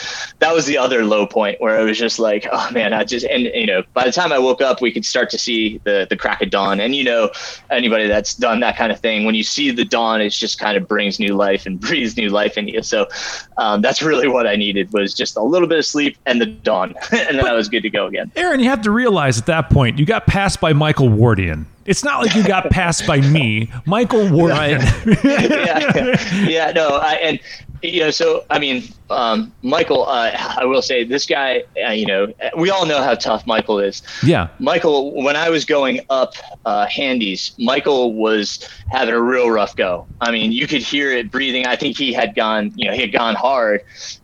that 0.40 0.52
was 0.52 0.66
the 0.66 0.78
other 0.78 1.04
low 1.04 1.26
point 1.26 1.60
where 1.60 1.78
it 1.80 1.84
was 1.84 1.98
just 1.98 2.18
like, 2.18 2.46
oh 2.50 2.70
man, 2.72 2.92
I 2.92 3.04
just 3.04 3.24
and 3.26 3.44
you 3.44 3.66
know, 3.66 3.84
by 3.94 4.04
the 4.04 4.12
time 4.12 4.32
I 4.32 4.38
woke 4.38 4.60
up, 4.60 4.80
we 4.80 4.90
could 4.90 5.04
start 5.04 5.30
to 5.30 5.38
see 5.38 5.80
the 5.84 6.06
the 6.10 6.16
crack 6.16 6.42
of 6.42 6.50
dawn. 6.50 6.80
And 6.80 6.96
you 6.96 7.04
know, 7.04 7.30
anybody 7.70 8.08
that's 8.08 8.34
done 8.34 8.60
that 8.60 8.76
kind 8.76 8.90
of 8.90 8.98
thing, 8.98 9.24
when 9.24 9.36
you 9.36 9.44
see 9.44 9.70
the 9.70 9.84
dawn, 9.84 10.20
it 10.20 10.30
just 10.30 10.58
kind 10.58 10.76
of 10.76 10.88
brings 10.88 11.20
new 11.20 11.34
life 11.34 11.51
and 11.66 11.80
breathes 11.86 12.16
new 12.16 12.28
life 12.28 12.56
in 12.56 12.68
you. 12.68 12.82
So 12.82 13.08
um, 13.56 13.82
that's 13.82 14.02
really 14.02 14.28
what 14.28 14.46
I 14.46 14.56
needed 14.56 14.92
was 14.92 15.14
just 15.14 15.36
a 15.36 15.42
little 15.42 15.68
bit 15.68 15.78
of 15.78 15.86
sleep 15.86 16.16
and 16.26 16.40
the 16.40 16.46
dawn, 16.46 16.94
and 17.12 17.38
then 17.38 17.46
I 17.46 17.52
was 17.52 17.68
good 17.68 17.82
to 17.82 17.90
go 17.90 18.06
again. 18.06 18.32
Aaron, 18.36 18.60
you 18.60 18.68
have 18.68 18.82
to 18.82 18.90
realize 18.90 19.38
at 19.38 19.46
that 19.46 19.70
point 19.70 19.98
you 19.98 20.06
got 20.06 20.26
passed 20.26 20.60
by 20.60 20.72
Michael 20.72 21.08
Wardian. 21.08 21.66
It's 21.84 22.04
not 22.04 22.22
like 22.22 22.34
you 22.34 22.44
got 22.44 22.70
passed 22.70 23.06
by 23.06 23.20
me, 23.20 23.70
Michael 23.86 24.26
Wardian. 24.26 24.80
yeah, 25.24 26.48
yeah, 26.48 26.72
no, 26.72 26.96
I, 26.96 27.14
and 27.14 27.40
you 27.82 28.00
know, 28.00 28.10
so 28.10 28.44
I 28.48 28.58
mean, 28.58 28.84
um, 29.10 29.52
Michael, 29.62 30.06
uh, 30.06 30.30
I 30.58 30.64
will 30.64 30.82
say 30.82 31.04
this 31.04 31.26
guy, 31.26 31.64
uh, 31.86 31.90
you 31.90 32.06
know, 32.06 32.32
we 32.56 32.70
all 32.70 32.86
know 32.86 33.02
how 33.02 33.14
tough 33.14 33.46
Michael 33.46 33.80
is. 33.80 34.02
yeah. 34.22 34.48
Michael, 34.58 35.22
when 35.22 35.36
I 35.36 35.50
was 35.50 35.64
going 35.64 36.00
up 36.08 36.34
uh, 36.64 36.86
Handies, 36.86 37.52
Michael 37.58 38.14
was 38.14 38.66
having 38.88 39.14
a 39.14 39.20
real 39.20 39.50
rough 39.50 39.74
go. 39.74 40.08
I 40.20 40.30
mean, 40.30 40.52
you 40.52 40.68
could 40.68 40.82
hear 40.82 41.10
it 41.10 41.32
breathing. 41.32 41.66
I 41.66 41.74
think 41.74 41.98
he 41.98 42.12
had 42.12 42.36
gone, 42.36 42.70
you 42.76 42.86
know, 42.86 42.94
he 42.94 43.00
had 43.00 43.12
gone 43.12 43.34
hard 43.34 43.80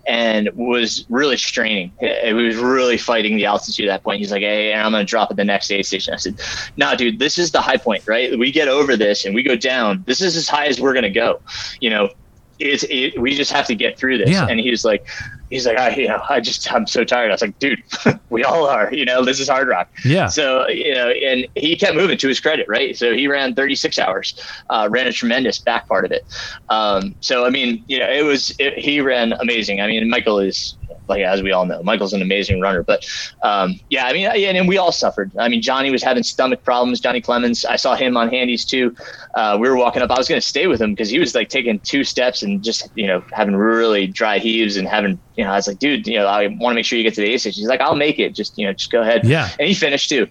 and 0.07 0.49
was 0.55 1.05
really 1.09 1.37
straining. 1.37 1.93
He 2.01 2.33
was 2.33 2.57
really 2.57 2.97
fighting 2.97 3.37
the 3.37 3.47
altitude 3.47 3.89
at 3.89 3.93
that 3.93 4.05
point. 4.05 4.21
He's 4.21 4.31
like, 4.31 4.43
"Hey, 4.43 4.73
I'm 4.73 4.93
going 4.93 5.05
to 5.05 5.11
drop 5.11 5.31
at 5.33 5.37
the 5.37 5.45
next 5.45 5.71
aid 5.73 5.85
station." 5.85 6.15
I 6.15 6.19
said, 6.19 6.39
"No, 6.77 6.95
dude, 6.95 7.19
this 7.19 7.37
is 7.37 7.51
the 7.51 7.61
high 7.61 7.77
point, 7.77 8.05
right? 8.07 8.39
We 8.39 8.53
get 8.53 8.69
over 8.69 8.97
this 8.97 9.25
and 9.25 9.35
we 9.35 9.43
go 9.43 9.57
down. 9.57 10.05
This 10.07 10.21
is 10.21 10.37
as 10.37 10.49
high 10.49 10.67
as 10.67 10.81
we're 10.81 10.93
going 10.93 11.03
to 11.03 11.11
go. 11.11 11.41
You 11.81 11.91
know, 11.91 12.11
it's 12.59 12.85
it, 12.89 13.21
we 13.21 13.35
just 13.35 13.53
have 13.53 13.67
to 13.67 13.75
get 13.75 13.99
through 13.99 14.19
this. 14.19 14.31
Yeah. 14.31 14.47
And 14.47 14.59
he 14.59 14.71
was 14.71 14.85
like, 14.85 15.07
he's 15.51 15.67
like, 15.67 15.79
I, 15.79 15.95
you 15.95 16.09
know, 16.09 16.23
I 16.29 16.41
just, 16.41 16.73
I'm 16.73 16.87
so 16.87 17.05
tired. 17.05 17.31
I 17.31 17.35
was 17.35 17.43
like, 17.43 17.59
dude, 17.59 17.83
we 18.31 18.45
all 18.45 18.67
are, 18.67 18.93
you 18.93 19.05
know, 19.05 19.25
this 19.25 19.41
is 19.41 19.49
hard 19.49 19.69
rock. 19.69 19.91
Yeah. 20.05 20.27
So, 20.27 20.67
you 20.69 20.95
know, 20.95 21.11
and 21.11 21.47
he 21.55 21.77
kept 21.77 21.97
moving 21.97 22.19
to 22.19 22.29
his 22.29 22.41
credit, 22.41 22.67
right? 22.69 22.97
So 22.97 23.13
he 23.15 23.29
ran 23.29 23.55
36 23.55 23.99
hours, 23.99 24.39
uh, 24.71 24.89
ran 24.91 25.07
a 25.07 25.13
tremendous 25.13 25.59
back 25.59 25.89
part 25.89 26.05
of 26.05 26.13
it. 26.13 26.27
Um, 26.69 27.15
so, 27.21 27.45
I 27.45 27.51
mean, 27.51 27.85
you 27.87 27.99
know, 27.99 28.11
it 28.11 28.25
was, 28.25 28.55
it, 28.59 28.79
he 28.79 29.01
ran 29.01 29.33
amazing. 29.35 29.81
I 29.81 29.87
mean, 29.87 30.09
Michael 30.09 30.41
is, 30.41 30.78
like, 31.09 31.23
as 31.23 31.43
we 31.43 31.53
all 31.53 31.67
know, 31.67 31.83
Michael's 31.83 32.13
an 32.13 32.23
amazing 32.23 32.61
runner, 32.61 32.83
but, 32.83 33.05
um, 33.43 33.79
yeah, 33.91 34.07
I 34.07 34.13
mean, 34.13 34.27
and, 34.27 34.57
and 34.57 34.69
we 34.69 34.79
all 34.79 34.93
suffered. 34.93 35.33
I 35.39 35.49
mean, 35.49 35.63
Johnny 35.63 35.91
was 35.91 36.03
having 36.03 36.23
stomach 36.23 36.63
problems, 36.65 37.01
Johnny 37.01 37.21
Clemens. 37.21 37.65
I 37.65 37.77
saw 37.77 37.97
him 37.97 38.17
on 38.17 38.29
handies 38.29 38.65
too. 38.65 38.95
Uh, 39.35 39.57
we 39.61 39.69
were 39.69 39.77
walking 39.77 40.03
up, 40.03 40.11
I 40.11 40.19
was 40.19 40.29
going 40.29 40.41
to 40.41 40.47
stay 40.47 40.67
with 40.67 40.81
him 40.81 40.93
because 40.93 41.11
he 41.11 41.19
was 41.19 41.35
like 41.35 41.49
taking 41.49 41.79
two 41.81 42.05
steps 42.05 42.43
and 42.43 42.63
just, 42.63 42.91
you 42.95 43.07
know, 43.07 43.23
having 43.33 43.57
really 43.57 44.07
dry 44.07 44.39
heaves 44.39 44.77
and 44.77 44.89
having, 44.89 45.21
you 45.39 45.45
know, 45.45 45.53
I 45.53 45.55
was 45.55 45.69
like, 45.69 45.79
dude, 45.79 46.05
you 46.09 46.19
know, 46.19 46.27
I 46.27 46.49
want 46.49 46.73
to 46.73 46.75
make 46.75 46.85
sure 46.85 46.99
you 46.99 47.05
get 47.05 47.15
to 47.15 47.21
the 47.21 47.29
aid 47.29 47.41
station. 47.41 47.61
He's 47.61 47.69
like, 47.69 47.81
I'll 47.81 47.95
make 47.95 48.19
it. 48.19 48.35
Just, 48.35 48.59
you 48.59 48.67
know, 48.67 48.73
just 48.73 48.91
go 48.91 49.03
ahead. 49.03 49.25
Yeah. 49.25 49.49
And 49.61 49.69
he 49.69 49.75
finished 49.75 50.09
too. 50.09 50.27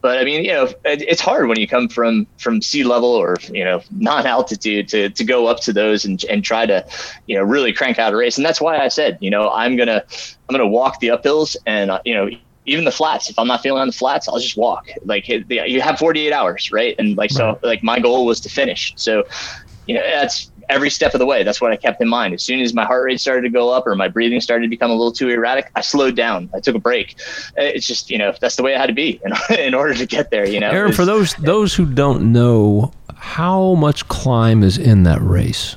But 0.00 0.18
I 0.18 0.24
mean, 0.24 0.44
you 0.44 0.52
know, 0.52 0.64
it, 0.84 1.02
it's 1.02 1.20
hard 1.20 1.48
when 1.48 1.58
you 1.58 1.66
come 1.66 1.88
from 1.88 2.28
from 2.38 2.62
sea 2.62 2.84
level 2.84 3.08
or 3.08 3.36
you 3.50 3.64
know 3.64 3.82
non-altitude 3.90 4.86
to 4.90 5.10
to 5.10 5.24
go 5.24 5.48
up 5.48 5.58
to 5.60 5.72
those 5.72 6.04
and 6.04 6.22
and 6.26 6.44
try 6.44 6.66
to, 6.66 6.86
you 7.26 7.36
know, 7.36 7.42
really 7.42 7.72
crank 7.72 7.98
out 7.98 8.12
a 8.12 8.16
race. 8.16 8.36
And 8.36 8.46
that's 8.46 8.60
why 8.60 8.78
I 8.78 8.88
said, 8.88 9.18
you 9.20 9.28
know, 9.28 9.50
I'm 9.50 9.76
gonna 9.76 10.04
I'm 10.48 10.52
gonna 10.52 10.68
walk 10.68 11.00
the 11.00 11.08
uphills 11.08 11.56
and 11.66 11.90
uh, 11.90 12.00
you 12.04 12.14
know 12.14 12.30
even 12.66 12.84
the 12.84 12.92
flats. 12.92 13.28
If 13.28 13.38
I'm 13.38 13.48
not 13.48 13.60
feeling 13.60 13.80
on 13.80 13.88
the 13.88 13.92
flats, 13.92 14.28
I'll 14.28 14.38
just 14.38 14.56
walk. 14.56 14.86
Like 15.04 15.28
you 15.28 15.80
have 15.80 15.98
48 15.98 16.32
hours, 16.32 16.70
right? 16.70 16.94
And 16.98 17.16
like 17.16 17.30
so, 17.30 17.58
like 17.62 17.82
my 17.82 17.98
goal 17.98 18.24
was 18.24 18.40
to 18.40 18.48
finish. 18.48 18.92
So, 18.96 19.24
you 19.86 19.94
know, 19.94 20.02
that's 20.02 20.50
every 20.68 20.90
step 20.90 21.14
of 21.14 21.18
the 21.18 21.26
way. 21.26 21.42
That's 21.42 21.60
what 21.60 21.72
I 21.72 21.76
kept 21.76 22.00
in 22.00 22.08
mind. 22.08 22.34
As 22.34 22.42
soon 22.42 22.60
as 22.60 22.74
my 22.74 22.84
heart 22.84 23.04
rate 23.04 23.20
started 23.20 23.42
to 23.42 23.48
go 23.48 23.70
up 23.70 23.86
or 23.86 23.94
my 23.94 24.08
breathing 24.08 24.40
started 24.40 24.64
to 24.64 24.68
become 24.68 24.90
a 24.90 24.94
little 24.94 25.12
too 25.12 25.28
erratic, 25.28 25.70
I 25.74 25.80
slowed 25.80 26.16
down. 26.16 26.50
I 26.54 26.60
took 26.60 26.74
a 26.74 26.78
break. 26.78 27.16
It's 27.56 27.86
just 27.86 28.10
you 28.10 28.18
know 28.18 28.34
that's 28.40 28.56
the 28.56 28.62
way 28.62 28.74
I 28.74 28.78
had 28.78 28.86
to 28.86 28.92
be 28.92 29.20
in, 29.24 29.32
in 29.58 29.74
order 29.74 29.94
to 29.94 30.06
get 30.06 30.30
there. 30.30 30.46
You 30.46 30.60
know, 30.60 30.70
Aaron, 30.70 30.92
for 30.92 31.04
those 31.04 31.34
those 31.34 31.74
who 31.74 31.86
don't 31.86 32.32
know, 32.32 32.92
how 33.14 33.74
much 33.74 34.06
climb 34.08 34.62
is 34.62 34.78
in 34.78 35.04
that 35.04 35.20
race? 35.20 35.76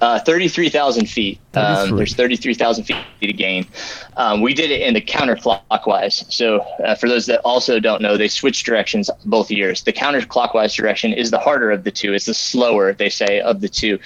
Uh, 0.00 0.20
33,000 0.20 1.06
feet. 1.06 1.40
33. 1.52 1.90
Um, 1.90 1.96
there's 1.96 2.14
33,000 2.14 2.84
feet 2.84 2.96
to 3.20 3.32
gain. 3.32 3.66
Um, 4.16 4.42
we 4.42 4.52
did 4.52 4.70
it 4.70 4.82
in 4.82 4.94
the 4.94 5.00
counterclockwise. 5.00 6.30
So, 6.32 6.60
uh, 6.84 6.94
for 6.94 7.08
those 7.08 7.26
that 7.26 7.40
also 7.40 7.80
don't 7.80 8.02
know, 8.02 8.16
they 8.16 8.28
switch 8.28 8.64
directions 8.64 9.08
both 9.24 9.50
years. 9.50 9.82
The 9.82 9.92
counterclockwise 9.92 10.74
direction 10.74 11.12
is 11.12 11.30
the 11.30 11.38
harder 11.38 11.70
of 11.70 11.84
the 11.84 11.90
two. 11.90 12.12
It's 12.12 12.26
the 12.26 12.34
slower, 12.34 12.92
they 12.92 13.08
say, 13.08 13.40
of 13.40 13.60
the 13.60 13.68
two. 13.68 13.98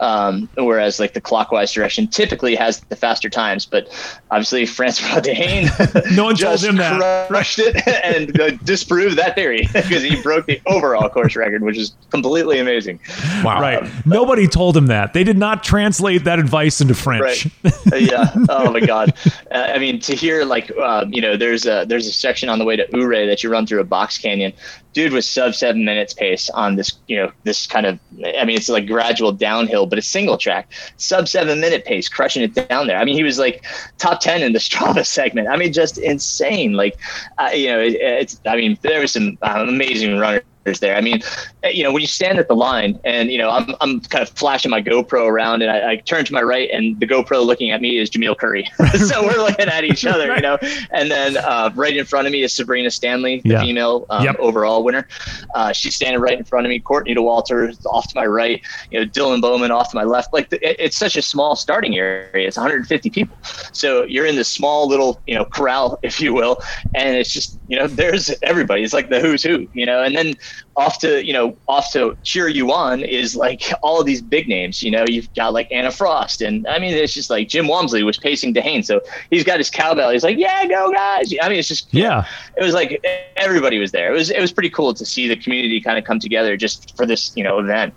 Um, 0.00 0.48
whereas, 0.56 1.00
like 1.00 1.14
the 1.14 1.20
clockwise 1.20 1.72
direction 1.72 2.06
typically 2.06 2.54
has 2.56 2.80
the 2.80 2.96
faster 2.96 3.30
times. 3.30 3.64
But 3.64 3.88
obviously, 4.30 4.66
Francois 4.80 5.20
D'Haene 5.20 5.70
No 6.14 6.24
one 6.24 6.36
told 6.36 6.58
just 6.58 6.64
him 6.64 6.76
that. 6.76 7.28
crushed 7.28 7.58
it 7.58 7.76
and 8.04 8.38
uh, 8.40 8.50
disproved 8.64 9.16
that 9.16 9.34
theory 9.34 9.68
because 9.72 10.02
he 10.02 10.20
broke 10.20 10.46
the 10.46 10.60
overall 10.66 11.08
course 11.08 11.34
record, 11.34 11.62
which 11.62 11.78
is 11.78 11.94
completely 12.10 12.58
amazing. 12.58 13.00
Wow. 13.42 13.60
Right. 13.60 14.06
Nobody 14.06 14.46
told 14.46 14.76
him 14.76 14.86
that. 14.86 15.12
They 15.14 15.24
did 15.24 15.38
not 15.38 15.62
translate 15.62 16.24
that 16.24 16.38
advice 16.38 16.80
into 16.80 16.89
French. 16.94 17.46
Right. 17.64 17.74
Uh, 17.92 17.96
yeah. 17.96 18.32
Oh 18.48 18.70
my 18.70 18.80
God. 18.80 19.14
Uh, 19.50 19.72
I 19.74 19.78
mean, 19.78 19.98
to 20.00 20.14
hear 20.14 20.44
like, 20.44 20.70
um, 20.76 21.12
you 21.12 21.20
know, 21.20 21.36
there's 21.36 21.66
a 21.66 21.84
there's 21.84 22.06
a 22.06 22.12
section 22.12 22.48
on 22.48 22.60
the 22.60 22.64
way 22.64 22.76
to 22.76 22.86
Ouray 22.94 23.26
that 23.26 23.42
you 23.42 23.50
run 23.50 23.66
through 23.66 23.80
a 23.80 23.84
box 23.84 24.16
canyon. 24.16 24.52
Dude 24.92 25.12
was 25.12 25.28
sub 25.28 25.56
seven 25.56 25.84
minutes 25.84 26.14
pace 26.14 26.48
on 26.50 26.76
this, 26.76 26.98
you 27.08 27.16
know, 27.16 27.32
this 27.42 27.66
kind 27.66 27.84
of. 27.84 27.98
I 28.38 28.44
mean, 28.44 28.56
it's 28.56 28.68
like 28.68 28.86
gradual 28.86 29.32
downhill, 29.32 29.86
but 29.86 29.98
a 29.98 30.02
single 30.02 30.38
track, 30.38 30.70
sub 30.98 31.26
seven 31.26 31.60
minute 31.60 31.84
pace, 31.84 32.08
crushing 32.08 32.44
it 32.44 32.54
down 32.54 32.86
there. 32.86 32.98
I 32.98 33.04
mean, 33.04 33.16
he 33.16 33.24
was 33.24 33.40
like 33.40 33.64
top 33.98 34.20
ten 34.20 34.40
in 34.42 34.52
the 34.52 34.58
Strava 34.70 35.04
segment. 35.04 35.48
I 35.48 35.56
mean, 35.56 35.72
just 35.72 35.98
insane. 35.98 36.74
Like, 36.74 36.96
uh, 37.38 37.50
you 37.52 37.66
know, 37.66 37.80
it, 37.80 37.94
it's. 37.94 38.40
I 38.46 38.54
mean, 38.54 38.78
there 38.82 39.00
was 39.00 39.10
some 39.10 39.36
uh, 39.42 39.64
amazing 39.66 40.18
runners 40.18 40.44
there. 40.80 40.94
I 40.94 41.00
mean, 41.00 41.20
you 41.64 41.82
know, 41.82 41.92
when 41.92 42.00
you 42.00 42.06
stand 42.06 42.38
at 42.38 42.48
the 42.48 42.54
line 42.56 42.98
and, 43.04 43.30
you 43.30 43.36
know, 43.36 43.50
I'm, 43.50 43.74
I'm 43.80 44.00
kind 44.00 44.22
of 44.22 44.30
flashing 44.30 44.70
my 44.70 44.80
GoPro 44.80 45.26
around 45.26 45.60
and 45.62 45.70
I, 45.70 45.92
I 45.92 45.96
turn 45.96 46.24
to 46.24 46.32
my 46.32 46.40
right 46.42 46.70
and 46.72 46.98
the 47.00 47.06
GoPro 47.06 47.44
looking 47.44 47.70
at 47.70 47.82
me 47.82 47.98
is 47.98 48.08
Jamil 48.10 48.36
Coury. 48.36 48.66
so 48.96 49.22
we're 49.24 49.36
looking 49.36 49.68
at 49.68 49.84
each 49.84 50.06
other, 50.06 50.34
you 50.34 50.40
know, 50.40 50.56
and 50.90 51.10
then 51.10 51.36
uh, 51.36 51.70
right 51.74 51.94
in 51.96 52.04
front 52.06 52.26
of 52.26 52.32
me 52.32 52.42
is 52.42 52.54
Sabrina 52.54 52.90
Stanley, 52.90 53.42
the 53.44 53.50
Yeah. 53.50 53.60
female 53.62 54.06
um, 54.10 54.24
Yep. 54.24 54.36
overall 54.38 54.82
winner. 54.84 55.06
Uh, 55.54 55.72
she's 55.72 55.94
standing 55.94 56.20
right 56.20 56.38
in 56.38 56.44
front 56.44 56.64
of 56.66 56.70
me. 56.70 56.78
Courtney 56.80 57.14
Dauwalter 57.14 57.76
off 57.86 58.08
to 58.08 58.12
my 58.14 58.26
right, 58.26 58.62
you 58.90 59.00
know, 59.00 59.06
Dylan 59.06 59.42
Bowman 59.42 59.70
off 59.70 59.90
to 59.90 59.96
my 59.96 60.04
left. 60.04 60.32
Like 60.32 60.50
it, 60.52 60.60
it's 60.78 60.96
such 60.96 61.16
a 61.16 61.22
small 61.22 61.56
starting 61.56 61.96
area. 61.96 62.46
It's 62.48 62.56
150 62.56 63.10
people. 63.10 63.36
So 63.72 64.04
you're 64.04 64.26
in 64.26 64.36
this 64.36 64.50
small 64.50 64.88
little, 64.88 65.20
you 65.26 65.34
know, 65.34 65.44
corral, 65.44 65.98
if 66.02 66.20
you 66.20 66.32
will. 66.32 66.58
And 66.94 67.16
it's 67.16 67.32
just, 67.32 67.58
you 67.66 67.78
know, 67.78 67.86
there's 67.86 68.30
everybody. 68.42 68.82
It's 68.82 68.94
like 68.94 69.10
the 69.10 69.20
who's 69.20 69.42
who, 69.42 69.66
you 69.74 69.84
know, 69.84 70.02
and 70.02 70.16
then 70.16 70.34
off 70.80 70.98
to 70.98 71.24
you 71.24 71.32
know 71.32 71.56
off 71.68 71.92
to 71.92 72.16
cheer 72.24 72.48
you 72.48 72.72
on 72.72 73.00
is 73.02 73.36
like 73.36 73.62
all 73.82 74.00
of 74.00 74.06
these 74.06 74.22
big 74.22 74.48
names 74.48 74.82
you 74.82 74.90
know? 74.90 75.04
You've 75.06 75.32
got 75.34 75.52
like 75.52 75.68
anna 75.70 75.90
frost 75.90 76.40
and 76.40 76.66
i 76.66 76.78
mean 76.78 76.94
it's 76.94 77.12
just 77.14 77.30
like 77.30 77.48
Jim 77.48 77.66
Walmsley 77.68 78.02
was 78.02 78.16
pacing 78.18 78.52
D'Haene 78.54 78.82
so 78.84 79.00
he's 79.30 79.44
got 79.44 79.58
his 79.58 79.70
cowbell. 79.70 80.10
He's 80.10 80.24
like 80.24 80.38
yeah 80.38 80.66
go 80.66 80.90
guys! 80.92 81.32
I 81.42 81.48
mean 81.48 81.58
it's 81.58 81.68
just 81.68 81.92
Yeah. 81.92 82.24
it 82.56 82.62
was 82.64 82.74
like 82.74 83.04
everybody 83.36 83.78
was 83.78 83.92
there. 83.92 84.10
It 84.12 84.16
was 84.16 84.30
it 84.30 84.40
was 84.40 84.52
pretty 84.52 84.70
cool 84.70 84.94
to 84.94 85.04
see 85.06 85.28
the 85.28 85.36
community 85.36 85.80
kind 85.80 85.98
of 85.98 86.04
come 86.04 86.18
together 86.18 86.56
just 86.56 86.96
for 86.96 87.04
this 87.06 87.32
you 87.36 87.44
know 87.44 87.58
event 87.58 87.92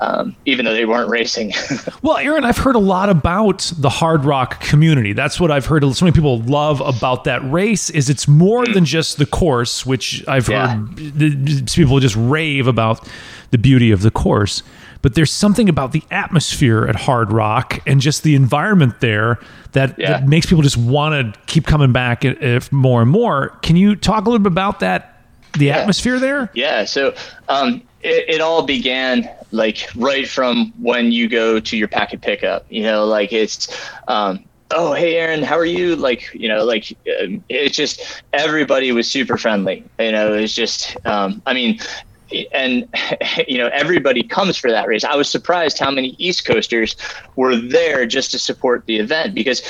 um, 0.00 0.34
even 0.44 0.64
though 0.64 0.74
they 0.74 0.86
weren't 0.86 1.08
racing. 1.10 1.52
Well, 2.02 2.18
Aaron, 2.18 2.44
I've 2.44 2.58
heard 2.58 2.76
a 2.76 2.80
lot 2.94 3.08
about 3.08 3.72
the 3.78 3.88
hard 3.88 4.24
rock 4.26 4.60
community. 4.60 5.12
That's 5.14 5.40
what 5.40 5.50
I've 5.50 5.64
heard 5.66 5.82
so 5.94 6.04
many 6.04 6.14
people 6.14 6.40
love 6.40 6.80
about 6.82 7.24
that 7.24 7.40
race 7.50 7.88
is 7.88 8.10
it's 8.10 8.28
more 8.28 8.66
than 8.66 8.84
just 8.84 9.16
the 9.18 9.24
course, 9.26 9.86
which 9.86 10.22
I've 10.28 10.48
Yeah. 10.48 10.76
heard 10.76 11.66
people 11.72 12.00
just 12.00 12.16
rave 12.30 12.66
about 12.66 13.08
the 13.50 13.58
beauty 13.58 13.90
of 13.90 14.02
the 14.02 14.10
course. 14.10 14.62
But 15.02 15.14
there's 15.14 15.30
something 15.30 15.68
about 15.68 15.92
the 15.92 16.02
atmosphere 16.10 16.86
at 16.86 16.96
Hard 16.96 17.30
Rock 17.30 17.80
and 17.86 18.00
just 18.00 18.22
the 18.22 18.34
environment 18.34 19.00
there 19.00 19.38
that, 19.72 19.98
Yeah. 19.98 20.12
that 20.12 20.26
makes 20.28 20.46
people 20.46 20.62
just 20.62 20.78
want 20.78 21.34
to 21.34 21.40
keep 21.46 21.66
coming 21.66 21.92
back 21.92 22.24
if, 22.24 22.72
more 22.72 23.02
and 23.02 23.10
more. 23.10 23.50
Can 23.60 23.76
you 23.76 23.96
talk 23.96 24.22
a 24.26 24.30
little 24.30 24.42
bit 24.42 24.52
about 24.52 24.80
that, 24.80 25.20
the 25.58 25.70
atmosphere 25.72 26.18
there? 26.18 26.50
Yeah. 26.54 26.86
So 26.86 27.14
um, 27.50 27.82
it, 28.02 28.36
it 28.36 28.40
all 28.40 28.62
began 28.62 29.28
like 29.50 29.88
right 29.94 30.26
from 30.26 30.72
when 30.80 31.12
you 31.12 31.28
go 31.28 31.60
to 31.60 31.76
your 31.76 31.88
packet 31.88 32.22
pickup. 32.22 32.64
You 32.70 32.82
know, 32.84 33.04
like 33.04 33.32
it's. 33.32 33.68
Um, 34.08 34.44
Oh, 34.76 34.92
hey, 34.94 35.16
Aaron, 35.18 35.42
how 35.42 35.56
are 35.56 35.66
you? 35.66 35.94
Like, 35.94 36.32
you 36.34 36.48
know, 36.48 36.64
like 36.64 36.96
um, 37.22 37.44
it's 37.48 37.76
just 37.76 38.22
everybody 38.32 38.90
was 38.90 39.08
super 39.08 39.36
friendly. 39.36 39.84
You 40.00 40.10
know, 40.10 40.32
it's 40.32 40.54
just, 40.54 40.96
um, 41.06 41.42
I 41.46 41.52
mean, 41.52 41.78
and 42.52 42.88
you 43.48 43.58
know 43.58 43.68
everybody 43.72 44.22
comes 44.22 44.56
for 44.56 44.70
that 44.70 44.86
race. 44.86 45.04
I 45.04 45.16
was 45.16 45.28
surprised 45.28 45.78
how 45.78 45.90
many 45.90 46.14
East 46.18 46.44
Coasters 46.44 46.96
were 47.36 47.56
there 47.56 48.06
just 48.06 48.30
to 48.32 48.38
support 48.38 48.84
the 48.86 48.98
event 48.98 49.34
because 49.34 49.62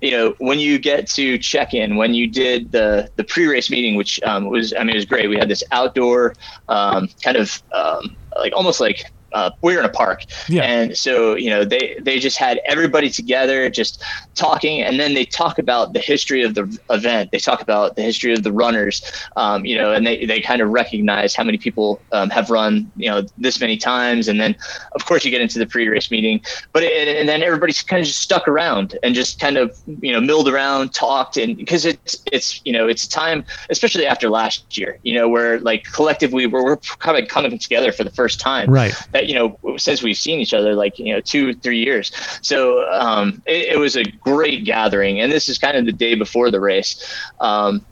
you 0.00 0.10
know 0.10 0.34
when 0.38 0.58
you 0.58 0.78
get 0.78 1.08
to 1.10 1.38
check 1.38 1.74
in 1.74 1.96
when 1.96 2.14
you 2.14 2.26
did 2.26 2.72
the 2.72 3.10
the 3.16 3.24
pre-race 3.24 3.70
meeting 3.70 3.96
which 3.96 4.20
um, 4.24 4.48
was 4.48 4.72
I 4.74 4.80
mean 4.80 4.90
it 4.90 4.96
was 4.96 5.06
great 5.06 5.28
we 5.28 5.36
had 5.36 5.48
this 5.48 5.62
outdoor 5.72 6.34
um, 6.68 7.08
kind 7.22 7.36
of 7.36 7.62
um, 7.72 8.16
like 8.36 8.52
almost 8.54 8.80
like 8.80 9.04
uh, 9.32 9.50
we 9.62 9.74
were 9.74 9.80
in 9.80 9.84
a 9.84 9.88
park. 9.88 10.24
Yeah. 10.48 10.62
and 10.62 10.96
so 10.96 11.34
you 11.34 11.50
know 11.50 11.64
they 11.64 11.96
they 12.00 12.18
just 12.18 12.38
had 12.38 12.60
everybody 12.66 13.10
together 13.10 13.68
just 13.70 14.02
talking. 14.34 14.82
And 14.82 14.98
then 14.98 15.14
they 15.14 15.24
talk 15.24 15.58
about 15.58 15.92
the 15.92 16.00
history 16.00 16.42
of 16.42 16.54
the 16.54 16.78
event. 16.90 17.30
They 17.30 17.38
talk 17.38 17.60
about 17.60 17.96
the 17.96 18.02
history 18.02 18.32
of 18.32 18.42
the 18.42 18.52
runners 18.52 19.02
um, 19.36 19.64
you 19.64 19.76
know 19.76 19.92
and 19.92 20.06
they, 20.06 20.24
they 20.24 20.40
kind 20.40 20.60
of 20.60 20.70
recognize 20.70 21.34
how 21.34 21.44
many 21.44 21.58
people 21.58 22.00
um, 22.12 22.30
have 22.30 22.50
run 22.50 22.90
you 22.96 23.08
know 23.08 23.22
this 23.38 23.60
many 23.60 23.76
times. 23.76 24.28
And 24.28 24.40
then 24.40 24.56
of 24.94 25.04
course 25.06 25.24
you 25.24 25.30
get 25.30 25.40
into 25.40 25.58
the 25.58 25.66
pre-race 25.66 26.10
meeting. 26.10 26.42
But 26.72 26.82
it, 26.82 27.08
and 27.08 27.28
then 27.28 27.42
everybody's 27.42 27.82
kind 27.82 28.00
of 28.00 28.06
just 28.06 28.20
stuck 28.20 28.48
around 28.48 28.98
and 29.02 29.14
just 29.14 29.40
kind 29.40 29.56
of 29.56 29.78
you 30.00 30.12
know 30.12 30.20
milled 30.20 30.48
around 30.48 30.92
talked. 30.94 31.36
And 31.36 31.56
because 31.56 31.84
it's 31.84 32.22
it's 32.32 32.60
you 32.64 32.72
know 32.72 32.88
it's 32.88 33.04
a 33.04 33.08
time 33.08 33.44
especially 33.70 34.06
after 34.06 34.28
last 34.28 34.76
year 34.76 34.98
you 35.02 35.14
know 35.14 35.28
where 35.28 35.60
like 35.60 35.84
collectively 35.84 36.46
we're, 36.46 36.64
we're 36.64 36.76
kind 36.76 37.18
of 37.18 37.28
coming 37.28 37.58
together 37.58 37.92
for 37.92 38.04
the 38.04 38.10
first 38.10 38.40
time. 38.40 38.70
Right. 38.70 38.94
that 39.12 39.21
you 39.28 39.34
know 39.34 39.76
since 39.76 40.02
we've 40.02 40.16
seen 40.16 40.40
each 40.40 40.54
other 40.54 40.74
like 40.74 40.98
you 40.98 41.12
know 41.12 41.20
two 41.20 41.54
three 41.54 41.78
years. 41.78 42.12
So 42.42 42.88
um, 42.90 43.42
it, 43.46 43.74
it 43.74 43.78
was 43.78 43.96
a 43.96 44.04
great 44.04 44.64
gathering. 44.64 45.20
And 45.20 45.30
this 45.30 45.48
is 45.48 45.58
kind 45.58 45.76
of 45.76 45.86
the 45.86 45.92
day 45.92 46.14
before 46.14 46.50
the 46.50 46.60
race. 46.60 47.02
Um, 47.40 47.84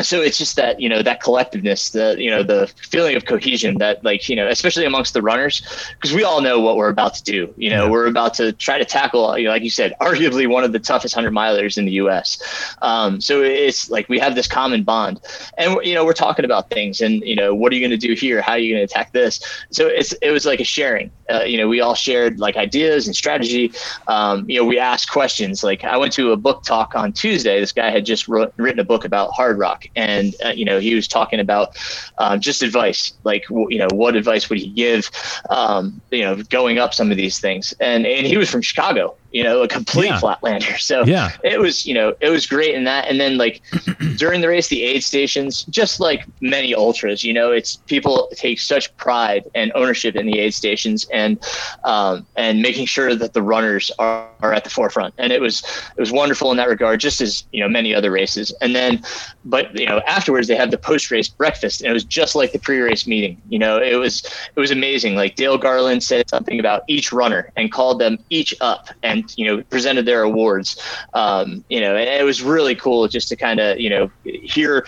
so 0.00 0.20
it's 0.20 0.38
just 0.38 0.56
that 0.56 0.80
you 0.80 0.88
know 0.88 1.02
that 1.02 1.22
collectiveness 1.22 1.92
the 1.92 2.20
you 2.22 2.30
know 2.30 2.42
the 2.42 2.66
feeling 2.90 3.16
of 3.16 3.24
cohesion 3.24 3.78
that 3.78 4.02
like 4.04 4.28
you 4.28 4.36
know 4.36 4.48
especially 4.48 4.84
amongst 4.84 5.14
the 5.14 5.22
runners 5.22 5.62
because 5.94 6.14
we 6.14 6.24
all 6.24 6.40
know 6.40 6.60
what 6.60 6.76
we're 6.76 6.88
about 6.88 7.14
to 7.14 7.22
do 7.22 7.52
you 7.56 7.70
know 7.70 7.84
Yeah. 7.84 7.90
we're 7.90 8.06
about 8.06 8.34
to 8.34 8.52
try 8.52 8.78
to 8.78 8.84
tackle 8.84 9.36
you 9.38 9.44
know, 9.44 9.50
like 9.50 9.62
you 9.62 9.70
said 9.70 9.94
arguably 10.00 10.48
one 10.48 10.64
of 10.64 10.72
the 10.72 10.78
toughest 10.78 11.16
100 11.16 11.32
milers 11.34 11.76
in 11.78 11.84
the 11.84 11.92
us 11.92 12.38
um, 12.82 13.20
so 13.20 13.42
it's 13.42 13.90
like 13.90 14.08
we 14.08 14.18
have 14.18 14.34
this 14.34 14.46
common 14.46 14.82
bond 14.82 15.20
and 15.58 15.76
you 15.82 15.94
know 15.94 16.04
we're 16.04 16.12
talking 16.12 16.44
about 16.44 16.70
things 16.70 17.00
and 17.00 17.22
you 17.22 17.36
know 17.36 17.54
what 17.54 17.72
are 17.72 17.76
you 17.76 17.80
going 17.80 17.98
to 17.98 18.06
do 18.08 18.14
here 18.14 18.40
how 18.40 18.52
are 18.52 18.58
you 18.58 18.74
going 18.74 18.86
to 18.86 18.90
attack 18.90 19.12
this 19.12 19.40
so 19.70 19.86
it's 19.86 20.12
it 20.22 20.30
was 20.30 20.46
like 20.46 20.60
a 20.60 20.64
sharing 20.64 21.10
uh, 21.32 21.44
you 21.44 21.56
know, 21.56 21.68
we 21.68 21.80
all 21.80 21.94
shared 21.94 22.38
like 22.38 22.56
ideas 22.56 23.06
and 23.06 23.16
strategy. 23.16 23.72
Um, 24.06 24.48
you 24.50 24.58
know, 24.58 24.66
we 24.66 24.78
asked 24.78 25.10
questions. 25.10 25.62
Like 25.64 25.84
I 25.84 25.96
went 25.96 26.12
to 26.14 26.32
a 26.32 26.36
book 26.36 26.62
talk 26.64 26.94
on 26.94 27.12
Tuesday. 27.12 27.58
This 27.60 27.72
guy 27.72 27.90
had 27.90 28.04
just 28.04 28.28
wrote, 28.28 28.52
written 28.56 28.80
a 28.80 28.84
book 28.84 29.04
about 29.04 29.30
hard 29.30 29.58
rock, 29.58 29.81
and 29.96 30.34
uh, 30.44 30.50
you 30.50 30.64
know, 30.64 30.78
he 30.80 30.94
was 30.94 31.08
talking 31.08 31.40
about 31.40 31.76
um, 32.18 32.40
just 32.40 32.62
advice. 32.62 33.12
Like 33.24 33.44
you 33.48 33.78
know, 33.78 33.88
what 33.92 34.16
advice 34.16 34.48
would 34.48 34.58
he 34.58 34.68
give? 34.68 35.10
Um, 35.50 36.00
you 36.10 36.22
know, 36.22 36.42
going 36.44 36.78
up 36.78 36.94
some 36.94 37.10
of 37.10 37.16
these 37.16 37.38
things, 37.38 37.72
and 37.80 38.06
and 38.06 38.26
he 38.26 38.36
was 38.36 38.50
from 38.50 38.62
Chicago 38.62 39.16
you 39.32 39.42
know, 39.42 39.62
a 39.62 39.68
complete 39.68 40.06
yeah. 40.06 40.20
flatlander. 40.20 40.78
So 40.92 41.04
yeah. 41.04 41.30
it 41.44 41.60
was, 41.60 41.86
you 41.86 41.94
know, 41.94 42.14
it 42.20 42.28
was 42.28 42.44
great 42.44 42.74
in 42.74 42.84
that. 42.84 43.08
And 43.08 43.20
then 43.20 43.38
like 43.38 43.62
during 44.16 44.40
the 44.40 44.48
race, 44.48 44.68
the 44.68 44.82
aid 44.82 45.04
stations, 45.04 45.62
just 45.64 46.00
like 46.00 46.26
many 46.40 46.74
ultras, 46.74 47.22
you 47.24 47.32
know, 47.32 47.52
it's 47.52 47.76
people 47.76 48.28
take 48.34 48.60
such 48.60 48.94
pride 48.96 49.44
and 49.54 49.70
ownership 49.74 50.16
in 50.16 50.26
the 50.26 50.38
aid 50.38 50.54
stations 50.54 51.06
and, 51.12 51.42
um, 51.84 52.26
and 52.36 52.60
making 52.60 52.86
sure 52.86 53.14
that 53.14 53.32
the 53.32 53.42
runners 53.42 53.90
are, 53.98 54.28
are 54.40 54.52
at 54.52 54.64
the 54.64 54.70
forefront. 54.70 55.14
And 55.18 55.32
it 55.32 55.40
was, 55.40 55.62
it 55.96 56.00
was 56.00 56.10
wonderful 56.10 56.50
in 56.50 56.56
that 56.56 56.68
regard, 56.68 57.00
just 57.00 57.20
as, 57.20 57.44
you 57.52 57.60
know, 57.60 57.68
many 57.68 57.94
other 57.94 58.10
races. 58.10 58.52
And 58.60 58.74
then, 58.74 59.02
but, 59.44 59.78
you 59.78 59.86
know, 59.86 60.00
afterwards 60.00 60.48
they 60.48 60.56
had 60.56 60.70
the 60.70 60.78
post 60.78 61.10
race 61.10 61.28
breakfast 61.28 61.80
and 61.80 61.90
it 61.90 61.94
was 61.94 62.04
just 62.04 62.34
like 62.34 62.52
the 62.52 62.58
pre 62.58 62.80
race 62.80 63.06
meeting, 63.06 63.40
you 63.48 63.58
know, 63.58 63.80
it 63.80 63.94
was, 63.94 64.24
it 64.54 64.60
was 64.60 64.72
amazing. 64.72 65.14
Like 65.14 65.36
Dale 65.36 65.58
Garland 65.58 66.02
said 66.02 66.28
something 66.28 66.58
about 66.58 66.82
each 66.88 67.12
runner 67.12 67.50
and 67.56 67.70
called 67.70 68.00
them 68.00 68.18
each 68.30 68.54
up 68.60 68.88
and 69.02 69.21
you 69.36 69.44
know 69.46 69.62
presented 69.64 70.06
their 70.06 70.22
awards. 70.22 70.80
Um, 71.14 71.64
you 71.68 71.80
know, 71.80 71.96
and 71.96 72.08
it 72.08 72.24
was 72.24 72.42
really 72.42 72.74
cool 72.74 73.08
just 73.08 73.28
to 73.28 73.36
kind 73.36 73.60
of 73.60 73.78
you 73.80 73.90
know 73.90 74.10
hear 74.24 74.86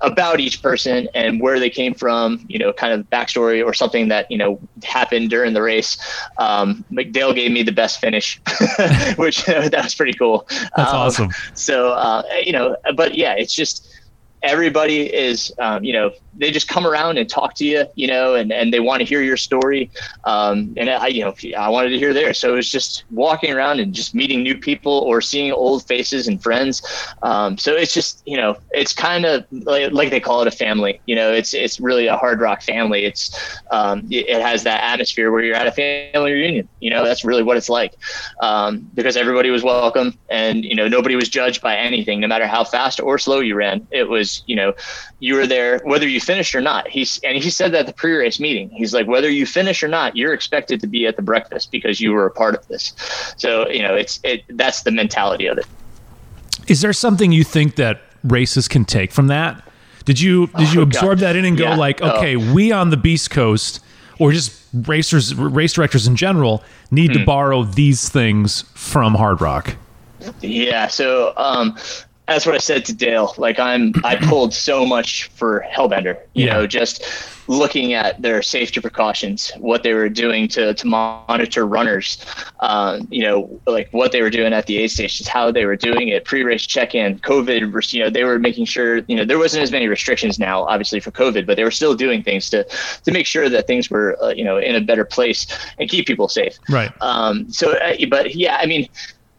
about 0.00 0.40
each 0.40 0.62
person 0.62 1.08
and 1.14 1.40
where 1.40 1.58
they 1.58 1.70
came 1.70 1.92
from, 1.92 2.44
you 2.48 2.58
know, 2.58 2.72
kind 2.72 2.92
of 2.92 3.08
backstory 3.10 3.64
or 3.64 3.74
something 3.74 4.08
that, 4.08 4.30
you 4.30 4.38
know, 4.38 4.60
happened 4.84 5.30
during 5.30 5.54
the 5.54 5.62
race. 5.62 5.98
Um, 6.38 6.84
McDale 6.90 7.34
gave 7.34 7.50
me 7.50 7.62
the 7.62 7.72
best 7.72 8.00
finish, 8.00 8.40
which 9.16 9.44
that 9.46 9.80
was 9.82 9.94
pretty 9.94 10.12
cool. 10.12 10.46
That's 10.76 10.92
um, 10.92 10.96
awesome. 10.96 11.30
So, 11.54 11.92
uh, 11.92 12.22
you 12.44 12.52
know, 12.52 12.76
but 12.94 13.16
yeah, 13.16 13.34
it's 13.34 13.52
just, 13.52 13.88
everybody 14.42 15.12
is, 15.12 15.52
um, 15.58 15.84
you 15.84 15.92
know, 15.92 16.12
they 16.36 16.50
just 16.50 16.68
come 16.68 16.86
around 16.86 17.18
and 17.18 17.28
talk 17.28 17.54
to 17.54 17.64
you, 17.64 17.84
you 17.96 18.06
know, 18.06 18.34
and, 18.34 18.52
and 18.52 18.72
they 18.72 18.78
want 18.78 19.00
to 19.00 19.04
hear 19.04 19.22
your 19.22 19.36
story. 19.36 19.90
Um, 20.24 20.72
and 20.76 20.88
I, 20.88 21.08
you 21.08 21.24
know, 21.24 21.34
I 21.56 21.68
wanted 21.68 21.90
to 21.90 21.98
hear 21.98 22.14
theirs. 22.14 22.38
So 22.38 22.52
it 22.52 22.56
was 22.56 22.70
just 22.70 23.04
walking 23.10 23.52
around 23.52 23.80
and 23.80 23.92
just 23.92 24.14
meeting 24.14 24.42
new 24.44 24.56
people 24.56 24.92
or 24.92 25.20
seeing 25.20 25.50
old 25.52 25.84
faces 25.86 26.28
and 26.28 26.40
friends. 26.40 26.82
Um, 27.22 27.58
so 27.58 27.74
it's 27.74 27.92
just, 27.92 28.22
you 28.24 28.36
know, 28.36 28.56
it's 28.70 28.92
kind 28.92 29.24
of 29.24 29.44
like, 29.50 29.90
like, 29.92 30.10
they 30.10 30.20
call 30.20 30.40
it 30.42 30.48
a 30.48 30.52
family, 30.52 31.00
you 31.06 31.16
know, 31.16 31.32
it's, 31.32 31.54
it's 31.54 31.80
really 31.80 32.06
a 32.06 32.16
hard 32.16 32.40
rock 32.40 32.62
family. 32.62 33.04
It's, 33.04 33.58
um, 33.72 34.06
it, 34.10 34.38
has 34.38 34.62
that 34.62 34.80
atmosphere 34.84 35.32
where 35.32 35.42
you're 35.42 35.56
at 35.56 35.66
a 35.66 35.72
family 35.72 36.32
reunion, 36.32 36.68
you 36.78 36.90
know, 36.90 37.04
that's 37.04 37.24
really 37.24 37.42
what 37.42 37.56
it's 37.56 37.68
like. 37.68 37.94
Um, 38.40 38.88
because 38.94 39.16
everybody 39.16 39.50
was 39.50 39.64
welcome 39.64 40.16
and, 40.30 40.64
you 40.64 40.76
know, 40.76 40.86
nobody 40.86 41.16
was 41.16 41.28
judged 41.28 41.60
by 41.60 41.76
anything, 41.76 42.20
no 42.20 42.28
matter 42.28 42.46
how 42.46 42.62
fast 42.62 43.00
or 43.00 43.18
slow 43.18 43.40
you 43.40 43.56
ran. 43.56 43.86
It 43.90 44.08
was, 44.08 44.27
you 44.46 44.56
know, 44.56 44.74
you 45.20 45.34
were 45.34 45.46
there, 45.46 45.78
whether 45.84 46.08
you 46.08 46.20
finished 46.20 46.54
or 46.54 46.60
not. 46.60 46.88
He's 46.88 47.20
and 47.24 47.36
he 47.36 47.50
said 47.50 47.72
that 47.72 47.80
at 47.80 47.86
the 47.86 47.92
pre-race 47.92 48.40
meeting. 48.40 48.70
He's 48.70 48.92
like, 48.92 49.06
whether 49.06 49.30
you 49.30 49.46
finish 49.46 49.82
or 49.82 49.88
not, 49.88 50.16
you're 50.16 50.32
expected 50.32 50.80
to 50.80 50.86
be 50.86 51.06
at 51.06 51.16
the 51.16 51.22
breakfast 51.22 51.70
because 51.70 52.00
you 52.00 52.12
were 52.12 52.26
a 52.26 52.30
part 52.30 52.54
of 52.54 52.66
this. 52.68 52.92
So 53.36 53.68
you 53.68 53.82
know, 53.82 53.94
it's 53.94 54.20
it. 54.24 54.44
That's 54.50 54.82
the 54.82 54.90
mentality 54.90 55.46
of 55.46 55.58
it. 55.58 55.66
Is 56.66 56.80
there 56.80 56.92
something 56.92 57.32
you 57.32 57.44
think 57.44 57.76
that 57.76 58.00
races 58.24 58.68
can 58.68 58.84
take 58.84 59.12
from 59.12 59.28
that? 59.28 59.62
Did 60.04 60.20
you 60.20 60.46
did 60.56 60.72
you 60.72 60.80
oh, 60.80 60.84
absorb 60.84 61.18
God. 61.18 61.26
that 61.26 61.36
in 61.36 61.44
and 61.44 61.56
go 61.56 61.64
yeah. 61.64 61.76
like, 61.76 62.02
oh. 62.02 62.16
okay, 62.16 62.36
oh. 62.36 62.54
we 62.54 62.72
on 62.72 62.90
the 62.90 62.96
Beast 62.96 63.30
Coast, 63.30 63.80
or 64.18 64.32
just 64.32 64.58
racers, 64.72 65.34
race 65.34 65.74
directors 65.74 66.06
in 66.06 66.16
general, 66.16 66.62
need 66.90 67.12
hmm. 67.12 67.18
to 67.18 67.24
borrow 67.24 67.64
these 67.64 68.08
things 68.08 68.62
from 68.74 69.14
Hard 69.14 69.40
Rock? 69.40 69.76
Yeah. 70.40 70.88
So 70.88 71.32
um, 71.36 71.76
that's 72.28 72.44
what 72.44 72.54
I 72.54 72.58
said 72.58 72.84
to 72.86 72.94
Dale. 72.94 73.34
Like 73.38 73.58
I'm, 73.58 73.92
I 74.04 74.16
pulled 74.22 74.52
so 74.52 74.84
much 74.84 75.28
for 75.28 75.64
Hellbender. 75.72 76.18
You 76.34 76.46
yeah. 76.46 76.54
know, 76.54 76.66
just 76.66 77.02
looking 77.48 77.94
at 77.94 78.20
their 78.20 78.42
safety 78.42 78.78
precautions, 78.78 79.50
what 79.56 79.82
they 79.82 79.94
were 79.94 80.10
doing 80.10 80.46
to 80.48 80.74
to 80.74 80.86
monitor 80.86 81.66
runners. 81.66 82.24
Uh, 82.60 83.00
you 83.10 83.22
know, 83.22 83.60
like 83.66 83.88
what 83.92 84.12
they 84.12 84.20
were 84.20 84.28
doing 84.30 84.52
at 84.52 84.66
the 84.66 84.76
aid 84.76 84.90
stations, 84.90 85.26
how 85.26 85.50
they 85.50 85.64
were 85.64 85.76
doing 85.76 86.08
it, 86.08 86.26
pre-race 86.26 86.66
check-in, 86.66 87.18
COVID. 87.20 87.92
You 87.92 88.00
know, 88.00 88.10
they 88.10 88.24
were 88.24 88.38
making 88.38 88.66
sure. 88.66 88.98
You 89.08 89.16
know, 89.16 89.24
there 89.24 89.38
wasn't 89.38 89.62
as 89.62 89.72
many 89.72 89.88
restrictions 89.88 90.38
now, 90.38 90.64
obviously 90.64 91.00
for 91.00 91.10
COVID, 91.10 91.46
but 91.46 91.56
they 91.56 91.64
were 91.64 91.70
still 91.70 91.94
doing 91.94 92.22
things 92.22 92.50
to 92.50 92.64
to 93.04 93.10
make 93.10 93.24
sure 93.24 93.48
that 93.48 93.66
things 93.66 93.90
were, 93.90 94.22
uh, 94.22 94.28
you 94.28 94.44
know, 94.44 94.58
in 94.58 94.74
a 94.74 94.80
better 94.82 95.06
place 95.06 95.46
and 95.78 95.88
keep 95.88 96.06
people 96.06 96.28
safe. 96.28 96.58
Right. 96.68 96.92
Um. 97.00 97.50
So, 97.50 97.72
uh, 97.72 97.94
but 98.10 98.34
yeah, 98.34 98.58
I 98.60 98.66
mean 98.66 98.86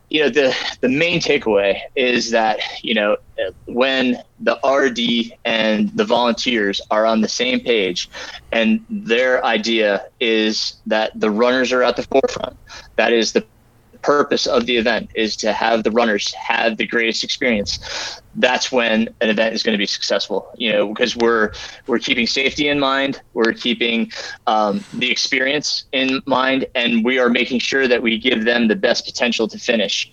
you 0.10 0.22
know 0.22 0.30
the 0.30 0.55
the 0.82 0.89
main 0.89 1.20
takeaway 1.20 1.80
is 1.95 2.32
that 2.32 2.60
you 2.84 2.93
know 2.93 3.18
when 3.66 4.18
the 4.39 4.60
RD 4.68 5.38
and 5.45 5.89
the 5.95 6.03
volunteers 6.03 6.82
are 6.91 7.05
on 7.05 7.22
the 7.22 7.28
same 7.30 7.60
page 7.60 8.10
and 8.51 8.84
their 8.89 9.43
idea 9.45 10.05
is 10.20 10.76
that 10.88 11.12
the 11.20 11.30
runners 11.32 11.72
are 11.72 11.84
at 11.84 11.95
the 11.95 12.03
forefront 12.03 12.57
that 12.95 13.14
is 13.14 13.34
the 13.34 13.45
purpose 14.02 14.47
of 14.47 14.66
the 14.66 14.78
event 14.78 15.10
is 15.16 15.36
to 15.36 15.52
have 15.52 15.84
the 15.84 15.91
runners 15.91 16.34
have 16.34 16.78
the 16.78 16.88
greatest 16.88 17.24
experience 17.24 18.22
that's 18.36 18.72
when 18.72 19.10
an 19.22 19.30
event 19.30 19.54
is 19.54 19.64
going 19.64 19.74
to 19.74 19.78
be 19.78 19.86
successful 19.86 20.50
you 20.56 20.72
know 20.72 20.88
because 20.88 21.16
we're 21.18 21.52
we're 21.88 22.00
keeping 22.00 22.28
safety 22.28 22.68
in 22.70 22.80
mind 22.80 23.22
we're 23.34 23.54
keeping 23.54 24.10
um, 24.47 24.86
the 24.93 25.12
experience 25.12 25.86
in 25.91 26.22
mind 26.26 26.66
and 26.76 27.04
we 27.04 27.20
are 27.20 27.30
making 27.30 27.60
sure 27.60 27.88
that 27.88 28.02
we 28.02 28.18
give 28.18 28.45
them 28.45 28.68
the 28.68 28.76
best 28.76 29.06
potential 29.06 29.47
to 29.47 29.58
finish 29.58 30.12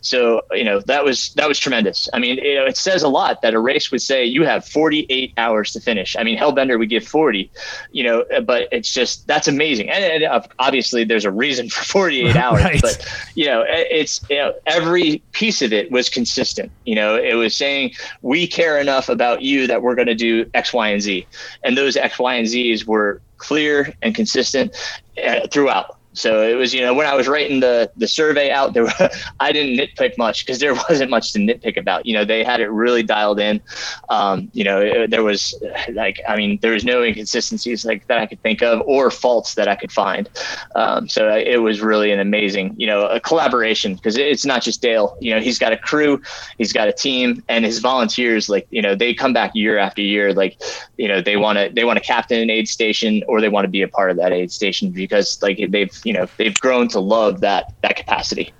so 0.00 0.42
you 0.52 0.64
know 0.64 0.80
that 0.80 1.04
was 1.04 1.32
that 1.34 1.48
was 1.48 1.58
tremendous. 1.58 2.08
I 2.12 2.18
mean, 2.18 2.38
you 2.38 2.56
know, 2.56 2.64
it 2.64 2.76
says 2.76 3.02
a 3.02 3.08
lot 3.08 3.42
that 3.42 3.54
a 3.54 3.58
race 3.58 3.90
would 3.90 4.02
say 4.02 4.24
you 4.24 4.44
have 4.44 4.66
48 4.66 5.32
hours 5.36 5.72
to 5.72 5.80
finish. 5.80 6.16
I 6.16 6.22
mean, 6.22 6.38
Hellbender 6.38 6.78
would 6.78 6.90
give 6.90 7.06
40, 7.06 7.50
you 7.92 8.04
know, 8.04 8.24
but 8.44 8.68
it's 8.72 8.92
just 8.92 9.26
that's 9.26 9.48
amazing. 9.48 9.90
And, 9.90 10.22
and 10.22 10.46
obviously, 10.58 11.04
there's 11.04 11.24
a 11.24 11.30
reason 11.30 11.68
for 11.68 11.84
48 11.84 12.36
hours, 12.36 12.62
right. 12.64 12.80
but 12.80 13.04
you 13.34 13.46
know, 13.46 13.64
it's 13.68 14.24
you 14.30 14.36
know 14.36 14.54
every 14.66 15.22
piece 15.32 15.62
of 15.62 15.72
it 15.72 15.90
was 15.90 16.08
consistent. 16.08 16.70
You 16.84 16.94
know, 16.94 17.16
it 17.16 17.34
was 17.34 17.56
saying 17.56 17.92
we 18.22 18.46
care 18.46 18.78
enough 18.78 19.08
about 19.08 19.42
you 19.42 19.66
that 19.66 19.82
we're 19.82 19.94
going 19.94 20.08
to 20.08 20.14
do 20.14 20.48
X, 20.54 20.72
Y, 20.72 20.88
and 20.88 21.02
Z, 21.02 21.26
and 21.64 21.76
those 21.76 21.96
X, 21.96 22.18
Y, 22.18 22.34
and 22.34 22.46
Z's 22.46 22.86
were 22.86 23.20
clear 23.38 23.92
and 24.02 24.14
consistent 24.14 24.74
uh, 25.22 25.46
throughout. 25.48 25.96
So 26.16 26.42
it 26.42 26.54
was, 26.54 26.72
you 26.72 26.80
know, 26.80 26.94
when 26.94 27.06
I 27.06 27.14
was 27.14 27.28
writing 27.28 27.60
the 27.60 27.90
the 27.96 28.08
survey 28.08 28.50
out, 28.50 28.72
there 28.72 28.84
were, 28.84 29.10
I 29.40 29.52
didn't 29.52 29.76
nitpick 29.78 30.16
much 30.18 30.44
because 30.44 30.58
there 30.58 30.74
wasn't 30.88 31.10
much 31.10 31.32
to 31.34 31.38
nitpick 31.38 31.76
about. 31.76 32.06
You 32.06 32.14
know, 32.14 32.24
they 32.24 32.42
had 32.42 32.60
it 32.60 32.68
really 32.68 33.02
dialed 33.02 33.38
in. 33.38 33.60
Um, 34.08 34.50
you 34.52 34.64
know, 34.64 34.80
it, 34.80 35.10
there 35.10 35.22
was 35.22 35.54
like, 35.92 36.20
I 36.28 36.36
mean, 36.36 36.58
there 36.62 36.72
was 36.72 36.84
no 36.84 37.02
inconsistencies 37.02 37.84
like 37.84 38.06
that 38.08 38.18
I 38.18 38.26
could 38.26 38.42
think 38.42 38.62
of 38.62 38.80
or 38.86 39.10
faults 39.10 39.54
that 39.54 39.68
I 39.68 39.76
could 39.76 39.92
find. 39.92 40.28
Um, 40.74 41.08
so 41.08 41.28
it 41.36 41.58
was 41.58 41.80
really 41.80 42.10
an 42.12 42.20
amazing, 42.20 42.74
you 42.78 42.86
know, 42.86 43.06
a 43.06 43.20
collaboration 43.20 43.94
because 43.94 44.16
it's 44.16 44.46
not 44.46 44.62
just 44.62 44.80
Dale. 44.80 45.16
You 45.20 45.34
know, 45.34 45.40
he's 45.40 45.58
got 45.58 45.72
a 45.72 45.76
crew, 45.76 46.20
he's 46.56 46.72
got 46.72 46.88
a 46.88 46.92
team, 46.92 47.42
and 47.48 47.64
his 47.64 47.78
volunteers. 47.78 48.48
Like, 48.48 48.66
you 48.70 48.80
know, 48.80 48.94
they 48.94 49.12
come 49.12 49.32
back 49.32 49.54
year 49.54 49.76
after 49.78 50.00
year. 50.00 50.32
Like, 50.32 50.60
you 50.96 51.08
know, 51.08 51.20
they 51.20 51.36
want 51.36 51.58
to 51.58 51.70
they 51.72 51.84
want 51.84 51.98
to 51.98 52.04
captain 52.04 52.40
an 52.40 52.50
aid 52.50 52.68
station 52.68 53.22
or 53.28 53.40
they 53.40 53.48
want 53.48 53.64
to 53.64 53.70
be 53.70 53.82
a 53.82 53.88
part 53.88 54.10
of 54.10 54.16
that 54.16 54.32
aid 54.32 54.50
station 54.50 54.90
because 54.90 55.40
like 55.42 55.58
they've 55.68 55.92
you 56.06 56.12
know 56.12 56.28
they've 56.36 56.58
grown 56.60 56.88
to 56.88 57.00
love 57.00 57.40
that 57.40 57.74
that 57.82 57.96
capacity. 57.96 58.52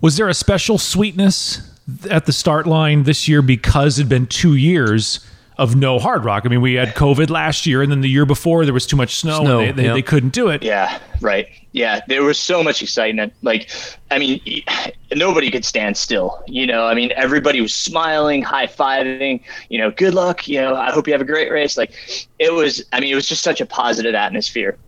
Was 0.00 0.16
there 0.16 0.28
a 0.28 0.34
special 0.34 0.78
sweetness 0.78 1.70
at 2.10 2.26
the 2.26 2.32
start 2.32 2.66
line 2.66 3.02
this 3.02 3.28
year 3.28 3.42
because 3.42 3.98
it'd 3.98 4.08
been 4.08 4.26
two 4.26 4.54
years 4.54 5.24
of 5.58 5.76
no 5.76 5.98
hard 5.98 6.24
rock? 6.24 6.44
I 6.46 6.48
mean, 6.48 6.62
we 6.62 6.74
had 6.74 6.94
COVID 6.94 7.30
last 7.30 7.66
year, 7.66 7.82
and 7.82 7.92
then 7.92 8.00
the 8.00 8.08
year 8.08 8.26
before 8.26 8.64
there 8.64 8.74
was 8.74 8.86
too 8.86 8.96
much 8.96 9.16
snow, 9.16 9.40
snow 9.40 9.60
and 9.60 9.78
they, 9.78 9.82
they, 9.84 9.92
they 9.92 10.02
couldn't 10.02 10.32
do 10.32 10.48
it. 10.48 10.62
Yeah, 10.62 10.98
right. 11.20 11.46
Yeah, 11.72 12.00
there 12.08 12.22
was 12.22 12.38
so 12.38 12.62
much 12.62 12.82
excitement. 12.82 13.34
Like, 13.42 13.70
I 14.10 14.18
mean, 14.18 14.40
nobody 15.14 15.50
could 15.50 15.64
stand 15.64 15.96
still. 15.96 16.42
You 16.46 16.66
know, 16.66 16.86
I 16.86 16.94
mean, 16.94 17.12
everybody 17.16 17.60
was 17.60 17.74
smiling, 17.74 18.42
high 18.42 18.66
fiving. 18.66 19.42
You 19.68 19.78
know, 19.78 19.90
good 19.90 20.14
luck. 20.14 20.48
You 20.48 20.60
know, 20.60 20.74
I 20.74 20.90
hope 20.90 21.06
you 21.06 21.12
have 21.12 21.22
a 21.22 21.26
great 21.26 21.50
race. 21.50 21.76
Like, 21.76 21.92
it 22.38 22.52
was. 22.52 22.82
I 22.92 23.00
mean, 23.00 23.12
it 23.12 23.14
was 23.14 23.28
just 23.28 23.42
such 23.42 23.60
a 23.60 23.66
positive 23.66 24.14
atmosphere. 24.14 24.78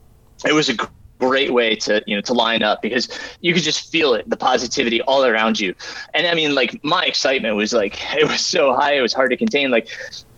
It 0.47 0.53
was 0.53 0.69
a 0.69 0.77
great 1.19 1.53
way 1.53 1.75
to 1.75 2.03
you 2.07 2.15
know 2.15 2.21
to 2.21 2.33
line 2.33 2.63
up 2.63 2.83
because 2.83 3.09
you 3.41 3.55
could 3.55 3.63
just 3.63 3.91
feel 3.91 4.15
it 4.15 4.29
the 4.29 4.37
positivity 4.37 5.01
all 5.03 5.25
around 5.25 5.59
you 5.59 5.75
and 6.15 6.27
i 6.27 6.35
mean 6.35 6.55
like 6.55 6.83
my 6.85 7.05
excitement 7.05 7.57
was 7.57 7.73
like 7.73 7.99
it 8.15 8.27
was 8.27 8.41
so 8.41 8.75
high 8.75 8.97
it 8.97 9.01
was 9.01 9.13
hard 9.13 9.31
to 9.31 9.37
contain 9.37 9.71
like 9.71 9.89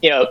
you 0.03 0.11
know 0.11 0.27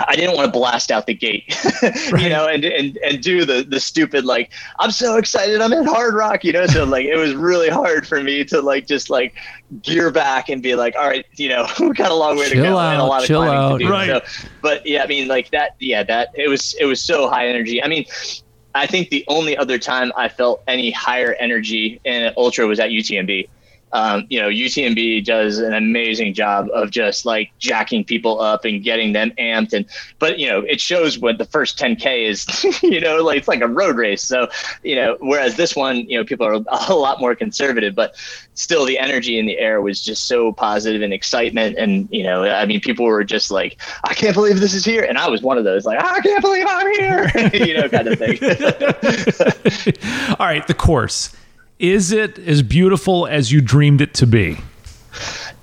I 0.00 0.14
didn't 0.14 0.36
want 0.36 0.52
to 0.52 0.58
blast 0.58 0.90
out 0.90 1.06
the 1.06 1.14
gate, 1.14 1.56
right. 1.82 2.22
you 2.22 2.28
know, 2.28 2.46
and, 2.46 2.64
and, 2.64 2.98
and 2.98 3.22
do 3.22 3.44
the, 3.44 3.62
the 3.62 3.80
stupid, 3.80 4.24
like, 4.24 4.52
I'm 4.78 4.90
so 4.90 5.16
excited. 5.16 5.60
I'm 5.60 5.72
in 5.72 5.86
hard 5.86 6.14
rock, 6.14 6.44
you 6.44 6.52
know? 6.52 6.66
So 6.66 6.84
like, 6.84 7.06
it 7.06 7.16
was 7.16 7.34
really 7.34 7.70
hard 7.70 8.06
for 8.06 8.22
me 8.22 8.44
to 8.46 8.60
like, 8.60 8.86
just 8.86 9.08
like 9.08 9.34
gear 9.82 10.10
back 10.10 10.50
and 10.50 10.62
be 10.62 10.74
like, 10.74 10.94
all 10.96 11.06
right, 11.06 11.24
you 11.36 11.48
know, 11.48 11.66
we 11.80 11.90
got 11.90 12.10
a 12.10 12.14
long 12.14 12.36
way 12.36 12.50
chill 12.50 12.62
to 12.62 12.68
go 12.70 12.78
out, 12.78 12.92
and 12.92 13.00
a 13.00 13.04
lot 13.04 13.22
of 13.22 13.28
climbing 13.28 13.54
out. 13.54 13.78
to 13.78 13.84
do. 13.84 13.90
Right. 13.90 14.06
So, 14.08 14.48
but 14.60 14.84
yeah, 14.86 15.02
I 15.02 15.06
mean 15.06 15.28
like 15.28 15.50
that, 15.52 15.76
yeah, 15.78 16.02
that 16.02 16.28
it 16.34 16.48
was, 16.48 16.74
it 16.78 16.84
was 16.84 17.00
so 17.00 17.30
high 17.30 17.48
energy. 17.48 17.82
I 17.82 17.88
mean, 17.88 18.04
I 18.76 18.86
think 18.86 19.08
the 19.08 19.24
only 19.28 19.56
other 19.56 19.78
time 19.78 20.12
I 20.16 20.28
felt 20.28 20.62
any 20.68 20.90
higher 20.90 21.32
energy 21.34 22.00
in 22.04 22.22
an 22.24 22.34
ultra 22.36 22.66
was 22.66 22.78
at 22.78 22.90
UTMB 22.90 23.48
um, 23.92 24.26
you 24.28 24.40
know, 24.40 24.48
UTMB 24.48 25.24
does 25.24 25.58
an 25.58 25.72
amazing 25.72 26.34
job 26.34 26.68
of 26.74 26.90
just 26.90 27.24
like 27.24 27.52
jacking 27.58 28.04
people 28.04 28.40
up 28.40 28.64
and 28.64 28.82
getting 28.82 29.12
them 29.12 29.30
amped. 29.38 29.72
And, 29.72 29.86
but, 30.18 30.38
you 30.38 30.48
know, 30.48 30.60
it 30.60 30.80
shows 30.80 31.18
what 31.18 31.38
the 31.38 31.44
first 31.44 31.78
10K 31.78 32.28
is, 32.28 32.82
you 32.82 33.00
know, 33.00 33.22
like 33.22 33.38
it's 33.38 33.48
like 33.48 33.60
a 33.60 33.68
road 33.68 33.96
race. 33.96 34.22
So, 34.22 34.48
you 34.82 34.96
know, 34.96 35.16
whereas 35.20 35.56
this 35.56 35.76
one, 35.76 35.98
you 36.08 36.18
know, 36.18 36.24
people 36.24 36.46
are 36.46 36.54
a 36.54 36.94
lot 36.94 37.20
more 37.20 37.34
conservative, 37.34 37.94
but 37.94 38.16
still 38.54 38.84
the 38.84 38.98
energy 38.98 39.38
in 39.38 39.46
the 39.46 39.58
air 39.58 39.80
was 39.80 40.02
just 40.02 40.24
so 40.24 40.52
positive 40.52 41.02
and 41.02 41.12
excitement. 41.12 41.78
And, 41.78 42.08
you 42.10 42.24
know, 42.24 42.44
I 42.44 42.66
mean, 42.66 42.80
people 42.80 43.06
were 43.06 43.24
just 43.24 43.50
like, 43.50 43.80
I 44.04 44.14
can't 44.14 44.34
believe 44.34 44.58
this 44.58 44.74
is 44.74 44.84
here. 44.84 45.04
And 45.04 45.16
I 45.16 45.28
was 45.28 45.42
one 45.42 45.58
of 45.58 45.64
those, 45.64 45.86
like, 45.86 46.02
I 46.02 46.20
can't 46.20 46.42
believe 46.42 46.66
I'm 46.68 46.92
here, 46.92 47.30
you 47.66 47.74
know, 47.74 47.88
kind 47.88 48.08
of 48.08 48.18
thing. 48.18 48.38
All 50.38 50.46
right. 50.46 50.66
The 50.66 50.74
course 50.74 51.34
is 51.78 52.12
it 52.12 52.38
as 52.38 52.62
beautiful 52.62 53.26
as 53.26 53.52
you 53.52 53.60
dreamed 53.60 54.00
it 54.00 54.14
to 54.14 54.26
be? 54.26 54.58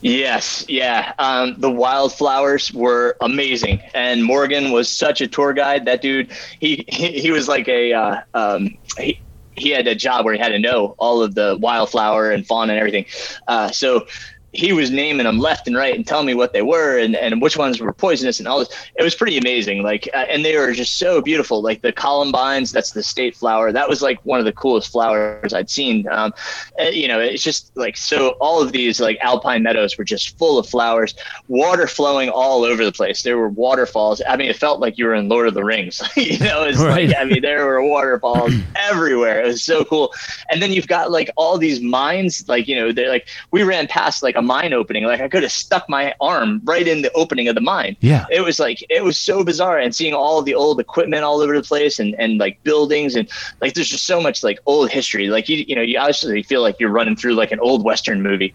Yes, 0.01 0.65
yeah. 0.67 1.13
Um, 1.17 1.55
the 1.59 1.71
wildflowers 1.71 2.73
were 2.73 3.15
amazing, 3.21 3.81
and 3.93 4.23
Morgan 4.23 4.71
was 4.71 4.91
such 4.91 5.21
a 5.21 5.27
tour 5.27 5.53
guide. 5.53 5.85
That 5.85 6.01
dude, 6.01 6.29
he 6.59 6.83
he, 6.89 7.31
was 7.31 7.47
like 7.47 7.69
a 7.69 7.93
uh, 7.93 8.21
um, 8.33 8.77
he, 8.97 9.21
he 9.55 9.69
had 9.69 9.87
a 9.87 9.95
job 9.95 10.25
where 10.25 10.33
he 10.33 10.39
had 10.39 10.49
to 10.49 10.59
know 10.59 10.95
all 10.97 11.21
of 11.21 11.35
the 11.35 11.57
wildflower 11.59 12.31
and 12.31 12.45
fauna 12.45 12.73
and 12.73 12.79
everything. 12.79 13.05
Uh, 13.47 13.71
so 13.71 14.05
he 14.53 14.71
was 14.71 14.91
naming 14.91 15.25
them 15.25 15.39
left 15.39 15.67
and 15.67 15.75
right 15.75 15.95
and 15.95 16.05
telling 16.05 16.27
me 16.27 16.35
what 16.35 16.53
they 16.53 16.61
were 16.61 16.97
and, 16.99 17.15
and 17.15 17.41
which 17.41 17.57
ones 17.57 17.79
were 17.79 17.91
poisonous 17.91 18.39
and 18.39 18.47
all 18.47 18.59
this. 18.59 18.69
It 18.95 19.03
was 19.03 19.15
pretty 19.15 19.37
amazing. 19.37 19.81
Like, 19.81 20.07
uh, 20.13 20.25
and 20.29 20.45
they 20.45 20.55
were 20.55 20.71
just 20.73 20.99
so 20.99 21.21
beautiful. 21.21 21.63
Like 21.63 21.81
the 21.81 21.91
columbines, 21.91 22.71
that's 22.71 22.91
the 22.91 23.01
state 23.01 23.35
flower. 23.35 23.71
That 23.71 23.89
was 23.89 24.03
like 24.03 24.23
one 24.25 24.39
of 24.39 24.45
the 24.45 24.53
coolest 24.53 24.91
flowers 24.91 25.53
I'd 25.53 25.71
seen. 25.71 26.07
Um, 26.07 26.33
uh, 26.79 26.83
you 26.83 27.07
know, 27.07 27.19
it's 27.19 27.41
just 27.41 27.75
like, 27.75 27.97
so 27.97 28.29
all 28.39 28.61
of 28.61 28.71
these 28.71 29.01
like 29.01 29.17
alpine 29.21 29.63
meadows 29.63 29.97
were 29.97 30.03
just 30.03 30.37
full 30.37 30.59
of 30.59 30.69
flowers, 30.69 31.15
water 31.47 31.87
flowing 31.87 32.29
all 32.29 32.63
over 32.63 32.85
the 32.85 32.91
place. 32.91 33.23
There 33.23 33.39
were 33.39 33.49
waterfalls. 33.49 34.21
I 34.27 34.37
mean, 34.37 34.49
it 34.49 34.55
felt 34.55 34.79
like 34.79 34.99
you 34.99 35.05
were 35.05 35.15
in 35.15 35.29
Lord 35.29 35.47
of 35.47 35.55
the 35.55 35.63
Rings, 35.63 35.99
you 36.15 36.37
know, 36.37 36.63
it's 36.63 36.77
right. 36.77 37.07
like, 37.07 37.17
I 37.17 37.25
mean, 37.25 37.41
there 37.41 37.65
were 37.65 37.83
waterfalls 37.83 38.53
everywhere. 38.75 39.41
It 39.41 39.47
was 39.47 39.63
so 39.63 39.83
cool. 39.83 40.13
And 40.51 40.61
then 40.61 40.71
you've 40.71 40.87
got 40.87 41.09
like 41.09 41.31
all 41.37 41.57
these 41.57 41.81
mines, 41.81 42.47
like, 42.47 42.67
you 42.67 42.75
know, 42.75 42.91
they're 42.91 43.09
like, 43.09 43.27
we 43.49 43.63
ran 43.63 43.87
past 43.87 44.21
like 44.21 44.35
a 44.35 44.42
mine 44.43 44.73
opening. 44.73 45.03
Like 45.03 45.21
I 45.21 45.27
could 45.27 45.43
have 45.43 45.51
stuck 45.51 45.87
my 45.89 46.13
arm 46.21 46.61
right 46.63 46.87
in 46.87 47.01
the 47.01 47.11
opening 47.13 47.47
of 47.47 47.55
the 47.55 47.61
mine. 47.61 47.97
Yeah. 48.01 48.25
It 48.29 48.41
was 48.41 48.59
like 48.59 48.83
it 48.89 49.03
was 49.03 49.17
so 49.17 49.43
bizarre 49.43 49.77
and 49.79 49.95
seeing 49.95 50.13
all 50.13 50.41
the 50.41 50.55
old 50.55 50.79
equipment 50.79 51.23
all 51.23 51.41
over 51.41 51.55
the 51.55 51.63
place 51.63 51.99
and, 51.99 52.15
and 52.19 52.37
like 52.37 52.61
buildings 52.63 53.15
and 53.15 53.29
like 53.61 53.73
there's 53.73 53.89
just 53.89 54.05
so 54.05 54.21
much 54.21 54.43
like 54.43 54.59
old 54.65 54.89
history. 54.89 55.27
Like 55.27 55.49
you 55.49 55.65
you 55.67 55.75
know, 55.75 55.81
you 55.81 55.97
obviously 55.97 56.43
feel 56.43 56.61
like 56.61 56.79
you're 56.79 56.89
running 56.89 57.15
through 57.15 57.35
like 57.35 57.51
an 57.51 57.59
old 57.59 57.83
Western 57.83 58.21
movie. 58.21 58.53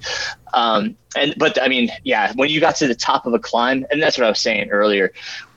Um 0.54 0.96
and 1.16 1.34
but 1.38 1.60
I 1.60 1.68
mean, 1.68 1.90
yeah, 2.04 2.32
when 2.34 2.50
you 2.50 2.60
got 2.60 2.76
to 2.76 2.86
the 2.86 2.94
top 2.94 3.26
of 3.26 3.34
a 3.34 3.38
climb, 3.38 3.86
and 3.90 4.02
that's 4.02 4.18
what 4.18 4.26
I 4.26 4.30
was 4.30 4.40
saying 4.40 4.70
earlier, 4.70 5.12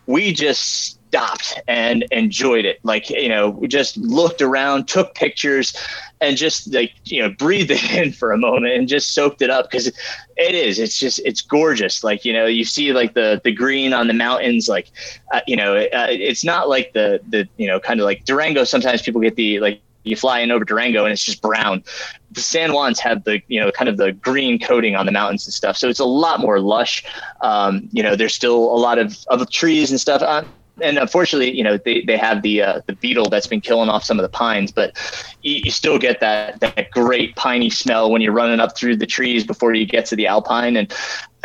we 0.05 0.33
just 0.33 0.97
stopped 1.11 1.59
and 1.67 2.05
enjoyed 2.11 2.63
it. 2.63 2.79
Like, 2.83 3.09
you 3.09 3.27
know, 3.27 3.49
we 3.49 3.67
just 3.67 3.97
looked 3.97 4.41
around, 4.41 4.87
took 4.87 5.13
pictures, 5.13 5.75
and 6.21 6.37
just 6.37 6.71
like, 6.71 6.93
you 7.05 7.21
know, 7.21 7.29
breathed 7.29 7.71
it 7.71 7.91
in 7.91 8.13
for 8.13 8.31
a 8.31 8.37
moment 8.37 8.73
and 8.73 8.87
just 8.87 9.13
soaked 9.13 9.41
it 9.41 9.49
up 9.49 9.69
because 9.69 9.87
it 9.87 10.55
is. 10.55 10.79
It's 10.79 10.97
just, 10.97 11.19
it's 11.25 11.41
gorgeous. 11.41 12.03
Like, 12.03 12.23
you 12.23 12.31
know, 12.31 12.45
you 12.45 12.63
see 12.63 12.93
like 12.93 13.15
the 13.15 13.41
the 13.43 13.51
green 13.51 13.91
on 13.91 14.07
the 14.07 14.13
mountains. 14.13 14.69
Like, 14.69 14.91
uh, 15.33 15.41
you 15.47 15.55
know, 15.55 15.75
uh, 15.75 16.07
it's 16.09 16.45
not 16.45 16.69
like 16.69 16.93
the 16.93 17.19
the 17.27 17.47
you 17.57 17.67
know 17.67 17.79
kind 17.79 17.99
of 17.99 18.05
like 18.05 18.23
Durango. 18.25 18.63
Sometimes 18.63 19.01
people 19.01 19.19
get 19.19 19.35
the 19.35 19.59
like 19.59 19.81
you 20.03 20.15
fly 20.15 20.39
in 20.39 20.51
over 20.51 20.65
Durango 20.65 21.03
and 21.03 21.13
it's 21.13 21.23
just 21.23 21.41
brown. 21.41 21.83
The 22.31 22.41
San 22.41 22.69
Juans 22.69 22.99
have 22.99 23.23
the 23.23 23.41
you 23.47 23.59
know 23.59 23.71
kind 23.71 23.89
of 23.89 23.97
the 23.97 24.11
green 24.13 24.59
coating 24.59 24.95
on 24.95 25.05
the 25.05 25.11
mountains 25.11 25.45
and 25.45 25.53
stuff, 25.53 25.77
so 25.77 25.89
it's 25.89 25.99
a 25.99 26.05
lot 26.05 26.39
more 26.39 26.59
lush. 26.59 27.03
Um, 27.41 27.89
you 27.91 28.03
know, 28.03 28.15
there's 28.15 28.35
still 28.35 28.55
a 28.55 28.77
lot 28.77 28.99
of, 28.99 29.17
of 29.27 29.49
trees 29.49 29.91
and 29.91 29.99
stuff. 29.99 30.21
Uh, 30.21 30.43
and 30.81 30.97
unfortunately, 30.97 31.51
you 31.51 31.63
know, 31.63 31.77
they, 31.77 32.01
they 32.01 32.17
have 32.17 32.41
the 32.41 32.61
uh, 32.61 32.81
the 32.87 32.93
beetle 32.93 33.29
that's 33.29 33.47
been 33.47 33.61
killing 33.61 33.89
off 33.89 34.03
some 34.03 34.19
of 34.19 34.23
the 34.23 34.29
pines, 34.29 34.71
but 34.71 34.97
you, 35.41 35.61
you, 35.65 35.71
still 35.71 35.97
get 35.97 36.19
that 36.19 36.59
that 36.59 36.91
great 36.91 37.35
piney 37.35 37.69
smell 37.69 38.11
when 38.11 38.21
you're 38.21 38.33
running 38.33 38.59
up 38.59 38.77
through 38.77 38.97
the 38.97 39.05
trees 39.05 39.45
before 39.45 39.73
you 39.73 39.85
get 39.85 40.05
to 40.07 40.15
the 40.15 40.27
alpine, 40.27 40.75
and 40.75 40.93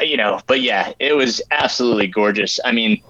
you 0.00 0.16
know, 0.16 0.40
but 0.46 0.60
yeah, 0.60 0.92
it 0.98 1.14
was 1.14 1.42
absolutely 1.50 2.06
gorgeous. 2.06 2.58
I 2.64 2.72
mean, 2.72 3.02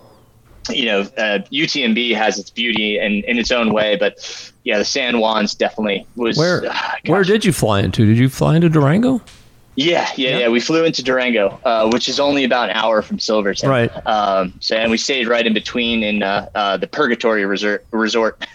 you 0.71 0.87
know, 0.87 1.01
uh, 1.01 1.39
UTMB 1.53 2.15
has 2.17 2.39
its 2.39 2.51
beauty 2.51 2.99
in, 2.99 3.25
in 3.25 3.39
its 3.39 3.51
own 3.51 3.73
way, 3.73 3.97
but 3.97 4.53
yeah, 4.65 4.79
the 4.79 4.85
San 4.85 5.15
Juans 5.15 5.55
definitely 5.55 6.07
was. 6.17 6.37
Where 6.37 6.67
uh, 6.67 6.93
where 7.07 7.25
did 7.25 7.45
you 7.45 7.53
fly 7.53 7.81
into? 7.81 8.07
Did 8.07 8.19
you 8.19 8.29
fly 8.29 8.57
into 8.57 8.69
Durango? 8.69 9.21
Yeah, 9.77 10.09
yeah, 10.17 10.39
yeah. 10.39 10.49
We 10.49 10.61
flew 10.61 10.85
into 10.85 11.03
Durango, 11.03 11.61
uh, 11.65 11.91
which 11.93 12.09
is 12.09 12.19
only 12.19 12.45
about 12.45 12.71
an 12.71 12.77
hour 12.77 13.03
from 13.03 13.19
Silverton. 13.19 13.69
Right. 13.69 14.07
Um, 14.07 14.55
so, 14.61 14.75
and 14.75 14.91
we 14.91 14.97
stayed 14.97 15.29
right 15.29 15.47
in 15.47 15.53
between 15.53 16.03
in 16.03 16.23
uh, 16.23 16.49
uh, 16.55 16.77
the 16.79 16.87
Purgatory 16.87 17.45
Resort. 17.45 17.85
resort. 17.91 18.43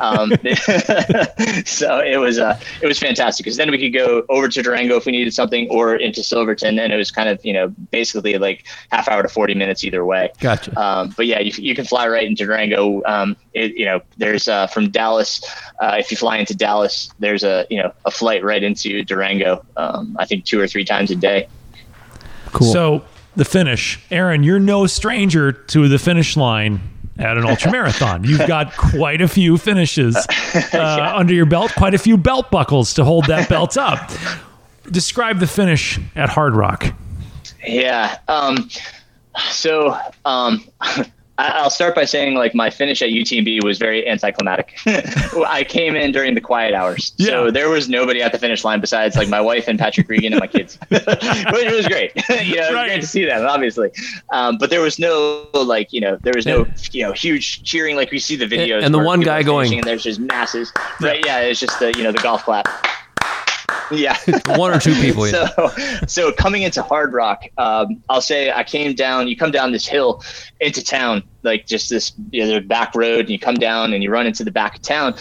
um, 0.00 0.30
so 1.64 2.00
it 2.00 2.18
was 2.18 2.38
uh, 2.38 2.58
it 2.82 2.86
was 2.86 2.98
fantastic 2.98 3.44
because 3.44 3.56
then 3.56 3.70
we 3.70 3.78
could 3.78 3.96
go 3.96 4.24
over 4.28 4.48
to 4.48 4.62
Durango 4.62 4.96
if 4.96 5.06
we 5.06 5.12
needed 5.12 5.32
something, 5.32 5.68
or 5.70 5.94
into 5.94 6.24
Silverton, 6.24 6.80
and 6.80 6.92
it 6.92 6.96
was 6.96 7.12
kind 7.12 7.28
of 7.28 7.44
you 7.44 7.52
know 7.52 7.68
basically 7.92 8.36
like 8.36 8.66
half 8.90 9.06
hour 9.06 9.22
to 9.22 9.28
forty 9.28 9.54
minutes 9.54 9.84
either 9.84 10.04
way. 10.04 10.30
Gotcha. 10.40 10.78
Um, 10.78 11.14
but 11.16 11.26
yeah, 11.26 11.38
you, 11.38 11.52
you 11.56 11.76
can 11.76 11.84
fly 11.84 12.08
right 12.08 12.26
into 12.26 12.44
Durango. 12.44 13.02
Um, 13.06 13.36
it, 13.52 13.76
you 13.76 13.84
know, 13.84 14.00
there's 14.16 14.48
uh, 14.48 14.66
from 14.66 14.90
Dallas. 14.90 15.44
Uh, 15.80 15.96
if 15.98 16.10
you 16.10 16.16
fly 16.16 16.38
into 16.38 16.56
Dallas, 16.56 17.12
there's 17.20 17.44
a 17.44 17.66
you 17.70 17.80
know 17.80 17.92
a 18.04 18.10
flight 18.10 18.42
right 18.42 18.62
into 18.62 19.04
Durango. 19.04 19.64
Um, 19.76 20.16
I 20.24 20.26
think 20.26 20.46
two 20.46 20.58
or 20.58 20.66
three 20.66 20.86
times 20.86 21.10
a 21.10 21.16
day. 21.16 21.46
Cool. 22.46 22.72
So 22.72 23.04
the 23.36 23.44
finish, 23.44 24.00
Aaron, 24.10 24.42
you're 24.42 24.58
no 24.58 24.86
stranger 24.86 25.52
to 25.52 25.86
the 25.86 25.98
finish 25.98 26.34
line 26.34 26.80
at 27.18 27.36
an 27.36 27.44
ultra 27.44 27.70
marathon. 27.70 28.24
You've 28.28 28.48
got 28.48 28.74
quite 28.74 29.20
a 29.20 29.28
few 29.28 29.58
finishes 29.58 30.16
uh, 30.54 30.62
yeah. 30.72 31.14
under 31.14 31.34
your 31.34 31.44
belt, 31.44 31.72
quite 31.76 31.92
a 31.92 31.98
few 31.98 32.16
belt 32.16 32.50
buckles 32.50 32.94
to 32.94 33.04
hold 33.04 33.26
that 33.26 33.50
belt 33.50 33.76
up. 33.78 34.10
Describe 34.90 35.40
the 35.40 35.46
finish 35.46 36.00
at 36.16 36.30
Hard 36.30 36.54
Rock. 36.54 36.94
Yeah. 37.62 38.18
Um, 38.26 38.70
so 39.50 39.98
um, 40.24 40.64
I'll 41.36 41.70
start 41.70 41.96
by 41.96 42.04
saying 42.04 42.34
like 42.34 42.54
my 42.54 42.70
finish 42.70 43.02
at 43.02 43.08
UTMB 43.08 43.64
was 43.64 43.78
very 43.78 44.06
anticlimactic. 44.06 44.78
I 44.86 45.64
came 45.68 45.96
in 45.96 46.12
during 46.12 46.34
the 46.34 46.40
quiet 46.40 46.74
hours, 46.74 47.12
yeah. 47.16 47.26
so 47.26 47.50
there 47.50 47.68
was 47.68 47.88
nobody 47.88 48.22
at 48.22 48.30
the 48.30 48.38
finish 48.38 48.62
line 48.62 48.80
besides 48.80 49.16
like 49.16 49.28
my 49.28 49.40
wife 49.40 49.66
and 49.66 49.76
Patrick 49.76 50.08
Reagan 50.08 50.32
and 50.32 50.40
my 50.40 50.46
kids, 50.46 50.78
which 50.88 51.04
was 51.04 51.88
great. 51.88 52.12
you 52.44 52.56
know, 52.56 52.72
right. 52.72 52.86
great 52.86 53.00
to 53.00 53.06
see 53.06 53.24
them, 53.24 53.44
obviously. 53.46 53.90
Um, 54.30 54.58
but 54.58 54.70
there 54.70 54.80
was 54.80 55.00
no 55.00 55.48
like 55.52 55.92
you 55.92 56.00
know 56.00 56.18
there 56.22 56.34
was 56.36 56.46
no 56.46 56.66
you 56.92 57.02
know 57.02 57.12
huge 57.12 57.64
cheering 57.64 57.96
like 57.96 58.12
we 58.12 58.20
see 58.20 58.36
the 58.36 58.46
videos. 58.46 58.76
And, 58.76 58.86
and 58.86 58.94
the 58.94 59.00
one 59.00 59.20
guy 59.20 59.42
going, 59.42 59.74
and 59.74 59.82
there's 59.82 60.04
just 60.04 60.20
masses. 60.20 60.72
Right? 61.00 61.24
Yeah, 61.26 61.40
it's 61.40 61.58
just 61.58 61.80
the 61.80 61.92
you 61.96 62.04
know 62.04 62.12
the 62.12 62.18
golf 62.18 62.44
clap. 62.44 62.68
Yeah, 63.90 64.16
one 64.56 64.72
or 64.72 64.80
two 64.80 64.94
people. 64.94 65.26
So, 65.26 65.72
so 66.06 66.32
coming 66.32 66.62
into 66.62 66.82
Hardrock, 66.82 67.50
um, 67.58 68.02
I'll 68.08 68.20
say 68.20 68.50
I 68.50 68.64
came 68.64 68.94
down. 68.94 69.28
You 69.28 69.36
come 69.36 69.50
down 69.50 69.72
this 69.72 69.86
hill 69.86 70.22
into 70.60 70.82
town, 70.82 71.22
like 71.44 71.66
just 71.66 71.90
this 71.90 72.12
you 72.30 72.46
know, 72.46 72.60
back 72.60 72.94
road, 72.94 73.20
and 73.20 73.30
you 73.30 73.38
come 73.38 73.56
down 73.56 73.92
and 73.92 74.02
you 74.02 74.10
run 74.10 74.26
into 74.26 74.44
the 74.44 74.50
back 74.50 74.76
of 74.76 74.82
town, 74.82 75.14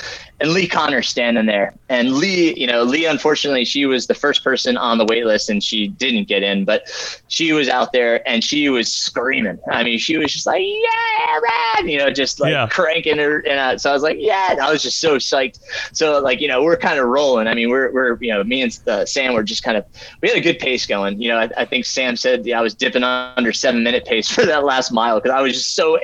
and 0.43 0.51
Lee 0.51 0.67
Connor 0.67 1.01
standing 1.01 1.45
there. 1.45 1.74
And 1.88 2.13
Lee, 2.13 2.53
you 2.59 2.67
know, 2.67 2.84
Lee, 2.84 3.05
unfortunately, 3.05 3.63
she 3.63 3.86
was 3.86 4.07
the 4.07 4.13
first 4.13 4.43
person 4.43 4.76
on 4.76 4.97
the 4.97 5.05
wait 5.05 5.26
list 5.26 5.49
and 5.49 5.63
she 5.63 5.88
didn't 5.88 6.28
get 6.28 6.43
in, 6.43 6.65
but 6.65 6.89
she 7.30 7.53
was 7.53 7.69
out 7.69 7.93
there 7.93 8.28
and 8.28 8.43
she 8.43 8.67
was 8.67 8.91
screaming. 8.91 9.57
I 9.71 9.84
mean, 9.84 9.99
she 9.99 10.17
was 10.17 10.34
just 10.34 10.45
like, 10.45 10.61
yeah, 10.61 11.39
man, 11.78 11.88
you 11.88 11.97
know, 11.97 12.09
just 12.09 12.41
like 12.41 12.51
yeah. 12.51 12.67
cranking 12.67 13.19
her. 13.19 13.39
And 13.47 13.57
uh, 13.57 13.78
so 13.78 13.89
I 13.89 13.93
was 13.93 14.03
like, 14.03 14.17
yeah, 14.19 14.57
I 14.61 14.69
was 14.69 14.84
just 14.84 14.99
so 14.99 15.15
psyched. 15.15 15.59
So 15.93 16.19
like, 16.19 16.41
you 16.41 16.49
know, 16.49 16.61
we're 16.61 16.78
kind 16.78 16.99
of 16.99 17.05
rolling. 17.05 17.47
I 17.47 17.53
mean, 17.53 17.69
we're, 17.69 17.93
we're, 17.93 18.17
you 18.19 18.34
know, 18.34 18.43
me 18.43 18.63
and 18.63 18.78
uh, 18.88 19.05
Sam 19.05 19.34
were 19.34 19.43
just 19.43 19.63
kind 19.63 19.78
of, 19.78 19.86
we 20.21 20.28
had 20.28 20.38
a 20.38 20.41
good 20.41 20.59
pace 20.59 20.86
going. 20.86 21.21
You 21.21 21.30
know, 21.30 21.38
I, 21.38 21.49
I 21.57 21.65
think 21.65 21.86
Sam 21.86 22.17
said 22.17 22.45
yeah, 22.45 22.59
I 22.59 22.61
was 22.61 22.74
dipping 22.74 23.03
under 23.03 23.53
seven 23.53 23.82
minute 23.82 24.03
pace 24.03 24.30
for 24.34 24.45
that 24.45 24.65
last 24.65 24.91
mile 24.91 25.21
because 25.21 25.32
I 25.32 25.41
was 25.41 25.53
just 25.53 25.76
so 25.76 25.95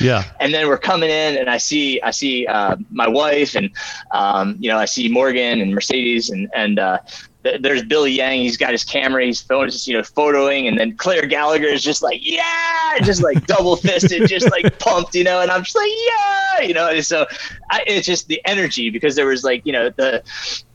Yeah. 0.00 0.24
And 0.40 0.52
then 0.52 0.68
we're 0.68 0.78
coming 0.78 1.10
in 1.10 1.36
and 1.36 1.48
I 1.50 1.58
see, 1.58 2.00
I 2.02 2.10
see 2.10 2.46
uh, 2.46 2.76
my 2.90 3.08
wife 3.08 3.54
and 3.54 3.70
um, 4.12 4.56
you 4.58 4.68
know, 4.70 4.78
I 4.78 4.84
see 4.84 5.08
Morgan 5.08 5.60
and 5.60 5.74
Mercedes 5.74 6.30
and 6.30 6.48
and 6.54 6.78
uh, 6.78 6.98
th- 7.46 7.62
there's 7.62 7.82
Billy 7.82 8.12
Yang. 8.12 8.40
He's 8.40 8.56
got 8.56 8.72
his 8.72 8.84
camera. 8.84 9.24
He's 9.24 9.42
just 9.42 9.86
you 9.86 9.94
know 9.94 10.02
photoing, 10.02 10.68
and 10.68 10.78
then 10.78 10.96
Claire 10.96 11.26
Gallagher 11.26 11.68
is 11.68 11.82
just 11.82 12.02
like 12.02 12.20
yeah, 12.22 12.98
just 13.02 13.22
like 13.22 13.46
double 13.54 13.76
fisted, 13.76 14.28
just 14.28 14.50
like 14.50 14.78
pumped, 14.78 15.14
you 15.14 15.24
know. 15.24 15.40
And 15.40 15.50
I'm 15.50 15.62
just 15.62 15.76
like 15.76 15.90
yeah, 16.06 16.60
you 16.62 16.74
know. 16.74 16.88
And 16.88 17.04
so 17.04 17.26
I, 17.70 17.84
it's 17.86 18.06
just 18.06 18.28
the 18.28 18.40
energy 18.44 18.90
because 18.90 19.16
there 19.16 19.26
was 19.26 19.44
like 19.44 19.64
you 19.64 19.72
know 19.72 19.90
the 19.90 20.22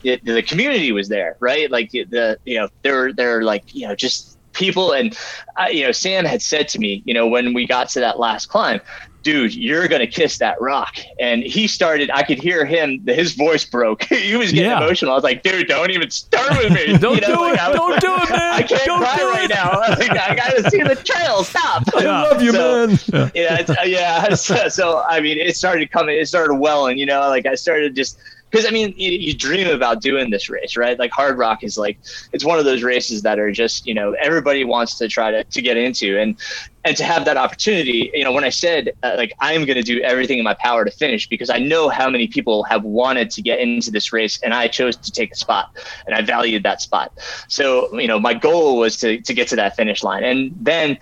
the, 0.01 0.19
the 0.23 0.43
community 0.43 0.91
was 0.91 1.09
there, 1.09 1.37
right? 1.39 1.69
Like 1.69 1.91
the 1.91 2.37
you 2.45 2.57
know 2.57 2.69
there 2.83 2.95
were 2.95 3.13
there 3.13 3.37
were 3.37 3.43
like 3.43 3.75
you 3.75 3.87
know 3.87 3.95
just 3.95 4.37
people 4.53 4.91
and 4.91 5.17
uh, 5.57 5.65
you 5.71 5.83
know 5.85 5.91
sam 5.91 6.25
had 6.25 6.41
said 6.41 6.67
to 6.67 6.79
me 6.79 7.01
you 7.05 7.13
know 7.13 7.27
when 7.27 7.53
we 7.53 7.65
got 7.65 7.89
to 7.89 7.99
that 7.99 8.19
last 8.19 8.47
climb 8.47 8.79
dude, 9.23 9.53
you're 9.53 9.87
gonna 9.87 10.07
kiss 10.07 10.39
that 10.39 10.59
rock. 10.59 10.95
And 11.19 11.43
he 11.43 11.67
started. 11.67 12.09
I 12.11 12.23
could 12.23 12.39
hear 12.39 12.65
him. 12.65 13.03
His 13.05 13.33
voice 13.35 13.63
broke. 13.63 14.01
he 14.05 14.35
was 14.35 14.51
getting 14.51 14.71
Yeah. 14.71 14.77
emotional. 14.83 15.11
I 15.11 15.13
was 15.13 15.23
like, 15.23 15.43
dude, 15.43 15.67
don't 15.67 15.91
even 15.91 16.09
start 16.09 16.49
with 16.57 16.73
me. 16.73 16.97
Don't 16.97 17.15
You 17.15 17.21
know, 17.21 17.35
do 17.35 17.41
like, 17.41 17.53
it. 17.53 17.59
I 17.59 17.67
was 17.69 17.77
Don't 17.77 17.91
like, 17.91 18.01
do 18.01 18.13
it, 18.15 18.29
man. 18.31 18.41
I 18.55 18.61
can't 18.63 18.83
Don't 18.85 18.99
cry 18.99 19.15
do 19.17 19.29
right 19.29 19.43
it. 19.43 19.49
now. 19.53 19.79
Like, 19.79 20.09
I 20.09 20.33
gotta 20.35 20.67
see 20.71 20.81
the 20.81 20.95
trail. 20.95 21.43
Stop. 21.43 21.83
I 21.95 22.03
love 22.03 22.41
you, 22.41 22.51
So- 22.51 22.87
man. 22.87 23.31
yeah, 23.35 23.59
it's, 23.59 23.69
uh, 23.69 23.75
yeah. 23.85 24.33
So, 24.33 24.69
so, 24.69 25.03
I 25.07 25.19
mean, 25.19 25.37
it 25.37 25.55
started 25.55 25.91
coming. 25.91 26.17
It 26.17 26.27
started 26.27 26.55
welling. 26.55 26.97
You 26.97 27.05
know, 27.05 27.19
like 27.29 27.45
I 27.45 27.53
started 27.53 27.95
just 27.95 28.17
because 28.51 28.65
I 28.65 28.69
mean, 28.69 28.93
you, 28.97 29.11
you 29.11 29.33
dream 29.33 29.67
about 29.67 30.01
doing 30.01 30.29
this 30.29 30.49
race, 30.49 30.75
right? 30.75 30.99
Like 30.99 31.11
Hard 31.11 31.37
Rock 31.37 31.63
is 31.63 31.77
like 31.77 31.97
it's 32.33 32.43
one 32.43 32.59
of 32.59 32.65
those 32.65 32.83
races 32.83 33.21
that 33.21 33.39
are 33.39 33.51
just 33.51 33.85
you 33.85 33.93
know 33.93 34.13
everybody 34.21 34.63
wants 34.63 34.97
to 34.97 35.07
try 35.07 35.31
to 35.31 35.43
to 35.43 35.61
get 35.61 35.77
into 35.77 36.19
and 36.19 36.37
and 36.83 36.97
to 36.97 37.03
have 37.03 37.25
that 37.25 37.37
opportunity. 37.37 38.11
You 38.13 38.23
know, 38.23 38.31
when 38.31 38.43
I 38.43 38.49
said 38.49 38.91
uh, 39.03 39.13
like 39.17 39.33
I 39.39 39.53
am 39.53 39.65
going 39.65 39.77
to 39.77 39.83
do 39.83 40.01
everything 40.01 40.37
in 40.37 40.43
my 40.43 40.55
power 40.55 40.83
to 40.83 40.91
finish 40.91 41.27
because 41.27 41.49
I 41.49 41.59
know 41.59 41.89
how 41.89 42.09
many 42.09 42.27
people 42.27 42.63
have 42.63 42.83
wanted 42.83 43.29
to 43.31 43.41
get 43.41 43.59
into 43.59 43.89
this 43.89 44.11
race 44.11 44.39
and 44.43 44.53
I 44.53 44.67
chose 44.67 44.97
to 44.97 45.11
take 45.11 45.31
a 45.31 45.35
spot 45.35 45.69
and 46.05 46.15
I 46.15 46.21
valued 46.21 46.63
that 46.63 46.81
spot. 46.81 47.13
So 47.47 47.97
you 47.97 48.07
know, 48.07 48.19
my 48.19 48.33
goal 48.33 48.77
was 48.77 48.97
to 48.97 49.21
to 49.21 49.33
get 49.33 49.47
to 49.49 49.55
that 49.55 49.75
finish 49.75 50.03
line 50.03 50.23
and 50.23 50.51
then 50.59 50.97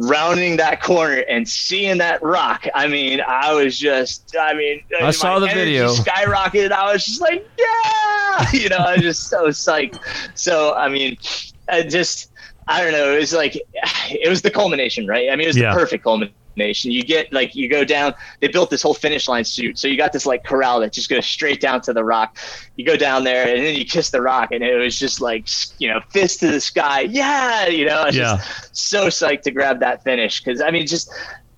rounding 0.00 0.56
that 0.58 0.80
corner 0.80 1.24
and 1.28 1.48
seeing 1.48 1.98
that 1.98 2.22
rock. 2.22 2.66
I 2.74 2.86
mean, 2.86 3.20
I 3.20 3.52
was 3.52 3.76
just, 3.78 4.36
I 4.38 4.54
mean, 4.54 4.82
I 5.00 5.10
saw 5.10 5.38
the 5.40 5.48
video. 5.48 5.88
skyrocketed. 5.92 6.70
I 6.70 6.92
was 6.92 7.04
just 7.04 7.20
like, 7.20 7.48
yeah, 7.58 8.46
you 8.52 8.68
know, 8.68 8.76
I 8.76 8.92
was 8.94 9.02
just 9.02 9.28
so 9.28 9.48
psyched. 9.48 9.98
So, 10.34 10.74
I 10.74 10.88
mean, 10.88 11.16
I 11.68 11.82
just, 11.82 12.30
I 12.68 12.82
don't 12.82 12.92
know. 12.92 13.12
It 13.12 13.18
was 13.18 13.32
like, 13.32 13.56
it 14.10 14.28
was 14.28 14.42
the 14.42 14.50
culmination, 14.50 15.06
right? 15.06 15.28
I 15.30 15.36
mean, 15.36 15.44
it 15.44 15.48
was 15.48 15.56
Yeah. 15.56 15.74
the 15.74 15.80
perfect 15.80 16.04
culmination. 16.04 16.34
You 16.66 17.02
get 17.02 17.32
like, 17.32 17.54
you 17.54 17.68
go 17.68 17.84
down, 17.84 18.14
they 18.40 18.48
built 18.48 18.70
this 18.70 18.82
whole 18.82 18.94
finish 18.94 19.28
line 19.28 19.44
suit. 19.44 19.78
So 19.78 19.88
you 19.88 19.96
got 19.96 20.12
this 20.12 20.26
like 20.26 20.44
corral 20.44 20.80
that 20.80 20.92
just 20.92 21.08
goes 21.08 21.26
straight 21.26 21.60
down 21.60 21.80
to 21.82 21.92
the 21.92 22.04
rock. 22.04 22.36
You 22.76 22.84
go 22.84 22.96
down 22.96 23.24
there 23.24 23.48
and 23.48 23.64
then 23.64 23.74
you 23.76 23.84
kiss 23.84 24.10
the 24.10 24.20
rock 24.22 24.50
and 24.52 24.62
it 24.62 24.76
was 24.76 24.98
just 24.98 25.20
like, 25.20 25.48
you 25.78 25.88
know, 25.88 26.00
fist 26.10 26.40
to 26.40 26.50
the 26.50 26.60
sky. 26.60 27.02
Yeah. 27.02 27.66
You 27.66 27.86
know, 27.86 28.00
I 28.02 28.06
was 28.06 28.16
Yeah. 28.16 28.36
just 28.36 28.76
so 28.76 29.06
psyched 29.08 29.42
to 29.42 29.50
grab 29.50 29.80
that 29.80 30.02
finish. 30.04 30.40
Cause 30.42 30.60
I 30.60 30.70
mean, 30.70 30.86
just, 30.86 31.10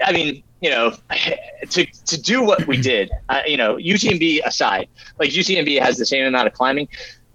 I 0.05 0.13
mean, 0.13 0.43
you 0.61 0.71
know, 0.71 0.95
to, 1.71 1.85
to 1.87 2.21
do 2.21 2.43
what 2.43 2.67
we 2.67 2.77
did, 2.81 3.11
uh, 3.29 3.43
you 3.47 3.57
know, 3.57 3.77
UTMB 3.77 4.41
aside, 4.45 4.89
like 5.19 5.31
UTMB 5.31 5.81
has 5.81 5.97
the 5.97 6.07
same 6.07 6.27
amount 6.27 6.47
of 6.47 6.53
climbing. 6.55 6.89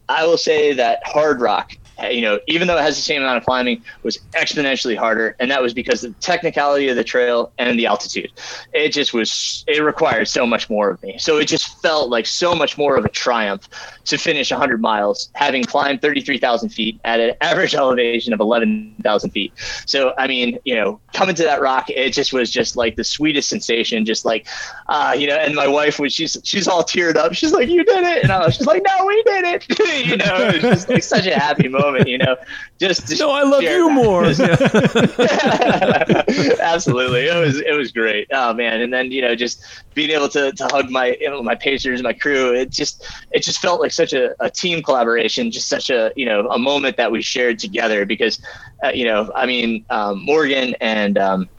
I 0.08 0.26
will 0.26 0.38
say 0.38 0.74
that 0.74 1.02
Hard 1.06 1.42
Rock, 1.42 1.78
you 2.12 2.22
know, 2.22 2.40
even 2.48 2.68
though 2.68 2.78
it 2.78 2.82
has 2.82 2.96
the 2.96 3.02
same 3.02 3.22
amount 3.22 3.38
of 3.38 3.46
climbing, 3.46 3.84
was 4.04 4.18
exponentially 4.34 4.98
harder, 4.98 5.36
and 5.40 5.50
that 5.52 5.62
was 5.62 5.74
because 5.74 6.04
of 6.04 6.14
the 6.14 6.22
technicality 6.22 6.90
of 6.90 6.96
the 6.96 7.04
trail 7.04 7.52
and 7.58 7.78
the 7.80 7.86
altitude. 7.86 8.32
It 8.74 8.90
just 8.90 9.14
was, 9.14 9.64
it 9.68 9.80
required 9.82 10.28
so 10.28 10.46
much 10.46 10.70
more 10.70 10.90
of 10.90 11.02
me. 11.04 11.18
So 11.18 11.38
it 11.38 11.46
just 11.46 11.82
felt 11.82 12.10
like 12.10 12.26
so 12.26 12.56
much 12.56 12.78
more 12.78 12.98
of 12.98 13.06
a 13.06 13.10
triumph 13.10 13.68
to 14.06 14.18
finish 14.18 14.52
100 14.52 14.82
miles, 14.82 15.30
having 15.34 15.64
climbed 15.64 16.02
33,000 16.02 16.70
feet 16.70 17.00
at 17.06 17.20
an 17.20 17.34
average 17.42 17.76
elevation 17.76 18.34
of 18.34 18.40
11,000 18.40 19.30
feet. 19.32 19.54
So, 19.86 20.14
I 20.18 20.28
mean, 20.28 20.60
you 20.64 20.76
know, 20.76 21.00
coming 21.14 21.36
to 21.36 21.44
that 21.44 21.62
rock, 21.62 21.90
it 21.90 22.12
just 22.12 22.34
was 22.34 22.52
just 22.52 22.76
like 22.76 22.96
the 22.96 23.04
sweetest 23.04 23.50
sensation, 23.50 24.06
just 24.06 24.26
like, 24.26 24.48
uh, 24.88 25.16
you 25.18 25.28
know, 25.28 25.36
and 25.36 25.56
my 25.56 25.68
wife 25.68 26.00
was, 26.00 26.14
she's, 26.14 26.38
she's 26.44 26.68
all 26.68 26.84
teared 26.84 27.16
up. 27.16 27.34
She's 27.34 27.52
like, 27.52 27.70
you 27.70 27.84
did 27.84 28.04
it. 28.04 28.24
And 28.24 28.32
I 28.32 28.46
was 28.46 28.58
just 28.58 28.68
like, 28.68 28.84
no, 28.86 29.06
we 29.06 29.24
did 29.24 29.46
it. 29.46 29.80
you 30.06 30.18
know, 30.18 30.48
it 30.48 30.62
was 30.62 30.62
just 30.62 30.90
like 30.90 31.04
such 31.04 31.26
a 31.26 31.36
happy 31.36 31.68
moment, 31.68 31.85
you 32.06 32.18
know, 32.18 32.36
just 32.80 33.08
to 33.08 33.16
No, 33.18 33.32
I 33.32 33.44
love 33.44 33.64
you 33.64 33.88
that. 33.88 33.94
more. 33.94 34.26
Absolutely, 36.62 37.28
it 37.28 37.40
was 37.40 37.62
it 37.62 37.74
was 37.74 37.92
great. 37.92 38.28
Oh 38.32 38.54
man, 38.54 38.82
and 38.82 38.94
then 38.94 39.12
you 39.12 39.22
know 39.22 39.36
just 39.36 39.64
being 39.94 40.12
able 40.12 40.30
to, 40.30 40.52
to 40.52 40.68
hug 40.72 40.90
my 40.90 41.18
you 41.20 41.30
know, 41.30 41.42
my 41.42 41.56
pacers, 41.56 42.02
my 42.02 42.14
crew. 42.14 42.54
It 42.54 42.70
just 42.70 43.08
it 43.32 43.44
just 43.44 43.60
felt 43.60 43.82
like 43.82 43.92
such 43.92 44.14
a, 44.14 44.36
a 44.44 44.50
team 44.50 44.84
collaboration, 44.84 45.52
just 45.52 45.68
such 45.68 45.90
a 45.90 46.12
you 46.16 46.26
know 46.26 46.50
a 46.50 46.60
moment 46.60 46.98
that 46.98 47.12
we 47.12 47.22
shared 47.22 47.60
together. 47.60 48.06
Because 48.06 48.40
uh, 48.84 48.90
you 48.90 49.06
know, 49.06 49.32
I 49.36 49.46
mean, 49.46 49.86
um, 49.90 50.24
Morgan 50.24 50.76
and 50.82 51.18
um, 51.18 51.50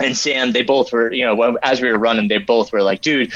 and 0.00 0.16
Sam, 0.16 0.52
they 0.52 0.62
both 0.62 0.92
were 0.92 1.12
you 1.12 1.24
know 1.24 1.56
as 1.62 1.80
we 1.80 1.90
were 1.90 1.98
running, 1.98 2.28
they 2.28 2.38
both 2.38 2.72
were 2.72 2.82
like, 2.82 3.00
dude. 3.00 3.32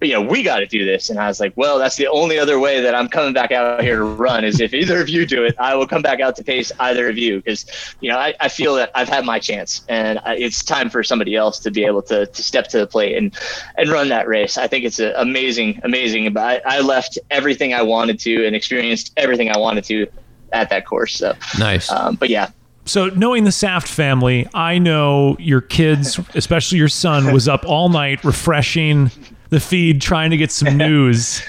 You 0.00 0.12
know, 0.12 0.22
we 0.22 0.42
got 0.42 0.60
to 0.60 0.66
do 0.66 0.84
this, 0.84 1.10
and 1.10 1.18
I 1.18 1.26
was 1.26 1.40
like, 1.40 1.52
"Well, 1.56 1.78
that's 1.78 1.96
the 1.96 2.06
only 2.06 2.38
other 2.38 2.58
way 2.58 2.80
that 2.80 2.94
I'm 2.94 3.08
coming 3.08 3.32
back 3.32 3.50
out 3.50 3.82
here 3.82 3.96
to 3.96 4.04
run 4.04 4.44
is 4.44 4.60
if 4.60 4.72
either 4.72 5.00
of 5.00 5.08
you 5.08 5.26
do 5.26 5.44
it. 5.44 5.54
I 5.58 5.74
will 5.74 5.86
come 5.86 6.02
back 6.02 6.20
out 6.20 6.36
to 6.36 6.44
pace 6.44 6.70
either 6.78 7.08
of 7.08 7.18
you 7.18 7.38
because 7.38 7.66
you 8.00 8.10
know, 8.10 8.18
I, 8.18 8.34
I 8.40 8.48
feel 8.48 8.74
that 8.76 8.90
I've 8.94 9.08
had 9.08 9.24
my 9.24 9.38
chance 9.38 9.84
and 9.88 10.18
I, 10.20 10.36
it's 10.36 10.62
time 10.62 10.90
for 10.90 11.02
somebody 11.02 11.34
else 11.34 11.58
to 11.60 11.70
be 11.70 11.84
able 11.84 12.02
to, 12.02 12.26
to 12.26 12.42
step 12.42 12.68
to 12.68 12.78
the 12.78 12.86
plate 12.86 13.16
and, 13.16 13.36
and 13.76 13.88
run 13.90 14.08
that 14.08 14.28
race. 14.28 14.56
I 14.56 14.68
think 14.68 14.84
it's 14.84 14.98
a 14.98 15.12
amazing, 15.16 15.80
amazing, 15.84 16.32
but 16.32 16.64
I, 16.66 16.78
I 16.78 16.80
left 16.80 17.18
everything 17.30 17.74
I 17.74 17.82
wanted 17.82 18.18
to 18.20 18.46
and 18.46 18.54
experienced 18.54 19.12
everything 19.16 19.50
I 19.50 19.58
wanted 19.58 19.84
to 19.84 20.06
at 20.52 20.70
that 20.70 20.86
course. 20.86 21.16
So, 21.16 21.34
nice. 21.58 21.90
um, 21.90 22.14
but 22.16 22.28
yeah, 22.30 22.50
So, 22.84 23.08
knowing 23.08 23.44
the 23.44 23.52
Saft 23.52 23.88
family, 23.88 24.48
I 24.54 24.78
know 24.78 25.36
your 25.38 25.60
kids, 25.60 26.18
especially 26.34 26.78
your 26.78 26.88
son, 26.88 27.32
was 27.32 27.48
up 27.48 27.66
all 27.66 27.88
night 27.88 28.24
refreshing 28.24 29.10
the 29.50 29.60
feed, 29.60 30.00
trying 30.00 30.30
to 30.30 30.36
get 30.36 30.50
some 30.52 30.76
news. 30.76 31.42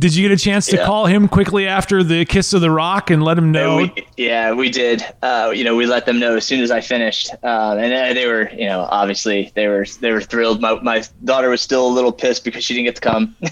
Did 0.00 0.16
you 0.16 0.28
get 0.28 0.34
a 0.34 0.42
chance 0.42 0.66
to 0.66 0.76
Yeah. 0.76 0.86
call 0.86 1.06
him 1.06 1.28
quickly 1.28 1.68
after 1.68 2.02
the 2.02 2.24
kiss 2.24 2.52
of 2.52 2.60
the 2.60 2.70
rock 2.70 3.10
and 3.10 3.22
let 3.22 3.38
him 3.38 3.52
know? 3.52 3.76
we, 3.76 4.06
yeah, 4.16 4.52
we 4.52 4.68
did. 4.68 5.04
Uh, 5.22 5.52
you 5.54 5.62
know, 5.62 5.76
we 5.76 5.86
let 5.86 6.04
them 6.04 6.18
know 6.18 6.34
as 6.36 6.44
soon 6.44 6.60
as 6.62 6.72
I 6.72 6.80
finished, 6.80 7.30
uh, 7.44 7.76
and 7.78 7.94
uh, 7.94 8.12
they 8.12 8.26
were, 8.26 8.50
you 8.50 8.66
know, 8.66 8.88
obviously 8.90 9.52
they 9.54 9.68
were 9.68 9.86
they 10.00 10.10
were 10.10 10.20
thrilled. 10.20 10.60
My 10.60 10.80
my 10.80 11.04
daughter 11.22 11.48
was 11.48 11.60
still 11.62 11.86
a 11.86 11.92
little 11.94 12.10
pissed 12.10 12.42
because 12.42 12.64
she 12.64 12.74
didn't 12.74 12.86
get 12.86 12.96
to 12.96 13.00
come. 13.02 13.36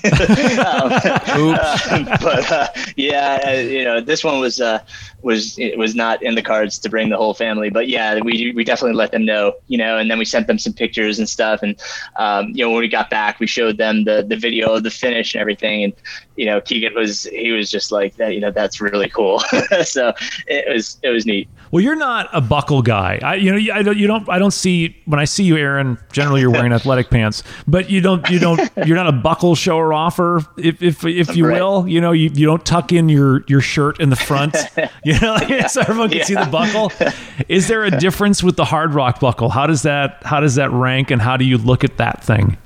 um, 0.66 0.92
um, 0.92 2.04
but 2.20 2.50
uh, 2.50 2.66
yeah, 2.96 3.40
uh, 3.46 3.50
you 3.52 3.84
know, 3.84 4.00
this 4.00 4.24
one 4.24 4.40
was 4.40 4.60
uh, 4.60 4.80
was 5.22 5.58
it 5.58 5.78
was 5.78 5.94
not 5.94 6.22
in 6.22 6.34
the 6.34 6.42
cards 6.42 6.78
to 6.80 6.88
bring 6.88 7.08
the 7.08 7.16
whole 7.16 7.34
family. 7.34 7.70
But 7.70 7.88
yeah, 7.88 8.20
we 8.20 8.52
we 8.54 8.64
definitely 8.64 8.96
let 8.96 9.12
them 9.12 9.24
know, 9.24 9.54
you 9.68 9.78
know, 9.78 9.98
and 9.98 10.10
then 10.10 10.18
we 10.18 10.24
sent 10.24 10.46
them 10.46 10.58
some 10.58 10.72
pictures 10.72 11.18
and 11.18 11.28
stuff. 11.28 11.62
And 11.62 11.80
um, 12.16 12.48
you 12.48 12.64
know, 12.64 12.70
when 12.70 12.80
we 12.80 12.88
got 12.88 13.10
back, 13.10 13.40
we 13.40 13.46
showed 13.46 13.78
them 13.78 14.04
the 14.04 14.24
the 14.26 14.36
video 14.36 14.74
of 14.74 14.82
the 14.82 14.90
finish 14.90 15.34
and 15.34 15.40
everything. 15.40 15.84
And 15.84 15.92
you 16.36 16.46
know, 16.46 16.60
Keegan 16.60 16.94
was 16.94 17.24
he 17.24 17.52
was 17.52 17.70
just 17.70 17.92
like 17.92 18.16
that. 18.16 18.34
You 18.34 18.40
know, 18.40 18.50
that's 18.50 18.80
really 18.80 19.08
cool. 19.08 19.38
so 19.84 20.12
it 20.46 20.72
was 20.72 20.98
it 21.02 21.10
was 21.10 21.26
neat. 21.26 21.48
Well, 21.72 21.80
you're 21.80 21.96
not 21.96 22.28
a 22.34 22.40
buckle 22.42 22.82
guy. 22.82 23.18
I, 23.22 23.36
you 23.36 23.50
know, 23.50 23.74
I 23.74 23.82
don't, 23.82 23.96
you 23.96 24.06
don't, 24.06 24.28
I 24.28 24.38
don't 24.38 24.50
see 24.50 24.94
when 25.06 25.18
I 25.18 25.24
see 25.24 25.44
you, 25.44 25.56
Aaron. 25.56 25.98
Generally, 26.12 26.42
you're 26.42 26.50
wearing 26.50 26.72
athletic 26.74 27.08
pants, 27.08 27.42
but 27.66 27.88
you 27.88 28.02
don't, 28.02 28.28
you 28.28 28.38
don't, 28.38 28.60
you're 28.84 28.94
not 28.96 29.06
a 29.08 29.12
buckle 29.12 29.54
shower 29.54 29.92
offer, 29.94 30.42
if, 30.58 30.82
if, 30.82 31.02
if 31.06 31.34
you 31.34 31.46
Right. 31.46 31.54
will. 31.60 31.88
You 31.88 32.02
know, 32.02 32.12
you, 32.12 32.30
you 32.34 32.44
don't 32.46 32.64
tuck 32.64 32.92
in 32.92 33.08
your 33.08 33.42
your 33.48 33.62
shirt 33.62 34.00
in 34.00 34.10
the 34.10 34.16
front. 34.16 34.54
You 35.04 35.18
know, 35.18 35.36
so 35.68 35.80
everyone 35.80 36.10
can 36.10 36.24
see 36.24 36.34
the 36.34 36.46
buckle. 36.52 36.92
Is 37.48 37.66
there 37.68 37.82
a 37.84 37.90
difference 37.90 38.42
with 38.42 38.56
the 38.56 38.64
hard 38.64 38.94
rock 38.94 39.18
buckle? 39.18 39.48
How 39.48 39.66
does 39.66 39.82
that, 39.82 40.22
how 40.24 40.38
does 40.40 40.54
that 40.56 40.70
rank, 40.70 41.10
and 41.10 41.20
how 41.20 41.36
do 41.36 41.44
you 41.44 41.56
look 41.58 41.82
at 41.82 41.96
that 41.96 42.22
thing? 42.22 42.56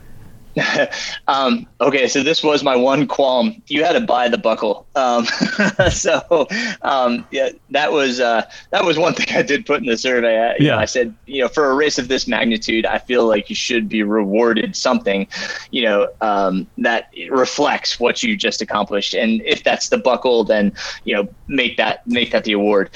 Um, 1.28 1.66
okay, 1.80 2.07
so 2.07 2.22
this 2.22 2.42
was 2.42 2.62
my 2.62 2.76
one 2.76 3.09
qualm. 3.09 3.61
You 3.66 3.82
had 3.84 3.92
to 3.94 4.00
buy 4.00 4.28
the 4.28 4.38
buckle. 4.38 4.86
Um, 4.94 5.24
so 5.90 6.46
um, 6.82 7.26
yeah, 7.32 7.50
that 7.70 7.92
was 7.92 8.20
uh, 8.20 8.48
that 8.70 8.84
was 8.84 8.96
one 8.96 9.14
thing 9.14 9.26
I 9.36 9.42
did 9.42 9.66
put 9.66 9.80
in 9.80 9.86
the 9.86 9.96
survey. 9.96 10.38
I, 10.38 10.52
you 10.59 10.68
know, 10.68 10.74
Yeah. 10.74 10.78
I 10.78 10.84
said, 10.84 11.14
you 11.26 11.42
know, 11.42 11.48
for 11.48 11.70
a 11.70 11.74
race 11.74 11.98
of 11.98 12.09
this 12.09 12.28
magnitude, 12.28 12.86
I 12.86 12.98
feel 12.98 13.26
like 13.26 13.50
you 13.50 13.57
should 13.57 13.88
be 13.88 14.02
rewarded 14.04 14.76
something, 14.76 15.26
you 15.72 15.82
know, 15.82 16.09
um, 16.20 16.66
that 16.78 17.11
reflects 17.28 17.98
what 17.98 18.22
you 18.22 18.36
just 18.36 18.62
accomplished. 18.62 19.14
And 19.14 19.42
if 19.42 19.64
that's 19.64 19.88
the 19.88 19.98
buckle, 19.98 20.44
then 20.44 20.72
you 21.04 21.14
know, 21.14 21.28
make 21.48 21.76
that 21.76 22.07
make 22.07 22.30
that 22.30 22.44
the 22.44 22.52
award. 22.52 22.90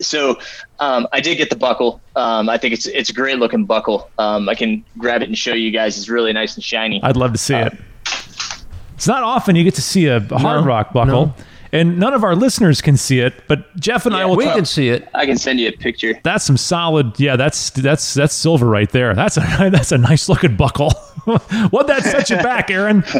So 0.00 0.38
um, 0.78 1.06
I 1.12 1.20
did 1.20 1.36
get 1.36 1.48
the 1.50 1.56
buckle. 1.56 2.00
Um, 2.16 2.48
I 2.48 2.58
think 2.58 2.74
it's 2.74 2.86
it's 2.86 3.10
a 3.10 3.12
great 3.12 3.38
looking 3.38 3.64
buckle. 3.64 4.10
Um, 4.18 4.48
I 4.48 4.54
can 4.54 4.84
grab 4.98 5.22
it 5.22 5.28
and 5.28 5.36
show 5.38 5.54
you 5.54 5.70
guys. 5.70 5.96
It's 5.96 6.08
really 6.08 6.32
nice 6.32 6.54
and 6.54 6.62
shiny. 6.64 7.00
I'd 7.02 7.16
love 7.16 7.32
to 7.32 7.38
see 7.38 7.54
it. 7.54 7.72
It's 8.94 9.06
not 9.06 9.22
often 9.22 9.56
you 9.56 9.64
get 9.64 9.74
to 9.74 9.82
see 9.82 10.06
a, 10.06 10.16
a 10.16 10.38
hard 10.38 10.62
No, 10.62 10.66
rock 10.66 10.92
buckle, 10.92 11.26
no. 11.26 11.34
and 11.72 11.98
none 11.98 12.14
of 12.14 12.24
our 12.24 12.34
listeners 12.34 12.80
can 12.80 12.96
see 12.96 13.20
it. 13.20 13.34
But 13.46 13.74
Jeff 13.78 14.06
and 14.06 14.14
I 14.14 14.24
will. 14.24 14.36
we 14.36 14.44
talk- 14.44 14.56
can 14.56 14.64
see 14.64 14.88
it. 14.88 15.06
I 15.14 15.26
can 15.26 15.36
send 15.36 15.60
you 15.60 15.68
a 15.68 15.72
picture. 15.72 16.18
That's 16.22 16.44
some 16.44 16.56
solid. 16.56 17.18
Yeah, 17.20 17.36
that's 17.36 17.70
that's 17.70 18.14
that's 18.14 18.34
silver 18.34 18.66
right 18.66 18.90
there. 18.90 19.14
That's 19.14 19.36
a 19.36 19.40
that's 19.70 19.92
a 19.92 19.98
nice 19.98 20.28
looking 20.28 20.56
buckle. 20.56 20.90
What'd 21.24 21.88
that 21.88 22.04
set 22.04 22.30
you 22.30 22.36
back, 22.36 22.70
Aaron? 22.70 23.04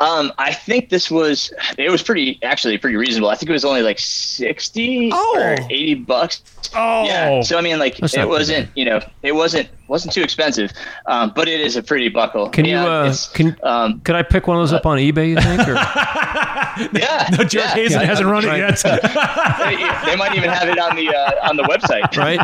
Um, 0.00 0.32
I 0.38 0.52
think 0.52 0.88
this 0.88 1.10
was 1.10 1.52
it 1.78 1.90
was 1.90 2.02
pretty 2.02 2.38
actually 2.42 2.78
pretty 2.78 2.96
reasonable. 2.96 3.28
I 3.28 3.34
think 3.34 3.50
it 3.50 3.52
was 3.52 3.64
only 3.66 3.82
like 3.82 3.98
sixty 3.98 5.10
Oh. 5.12 5.36
or 5.38 5.56
eighty 5.70 5.94
bucks. 5.94 6.42
Oh, 6.74 7.04
Yeah. 7.04 7.42
So 7.42 7.58
I 7.58 7.60
mean, 7.60 7.78
like 7.78 7.96
That's 7.98 8.16
it 8.16 8.26
wasn't 8.28 8.68
you 8.74 8.84
know 8.86 9.00
it 9.22 9.32
wasn't 9.34 9.68
wasn't 9.90 10.14
too 10.14 10.22
expensive, 10.22 10.72
um, 11.06 11.32
but 11.34 11.48
it 11.48 11.60
is 11.60 11.76
a 11.76 11.82
pretty 11.82 12.08
buckle. 12.08 12.48
Can 12.48 12.64
you? 12.64 12.76
Uh, 12.76 13.14
can 13.34 13.56
um, 13.62 14.00
could 14.00 14.14
I 14.14 14.22
pick 14.22 14.46
one 14.46 14.56
of 14.56 14.62
those 14.62 14.72
up 14.72 14.86
on 14.86 14.96
eBay? 14.98 15.30
You 15.30 15.36
think? 15.36 15.68
Or? 15.68 15.74
yeah, 16.98 17.28
No, 17.36 17.36
George 17.38 17.54
yeah. 17.54 17.74
Hazen 17.74 18.00
hasn't 18.00 18.28
run 18.28 18.44
it 18.44 18.56
yet. 18.56 18.78
they, 18.82 20.10
they 20.10 20.16
might 20.16 20.34
even 20.36 20.48
have 20.48 20.68
it 20.68 20.78
on 20.78 20.96
the 20.96 21.08
uh, 21.14 21.48
on 21.48 21.56
the 21.56 21.64
website. 21.64 22.16
right? 22.16 22.38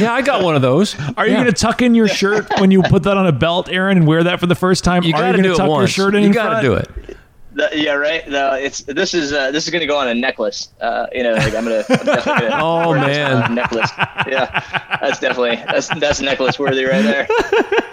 yeah, 0.00 0.12
I 0.12 0.22
got 0.22 0.42
one 0.42 0.56
of 0.56 0.62
those. 0.62 0.98
Are 1.16 1.26
you 1.26 1.32
Yeah. 1.32 1.42
going 1.42 1.52
to 1.54 1.58
tuck 1.60 1.82
in 1.82 1.94
your 1.94 2.08
shirt 2.08 2.46
when 2.60 2.70
you 2.70 2.82
put 2.82 3.04
that 3.04 3.16
on 3.16 3.26
a 3.26 3.32
belt, 3.32 3.68
Aaron, 3.70 3.96
and 3.98 4.06
wear 4.06 4.24
that 4.24 4.40
for 4.40 4.46
the 4.46 4.54
first 4.54 4.84
time? 4.84 5.04
You 5.04 5.12
got 5.12 5.32
to 5.32 5.38
gonna 5.38 5.42
do 5.42 5.52
it 5.52 5.56
tuck 5.56 5.66
your 5.66 5.76
once. 5.76 5.90
shirt 5.90 6.14
in 6.14 6.22
you 6.24 6.32
got 6.32 6.60
to 6.60 6.62
do 6.66 6.74
it. 6.74 7.16
The- 7.54 7.70
yeah, 7.74 7.92
right. 7.94 8.28
No, 8.28 8.52
it's 8.54 8.80
this 8.82 9.14
is 9.14 9.32
uh, 9.32 9.50
this 9.50 9.64
is 9.66 9.70
gonna 9.72 9.86
go 9.86 9.96
on 9.96 10.06
a 10.08 10.14
necklace. 10.14 10.68
Uh, 10.80 11.06
you 11.12 11.22
know, 11.22 11.32
like 11.32 11.54
I'm 11.54 11.64
gonna. 11.64 11.82
I'm 11.88 12.04
definitely 12.06 12.48
gonna 12.50 12.62
Oh, 12.62 12.94
man. 12.94 13.54
necklace. 13.54 13.90
Yeah, 14.26 14.98
that's 15.00 15.18
definitely 15.18 15.56
that's 15.66 15.88
that's 15.98 16.20
necklace 16.20 16.58
worthy 16.58 16.84
right 16.84 17.02
there. 17.02 17.26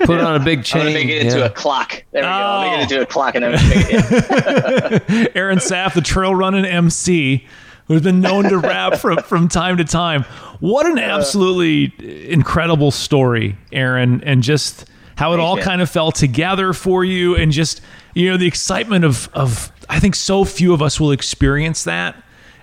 Put 0.05 0.17
it 0.19 0.21
on 0.25 0.35
a 0.39 0.43
big 0.43 0.63
chain. 0.65 0.81
I'm 0.81 0.87
gonna 0.87 0.99
make 0.99 1.09
it 1.09 1.21
into 1.25 1.39
yeah. 1.39 1.45
a 1.45 1.49
clock. 1.49 2.03
There 2.11 2.21
we 2.21 2.27
go. 2.27 2.31
I'll 2.31 2.61
make 2.63 2.71
Oh. 2.71 2.79
it 2.79 2.83
into 2.91 3.01
a 3.01 3.05
clock, 3.05 3.35
and 3.35 3.43
then 3.45 3.51
make 3.53 3.87
it, 3.89 5.03
yeah. 5.09 5.25
Aaron 5.35 5.59
Saft, 5.61 5.95
the 5.95 6.01
trail 6.01 6.35
running 6.35 6.65
MC, 6.65 7.47
who's 7.87 8.01
been 8.01 8.19
known 8.21 8.43
to 8.49 8.57
rap 8.57 8.95
from, 8.99 9.17
from 9.19 9.47
time 9.47 9.77
to 9.77 9.83
time. 9.85 10.23
What 10.59 10.85
Uh. 10.85 10.91
an 10.91 10.99
absolutely 10.99 11.93
incredible 12.29 12.91
story, 12.91 13.57
Aaron, 13.71 14.21
and 14.25 14.43
just 14.43 14.85
how 15.15 15.33
it 15.33 15.39
all 15.39 15.57
kind 15.57 15.81
of 15.81 15.89
fell 15.89 16.11
together 16.11 16.73
for 16.73 17.05
you, 17.05 17.35
and 17.37 17.51
just 17.53 17.79
you 18.15 18.31
know 18.31 18.37
the 18.37 18.47
excitement 18.47 19.05
of 19.05 19.29
of 19.33 19.71
I 19.87 19.99
think 19.99 20.15
so 20.15 20.43
few 20.45 20.73
of 20.73 20.81
us 20.81 20.99
will 20.99 21.11
experience 21.11 21.83
that, 21.83 22.15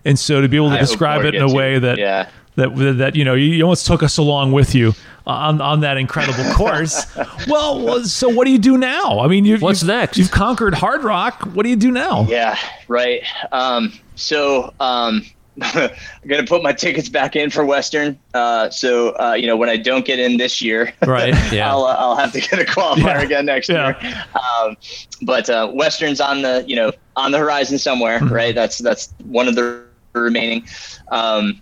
and 0.05 0.19
so 0.19 0.41
to 0.41 0.49
be 0.49 0.57
able 0.57 0.71
to 0.71 0.77
I 0.77 0.81
describe 0.81 1.25
it 1.25 1.35
in 1.37 1.43
a 1.43 1.47
get 1.47 1.55
way 1.57 1.79
that 1.79 1.99
Yeah. 1.99 2.29
that 2.57 2.75
that 2.99 3.15
you 3.15 3.25
know 3.25 3.35
you, 3.35 3.47
you 3.55 3.63
almost 3.63 3.87
took 3.87 4.03
us 4.03 4.19
along 4.19 4.51
with 4.53 4.75
you 4.75 4.93
on 5.27 5.61
on 5.61 5.81
that 5.81 5.97
incredible 5.99 6.45
course. 6.55 7.07
well, 7.47 7.81
well, 7.85 8.03
so 8.05 8.29
what 8.29 8.45
do 8.47 8.51
you 8.51 8.59
do 8.59 8.77
now? 8.77 9.21
I 9.21 9.29
mean, 9.29 9.45
you've, 9.45 9.63
What's 9.63 9.83
you've- 9.83 9.93
next? 9.93 10.19
You've 10.19 10.33
conquered 10.33 10.75
Hard 10.75 11.05
Rock. 11.05 11.43
What 11.55 11.63
do 11.63 11.69
you 11.71 11.77
do 11.77 11.93
now? 11.93 12.27
Yeah, 12.29 12.59
right. 12.89 13.23
Um, 13.53 13.93
so 14.17 14.75
um, 14.81 15.25
I'm 15.61 15.91
gonna 16.27 16.47
put 16.47 16.63
my 16.63 16.73
tickets 16.73 17.09
back 17.11 17.37
in 17.37 17.51
for 17.51 17.65
Western. 17.65 18.19
Uh, 18.33 18.71
so 18.71 19.11
uh, 19.21 19.35
you 19.35 19.47
know, 19.47 19.57
when 19.57 19.69
I 19.69 19.77
don't 19.77 20.05
get 20.05 20.19
in 20.19 20.39
this 20.39 20.63
year, 20.63 20.93
Right, 21.07 21.35
yeah. 21.53 21.71
I'll 21.71 21.85
uh, 21.85 21.97
I'll 21.99 22.17
have 22.17 22.33
to 22.33 22.41
get 22.41 22.59
a 22.59 22.65
qualifier 22.65 23.03
Yeah, 23.05 23.23
again 23.23 23.47
next 23.47 23.69
yeah. 23.69 24.01
year. 24.03 24.25
Um, 24.35 24.77
but 25.23 25.51
uh, 25.51 25.71
Western's 25.75 26.21
on 26.21 26.43
the 26.43 26.65
you 26.67 26.77
know 26.77 26.93
on 27.17 27.33
the 27.33 27.39
horizon 27.39 27.79
somewhere, 27.79 28.19
Mm-hmm. 28.21 28.33
right? 28.35 28.55
That's 28.55 28.79
that's 28.79 29.13
one 29.25 29.47
of 29.49 29.55
the 29.55 29.85
remaining. 30.15 30.65
Um, 31.11 31.61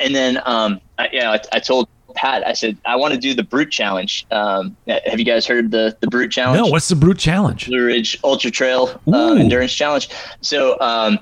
and 0.00 0.14
then 0.14 0.40
um, 0.44 0.80
I, 0.98 1.08
you 1.12 1.20
know, 1.20 1.32
I, 1.32 1.40
I 1.52 1.58
told. 1.60 1.88
Pat, 2.16 2.46
I 2.46 2.52
said 2.52 2.78
I 2.86 2.94
want 2.94 3.12
to 3.12 3.18
do 3.18 3.34
the 3.34 3.42
Brute 3.42 3.72
Challenge. 3.72 4.24
Um, 4.30 4.76
have 4.86 5.18
you 5.18 5.24
guys 5.24 5.46
heard 5.48 5.72
the 5.72 5.96
the 5.98 6.06
Brute 6.06 6.30
Challenge? 6.30 6.62
No, 6.64 6.70
what's 6.70 6.86
the 6.86 6.94
brute 6.94 7.18
challenge? 7.18 7.66
Blue 7.66 7.84
Ridge 7.86 8.16
Ultra 8.22 8.52
Trail 8.52 9.00
uh, 9.12 9.32
Endurance 9.34 9.74
Challenge. 9.74 10.08
So 10.40 10.78
um, 10.80 11.18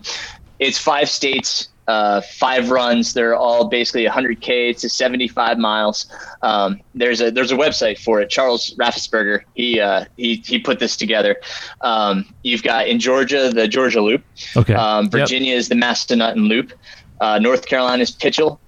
it's 0.58 0.76
five 0.76 1.08
states, 1.08 1.68
uh, 1.92 2.22
five 2.22 2.70
runs. 2.70 3.12
They're 3.12 3.36
all 3.36 3.68
basically 3.68 4.06
100k 4.06 4.78
to 4.80 4.88
75 4.88 5.58
miles. 5.58 6.06
Um, 6.40 6.80
there's 6.94 7.20
a 7.20 7.30
there's 7.30 7.52
a 7.52 7.56
website 7.56 7.98
for 7.98 8.20
it. 8.22 8.30
Charles 8.30 8.74
Raffensperger 8.80 9.42
he 9.54 9.78
uh, 9.78 10.06
he 10.16 10.36
he 10.36 10.58
put 10.58 10.78
this 10.78 10.96
together. 10.96 11.36
Um, 11.82 12.24
you've 12.44 12.62
got 12.62 12.88
in 12.88 12.98
Georgia 12.98 13.50
the 13.50 13.68
Georgia 13.68 14.00
Loop. 14.00 14.24
Okay. 14.56 14.74
Um, 14.74 15.02
Yep. 15.02 15.12
Virginia 15.12 15.54
is 15.54 15.68
the 15.68 15.74
Massanutten 15.74 16.48
Loop. 16.48 16.72
Uh, 17.20 17.38
North 17.38 17.66
Carolina 17.66 18.02
is 18.02 18.10
Pitchell. 18.10 18.58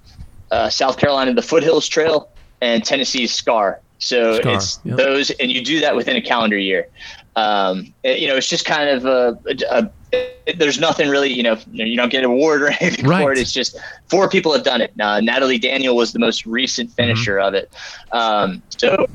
Uh, 0.51 0.69
South 0.69 0.97
Carolina, 0.97 1.33
the 1.33 1.41
Foothills 1.41 1.87
Trail, 1.87 2.29
and 2.61 2.85
Tennessee's 2.85 3.33
Scar. 3.33 3.81
So 3.97 4.35
Scar, 4.35 4.53
it's 4.53 4.79
yep. 4.83 4.97
those, 4.97 5.31
and 5.31 5.51
you 5.51 5.63
do 5.63 5.79
that 5.79 5.95
within 5.95 6.15
a 6.15 6.21
calendar 6.21 6.57
year. 6.57 6.87
Um, 7.35 7.93
you 8.03 8.27
know, 8.27 8.35
it's 8.35 8.47
just 8.47 8.65
kind 8.65 8.89
of 8.89 9.05
a, 9.05 9.37
a, 9.69 9.89
a 10.15 10.53
there's 10.57 10.79
nothing 10.79 11.09
really, 11.09 11.33
you 11.33 11.41
know, 11.43 11.57
you 11.71 11.95
don't 11.97 12.09
get 12.09 12.23
an 12.23 12.29
award 12.29 12.61
or 12.61 12.67
anything 12.79 13.07
Right. 13.07 13.23
for 13.23 13.31
it. 13.31 13.37
It's 13.39 13.51
just 13.51 13.77
four 14.09 14.29
people 14.29 14.53
have 14.53 14.63
done 14.63 14.81
it. 14.81 14.93
Uh, 14.99 15.19
Natalie 15.19 15.57
Daniel 15.57 15.95
was 15.95 16.13
the 16.13 16.19
most 16.19 16.45
recent 16.45 16.89
Mm-hmm. 16.89 16.95
finisher 17.01 17.39
of 17.39 17.53
it. 17.55 17.73
Um, 18.11 18.61
so 18.69 19.07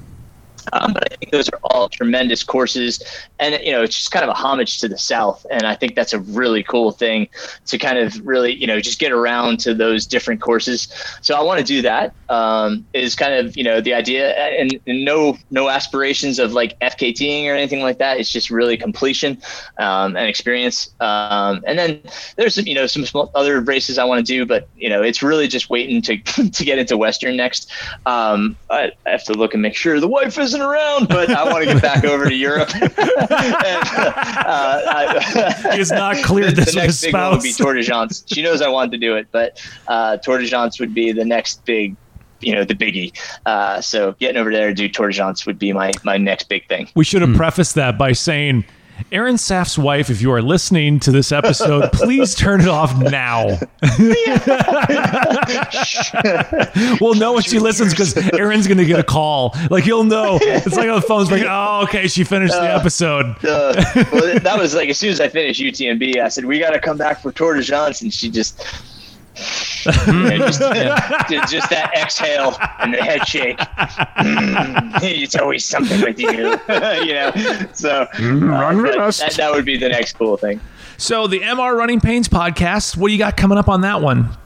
um, 0.72 0.92
but 0.92 1.12
I 1.12 1.16
think 1.16 1.32
those 1.32 1.48
are 1.48 1.58
all 1.64 1.88
tremendous 1.88 2.42
courses, 2.42 3.02
and 3.38 3.58
you 3.64 3.72
know, 3.72 3.82
it's 3.82 3.96
just 3.96 4.10
kind 4.10 4.24
of 4.24 4.30
a 4.30 4.34
homage 4.34 4.78
to 4.80 4.88
the 4.88 4.98
South, 4.98 5.44
and 5.50 5.64
I 5.64 5.74
think 5.74 5.94
that's 5.94 6.12
a 6.12 6.20
really 6.20 6.62
cool 6.62 6.92
thing 6.92 7.28
to 7.66 7.78
kind 7.78 7.98
of 7.98 8.26
really, 8.26 8.54
you 8.54 8.66
know, 8.66 8.80
just 8.80 8.98
get 8.98 9.12
around 9.12 9.60
to 9.60 9.74
those 9.74 10.06
different 10.06 10.40
courses. 10.40 10.88
So 11.22 11.34
I 11.34 11.42
want 11.42 11.60
to 11.60 11.64
do 11.64 11.82
that. 11.82 12.14
Um, 12.28 12.86
is 12.92 13.16
kind 13.16 13.34
of 13.34 13.56
you 13.56 13.64
know 13.64 13.80
the 13.80 13.94
idea, 13.94 14.32
and, 14.34 14.78
and 14.86 15.04
no 15.04 15.36
no 15.50 15.68
aspirations 15.68 16.38
of 16.38 16.52
like 16.52 16.78
FKTing 16.80 17.46
or 17.46 17.54
anything 17.54 17.80
like 17.80 17.98
that. 17.98 18.18
It's 18.18 18.30
just 18.30 18.50
really 18.50 18.76
completion 18.76 19.40
um, 19.78 20.16
and 20.16 20.28
experience. 20.28 20.90
Um, 21.00 21.62
and 21.66 21.78
then 21.78 22.02
there's 22.36 22.54
some 22.54 22.66
you 22.66 22.74
know 22.74 22.86
some 22.86 23.04
other 23.34 23.60
races 23.60 23.98
I 23.98 24.04
want 24.04 24.24
to 24.24 24.32
do, 24.32 24.46
but 24.46 24.68
you 24.76 24.88
know, 24.88 25.02
it's 25.02 25.22
really 25.22 25.48
just 25.48 25.70
waiting 25.70 26.02
to 26.02 26.18
to 26.50 26.64
get 26.64 26.78
into 26.78 26.96
Western 26.96 27.36
next. 27.36 27.70
Um, 28.06 28.56
I 28.70 28.92
have 29.06 29.24
to 29.24 29.32
look 29.34 29.54
and 29.54 29.62
make 29.62 29.76
sure 29.76 30.00
the 30.00 30.08
wife 30.08 30.38
isn't 30.38 30.59
around, 30.60 31.08
but 31.08 31.30
I 31.30 31.44
want 31.44 31.64
to 31.64 31.72
get 31.72 31.82
back 31.82 32.04
over 32.04 32.28
to 32.28 32.34
Europe. 32.34 32.74
and, 32.74 32.92
uh, 32.94 34.82
I, 34.86 35.70
He 35.72 35.78
has 35.78 35.90
not 35.90 36.16
cleared 36.22 36.56
this 36.56 36.74
the 36.74 36.80
next 36.80 37.00
big 37.02 37.14
one 37.14 37.32
would 37.32 37.42
be 37.42 37.52
spouse. 37.52 37.64
Tor 37.64 37.74
des 37.74 37.82
Géants. 37.82 38.24
She 38.26 38.42
knows 38.42 38.62
I 38.62 38.68
wanted 38.68 38.92
to 38.92 38.98
do 38.98 39.16
it, 39.16 39.28
but 39.32 39.60
uh, 39.88 40.16
Tor 40.18 40.38
des 40.38 40.46
Géants 40.46 40.80
would 40.80 40.94
be 40.94 41.12
the 41.12 41.24
next 41.24 41.64
big, 41.64 41.96
you 42.40 42.54
know, 42.54 42.64
the 42.64 42.74
biggie. 42.74 43.16
Uh, 43.46 43.80
so 43.80 44.12
getting 44.12 44.36
over 44.36 44.52
there 44.52 44.68
to 44.68 44.74
do 44.74 44.88
Tor 44.88 45.10
des 45.10 45.18
Géants 45.18 45.46
would 45.46 45.58
be 45.58 45.72
my 45.72 45.92
my 46.04 46.16
next 46.16 46.48
big 46.48 46.66
thing. 46.68 46.88
We 46.94 47.04
should 47.04 47.22
have 47.22 47.36
prefaced 47.36 47.74
that 47.76 47.98
by 47.98 48.12
saying, 48.12 48.64
Aaron 49.12 49.38
Saft's 49.38 49.78
wife, 49.78 50.10
if 50.10 50.22
you 50.22 50.32
are 50.32 50.42
listening 50.42 51.00
to 51.00 51.12
this 51.12 51.32
episode, 51.32 51.92
please 51.92 52.34
turn 52.34 52.60
it 52.60 52.68
off 52.68 52.96
now. 52.96 53.46
we'll 57.00 57.14
know 57.14 57.32
when 57.32 57.42
she 57.42 57.58
listens 57.58 57.92
because 57.92 58.16
Aaron's 58.34 58.66
going 58.66 58.78
to 58.78 58.84
get 58.84 59.00
a 59.00 59.04
call. 59.04 59.54
Like, 59.70 59.86
you'll 59.86 60.04
know. 60.04 60.38
It's 60.42 60.76
like 60.76 60.88
on 60.88 61.00
the 61.00 61.06
phone's 61.06 61.30
like, 61.30 61.42
oh, 61.46 61.82
okay, 61.84 62.08
she 62.08 62.24
finished 62.24 62.54
the 62.54 62.74
episode. 62.74 63.26
Uh, 63.44 63.84
well, 64.12 64.38
that 64.40 64.58
was 64.58 64.74
like 64.74 64.88
as 64.88 64.98
soon 64.98 65.10
as 65.10 65.20
I 65.20 65.28
finished 65.28 65.60
UTMB, 65.60 66.18
I 66.18 66.28
said 66.28 66.44
we 66.44 66.58
got 66.58 66.70
to 66.70 66.80
come 66.80 66.96
back 66.96 67.20
for 67.20 67.32
Tor 67.32 67.54
des 67.54 67.62
Géants, 67.62 68.02
and 68.02 68.12
she 68.12 68.30
just. 68.30 68.64
Yeah, 69.86 70.36
just, 70.38 70.60
did 71.28 71.42
just 71.48 71.70
that 71.70 71.92
exhale 71.96 72.56
and 72.80 72.94
the 72.94 73.02
head 73.02 73.26
shake. 73.26 73.58
Mm, 73.58 75.02
it's 75.02 75.36
always 75.36 75.64
something 75.64 76.00
with 76.02 76.18
you, 76.18 76.28
you 77.06 77.14
know. 77.14 77.32
So 77.72 78.02
uh, 78.02 78.82
but 78.82 79.16
that, 79.16 79.34
that 79.36 79.52
would 79.52 79.64
be 79.64 79.78
the 79.78 79.88
next 79.88 80.14
cool 80.14 80.36
thing. 80.36 80.60
So, 80.96 81.26
the 81.26 81.40
MR 81.40 81.74
Running 81.74 81.98
Pains 81.98 82.28
podcast, 82.28 82.94
what 82.94 83.08
do 83.08 83.14
you 83.14 83.18
got 83.18 83.34
coming 83.34 83.56
up 83.56 83.70
on 83.70 83.80
that 83.80 84.02
one? 84.02 84.36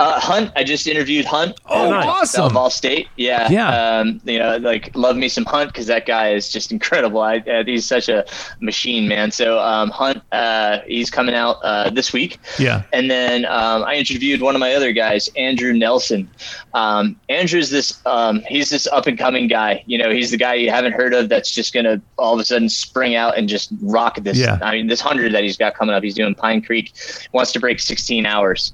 Uh, 0.00 0.18
Hunt, 0.18 0.50
I 0.56 0.64
just 0.64 0.86
interviewed 0.86 1.26
Hunt. 1.26 1.60
Oh, 1.66 1.92
uh, 1.92 2.02
awesome. 2.06 2.44
Of 2.46 2.56
All 2.56 2.70
State, 2.70 3.08
yeah, 3.16 3.50
Yeah. 3.50 3.98
Um, 3.98 4.18
you 4.24 4.38
know, 4.38 4.56
like 4.56 4.96
love 4.96 5.14
me 5.14 5.28
some 5.28 5.44
Hunt 5.44 5.70
because 5.70 5.88
that 5.88 6.06
guy 6.06 6.32
is 6.32 6.50
just 6.50 6.72
incredible. 6.72 7.20
I, 7.20 7.40
uh, 7.40 7.64
he's 7.64 7.84
such 7.84 8.08
a 8.08 8.24
machine, 8.60 9.08
man. 9.08 9.30
So 9.30 9.58
um, 9.58 9.90
Hunt, 9.90 10.22
uh, 10.32 10.78
he's 10.86 11.10
coming 11.10 11.34
out 11.34 11.58
uh, 11.62 11.90
this 11.90 12.14
week. 12.14 12.38
Yeah. 12.58 12.84
And 12.94 13.10
then 13.10 13.44
um, 13.44 13.84
I 13.84 13.96
interviewed 13.96 14.40
one 14.40 14.54
of 14.54 14.60
my 14.60 14.72
other 14.72 14.92
guys, 14.92 15.28
Andrew 15.36 15.74
Nelson. 15.74 16.30
Um, 16.72 17.20
Andrew's 17.28 17.68
this, 17.68 18.00
um, 18.06 18.40
he's 18.48 18.70
this 18.70 18.86
up 18.86 19.06
and 19.06 19.18
coming 19.18 19.48
guy. 19.48 19.84
You 19.84 19.98
know, 19.98 20.10
he's 20.10 20.30
the 20.30 20.38
guy 20.38 20.54
you 20.54 20.70
haven't 20.70 20.92
heard 20.92 21.12
of 21.12 21.28
that's 21.28 21.52
just 21.52 21.74
going 21.74 21.84
to 21.84 22.00
all 22.16 22.32
of 22.32 22.40
a 22.40 22.44
sudden 22.46 22.70
spring 22.70 23.16
out 23.16 23.36
and 23.36 23.50
just 23.50 23.70
rock 23.82 24.16
this. 24.22 24.38
Yeah. 24.38 24.58
I 24.62 24.72
mean, 24.72 24.86
this 24.86 25.02
hundred 25.02 25.34
that 25.34 25.42
he's 25.42 25.58
got 25.58 25.74
coming 25.74 25.94
up, 25.94 26.02
he's 26.02 26.14
doing 26.14 26.34
Pine 26.34 26.62
Creek, 26.62 26.94
wants 27.32 27.52
to 27.52 27.60
break 27.60 27.80
16 27.80 28.24
hours 28.24 28.72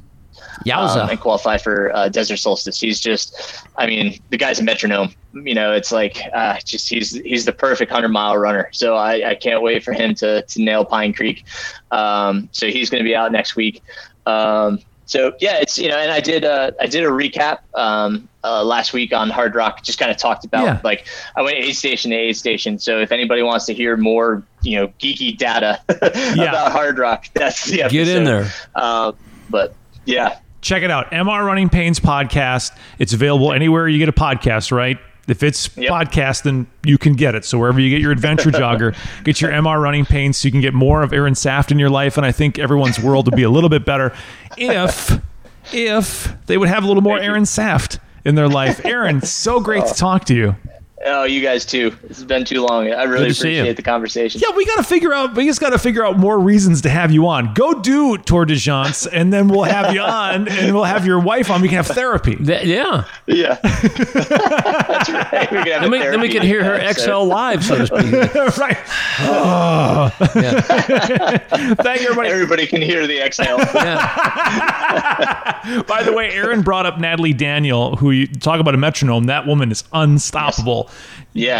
Yowza. 0.65 1.03
um, 1.03 1.11
and 1.11 1.21
qualify 1.21 1.59
for 1.59 1.95
uh, 1.95 2.09
Desert 2.09 2.39
Solstice. 2.39 2.81
He's 2.81 3.01
just, 3.01 3.63
I 3.77 3.87
mean, 3.87 4.19
the 4.31 4.37
guy's 4.39 4.59
a 4.61 4.63
metronome. 4.63 5.13
You 5.35 5.55
know, 5.55 5.73
it's 5.73 5.93
like 5.93 6.19
uh, 6.33 6.57
just 6.65 6.89
he's 6.89 7.13
he's 7.13 7.45
the 7.45 7.53
perfect 7.53 7.93
hundred 7.93 8.09
mile 8.09 8.37
runner. 8.39 8.69
So 8.73 8.95
I, 8.97 9.31
I 9.31 9.35
can't 9.35 9.61
wait 9.63 9.85
for 9.85 9.93
him 9.93 10.15
to 10.17 10.43
to 10.43 10.63
nail 10.63 10.85
Pine 10.85 11.13
Creek. 11.13 11.45
Um, 11.91 12.49
so 12.53 12.69
he's 12.69 12.89
going 12.91 13.03
to 13.03 13.09
be 13.09 13.15
out 13.15 13.33
next 13.33 13.55
week. 13.57 13.83
Um, 14.25 14.81
so 15.05 15.35
yeah, 15.39 15.59
it's 15.59 15.79
you 15.79 15.89
know, 15.89 15.97
and 15.99 16.11
I 16.11 16.21
did 16.21 16.45
uh, 16.45 16.71
I 16.81 16.87
did 16.87 17.05
a 17.05 17.09
recap 17.09 17.59
um, 17.75 18.29
uh, 18.43 18.65
last 18.65 18.93
week 18.93 19.13
on 19.13 19.31
Hard 19.31 19.55
Rock. 19.55 19.83
Just 19.85 19.99
kind 20.01 20.11
of 20.11 20.17
talked 20.17 20.45
about 20.45 20.65
Yeah. 20.65 20.81
like 20.83 21.07
I 21.37 21.43
went 21.43 21.59
aid 21.59 21.77
station 21.77 22.11
to 22.11 22.17
aid 22.17 22.37
station. 22.37 22.79
So 22.79 22.99
if 23.01 23.13
anybody 23.13 23.43
wants 23.43 23.67
to 23.67 23.75
hear 23.75 23.97
more, 23.97 24.43
you 24.63 24.79
know, 24.79 24.89
geeky 24.99 25.37
data 25.37 25.81
about 25.89 26.73
Hard 26.73 26.99
Rock, 26.99 27.27
that's 27.35 27.67
the 27.67 27.83
episode. 27.83 27.93
Get 27.93 28.09
in 28.09 28.25
there. 28.25 28.51
Uh, 28.75 29.13
but 29.49 29.75
yeah, 30.07 30.39
Check 30.67 30.83
it 30.83 30.91
out. 30.91 31.13
MR 31.13 31.47
Running 31.47 31.69
Pains 31.69 32.01
podcast. 32.01 32.77
It's 32.99 33.13
available 33.13 33.53
anywhere 33.53 33.87
you 33.87 33.99
get 34.01 34.09
a 34.09 34.13
podcast, 34.13 34.73
right? 34.73 34.99
If 35.29 35.45
it's 35.45 35.71
Yep. 35.77 35.93
podcast, 35.93 36.43
then 36.43 36.67
you 36.83 36.99
can 36.99 37.13
get 37.13 37.37
it. 37.37 37.45
So 37.45 37.57
wherever 37.57 37.79
you 37.79 37.89
get 37.89 38.01
your 38.01 38.11
adventure 38.11 38.51
jogger, 38.63 38.97
get 39.23 39.41
your 39.41 39.53
MR 39.53 39.81
Running 39.81 40.05
Pains 40.05 40.39
so 40.39 40.47
you 40.49 40.51
can 40.53 40.61
get 40.61 40.75
more 40.75 41.03
of 41.03 41.13
Aaron 41.13 41.37
Saft 41.37 41.71
in 41.71 41.79
your 41.79 41.89
life. 41.89 42.17
And 42.17 42.27
I 42.27 42.33
think 42.33 42.59
everyone's 42.59 42.99
world 42.99 43.27
would 43.27 43.37
be 43.37 43.45
a 43.45 43.51
little 43.51 43.71
bit 43.71 43.85
better 43.85 44.13
if 44.57 45.21
if 45.73 46.35
they 46.47 46.59
would 46.59 46.69
have 46.69 46.83
a 46.83 46.87
little 46.89 47.03
more 47.03 47.19
Aaron 47.21 47.47
Saft 47.47 48.01
in 48.25 48.35
their 48.35 48.49
life. 48.49 48.85
Aaron, 48.85 49.23
so 49.23 49.61
great 49.61 49.87
to 49.87 49.95
talk 49.95 50.25
to 50.25 50.35
you. 50.35 50.57
Oh, 51.05 51.25
you 51.25 51.43
guys 51.43 51.67
too. 51.67 51.95
It's 52.05 52.23
been 52.25 52.47
too 52.47 52.63
long. 52.65 52.91
I 52.91 53.03
really 53.03 53.31
to 53.33 53.39
appreciate 53.39 53.77
the 53.77 53.83
conversation. 53.83 54.41
Yeah, 54.43 54.57
we 54.57 54.65
got 54.65 54.77
to 54.77 54.83
figure 54.83 55.13
out. 55.13 55.35
We 55.35 55.45
just 55.45 55.61
got 55.61 55.71
to 55.71 55.79
figure 55.79 56.07
out 56.07 56.19
more 56.19 56.39
reasons 56.39 56.81
to 56.83 56.89
have 56.89 57.13
you 57.13 57.29
on. 57.29 57.53
Go 57.53 57.75
do 57.75 58.17
Tor 58.17 58.47
des 58.47 58.55
Géants, 58.55 59.07
and 59.13 59.31
then 59.31 59.49
we'll 59.49 59.65
have 59.65 59.93
you 59.93 60.01
on, 60.01 60.49
and 60.49 60.75
we'll 60.75 60.85
have 60.85 61.05
your 61.05 61.21
wife 61.21 61.51
on. 61.51 61.61
We 61.61 61.69
can 61.69 61.77
have 61.77 61.87
therapy. 61.89 62.37
That- 62.37 62.65
yeah. 62.67 63.05
Yeah, 63.27 63.59
that's 63.63 65.11
right. 65.11 65.51
We 65.53 65.59
can 65.65 65.67
have 65.67 65.83
Then 65.83 65.91
we, 65.91 65.99
then 65.99 66.21
we 66.23 66.29
can 66.31 66.41
hear 66.43 66.65
her 66.65 66.75
episode. 66.75 67.25
XL 67.25 67.29
live, 67.29 67.63
so 67.65 67.77
to 67.77 67.87
speak. 67.87 68.35
right. 68.59 68.79
Yeah. 69.21 70.09
Thank 71.75 72.03
everybody. 72.03 72.29
Everybody 72.31 72.67
can 72.67 72.81
hear 72.81 73.07
the 73.07 73.21
exhale. 73.21 73.59
yeah. 73.75 74.23
By 75.87 76.03
the 76.03 76.13
way, 76.13 76.31
Aaron 76.31 76.63
brought 76.63 76.87
up 76.87 76.99
Natalie 76.99 77.35
Daniel, 77.35 77.97
who 77.97 78.13
you 78.13 78.27
talk 78.27 78.61
about 78.61 78.75
a 78.75 78.79
metronome. 78.79 79.25
That 79.25 79.47
woman 79.47 79.71
is 79.71 79.85
unstoppable. 79.93 80.85
Yes, 80.86 80.86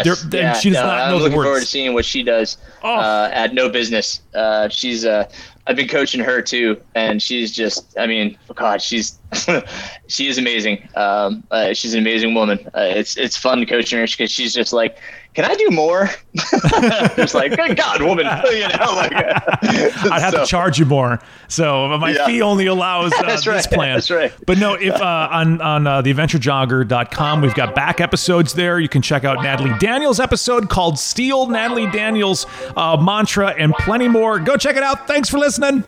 There- 0.03 0.15
there- 0.15 0.41
yeah, 0.41 0.53
she 0.53 0.69
does 0.69 0.81
no, 0.81 0.87
not 0.87 0.97
I'm 0.99 1.11
the 1.11 1.23
looking 1.23 1.41
forward 1.41 1.59
to 1.61 1.65
seeing 1.65 1.93
what 1.93 2.05
she 2.05 2.23
does 2.23 2.57
Oh. 2.83 2.93
uh, 2.95 3.29
at 3.33 3.53
No 3.53 3.69
Business. 3.69 4.21
Uh, 4.33 4.69
she's 4.69 5.05
uh, 5.05 5.29
I've 5.67 5.75
been 5.75 5.87
coaching 5.87 6.21
her 6.21 6.41
too, 6.41 6.81
and 6.95 7.21
she's 7.21 7.51
just 7.51 7.97
I 7.99 8.07
mean, 8.07 8.37
God, 8.55 8.81
she's 8.81 9.19
she 10.07 10.27
is 10.27 10.37
amazing. 10.37 10.87
Um, 10.95 11.43
uh, 11.51 11.73
she's 11.73 11.93
an 11.93 11.99
amazing 11.99 12.33
woman. 12.33 12.59
Uh, 12.75 12.81
it's 12.95 13.17
it's 13.17 13.35
fun 13.37 13.65
coaching 13.65 13.99
her 13.99 14.05
because 14.05 14.31
she's 14.31 14.53
just 14.53 14.73
like, 14.73 14.97
can 15.37 15.45
I 15.45 15.53
do 15.53 15.69
more? 15.69 16.09
just 17.15 17.35
like, 17.35 17.55
good 17.55 17.77
God, 17.77 18.01
woman, 18.01 18.25
you 18.45 18.67
know, 18.69 18.93
like 18.95 19.13
I'd 19.13 20.19
have 20.19 20.33
so- 20.33 20.39
to 20.39 20.45
charge 20.47 20.79
you 20.79 20.85
more. 20.85 21.19
So 21.47 21.95
my 21.99 22.09
Yeah. 22.09 22.25
fee 22.25 22.41
only 22.41 22.65
allows 22.65 23.13
uh, 23.13 23.21
this 23.21 23.45
right, 23.45 23.63
plan. 23.65 23.93
that's 23.97 24.09
right. 24.09 24.33
But 24.47 24.57
no, 24.57 24.73
if 24.73 24.95
uh, 24.95 25.29
on 25.31 25.61
on 25.61 25.85
uh, 25.85 26.01
theadventurejogger.com, 26.01 27.41
we've 27.41 27.53
got 27.53 27.75
back 27.75 28.01
episodes 28.01 28.53
there. 28.53 28.79
You 28.79 28.89
can 28.89 29.03
check 29.03 29.25
out 29.25 29.43
Natalie 29.43 29.77
Daniels' 29.77 30.19
episode 30.19 30.69
called 30.69 30.97
"Steal 30.97 31.45
Natalie 31.45 31.89
Daniels' 31.91 32.47
uh, 32.75 32.97
Mantra" 32.97 33.49
and 33.49 33.75
plenty 33.75 34.07
more. 34.07 34.39
Go 34.39 34.57
check 34.57 34.75
it 34.75 34.81
out. 34.81 35.07
Thanks 35.07 35.29
for 35.29 35.37
listening. 35.37 35.83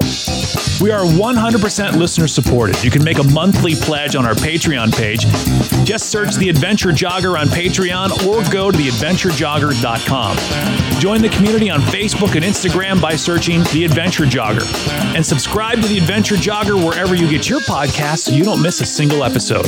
We 0.81 0.91
are 0.91 1.03
100% 1.03 1.97
listener 1.97 2.27
supported. 2.27 2.81
You 2.85 2.89
can 2.89 3.03
make 3.03 3.17
a 3.19 3.23
monthly 3.23 3.75
pledge 3.75 4.15
on 4.15 4.25
our 4.25 4.33
Patreon 4.33 4.95
page. 4.95 5.19
Just 5.85 6.09
search 6.09 6.35
The 6.35 6.47
Adventure 6.47 6.89
Jogger 6.91 7.37
on 7.37 7.47
Patreon 7.47 8.25
or 8.25 8.49
go 8.49 8.71
to 8.71 8.77
theadventurejogger.com. 9.39 10.99
Join 10.99 11.21
the 11.21 11.29
community 11.29 11.69
on 11.69 11.79
Facebook 11.81 12.35
and 12.35 12.43
Instagram 12.43 13.01
by 13.01 13.15
searching 13.15 13.63
The 13.73 13.85
Adventure 13.85 14.25
Jogger. 14.25 14.65
And 15.15 15.25
subscribe 15.25 15.81
to 15.81 15.87
The 15.87 15.97
Adventure 15.97 16.35
Jogger 16.35 16.83
wherever 16.83 17.15
you 17.15 17.29
get 17.29 17.49
your 17.49 17.61
podcasts 17.61 18.25
so 18.25 18.31
you 18.33 18.43
don't 18.43 18.61
miss 18.61 18.81
a 18.81 18.85
single 18.85 19.23
episode. 19.23 19.65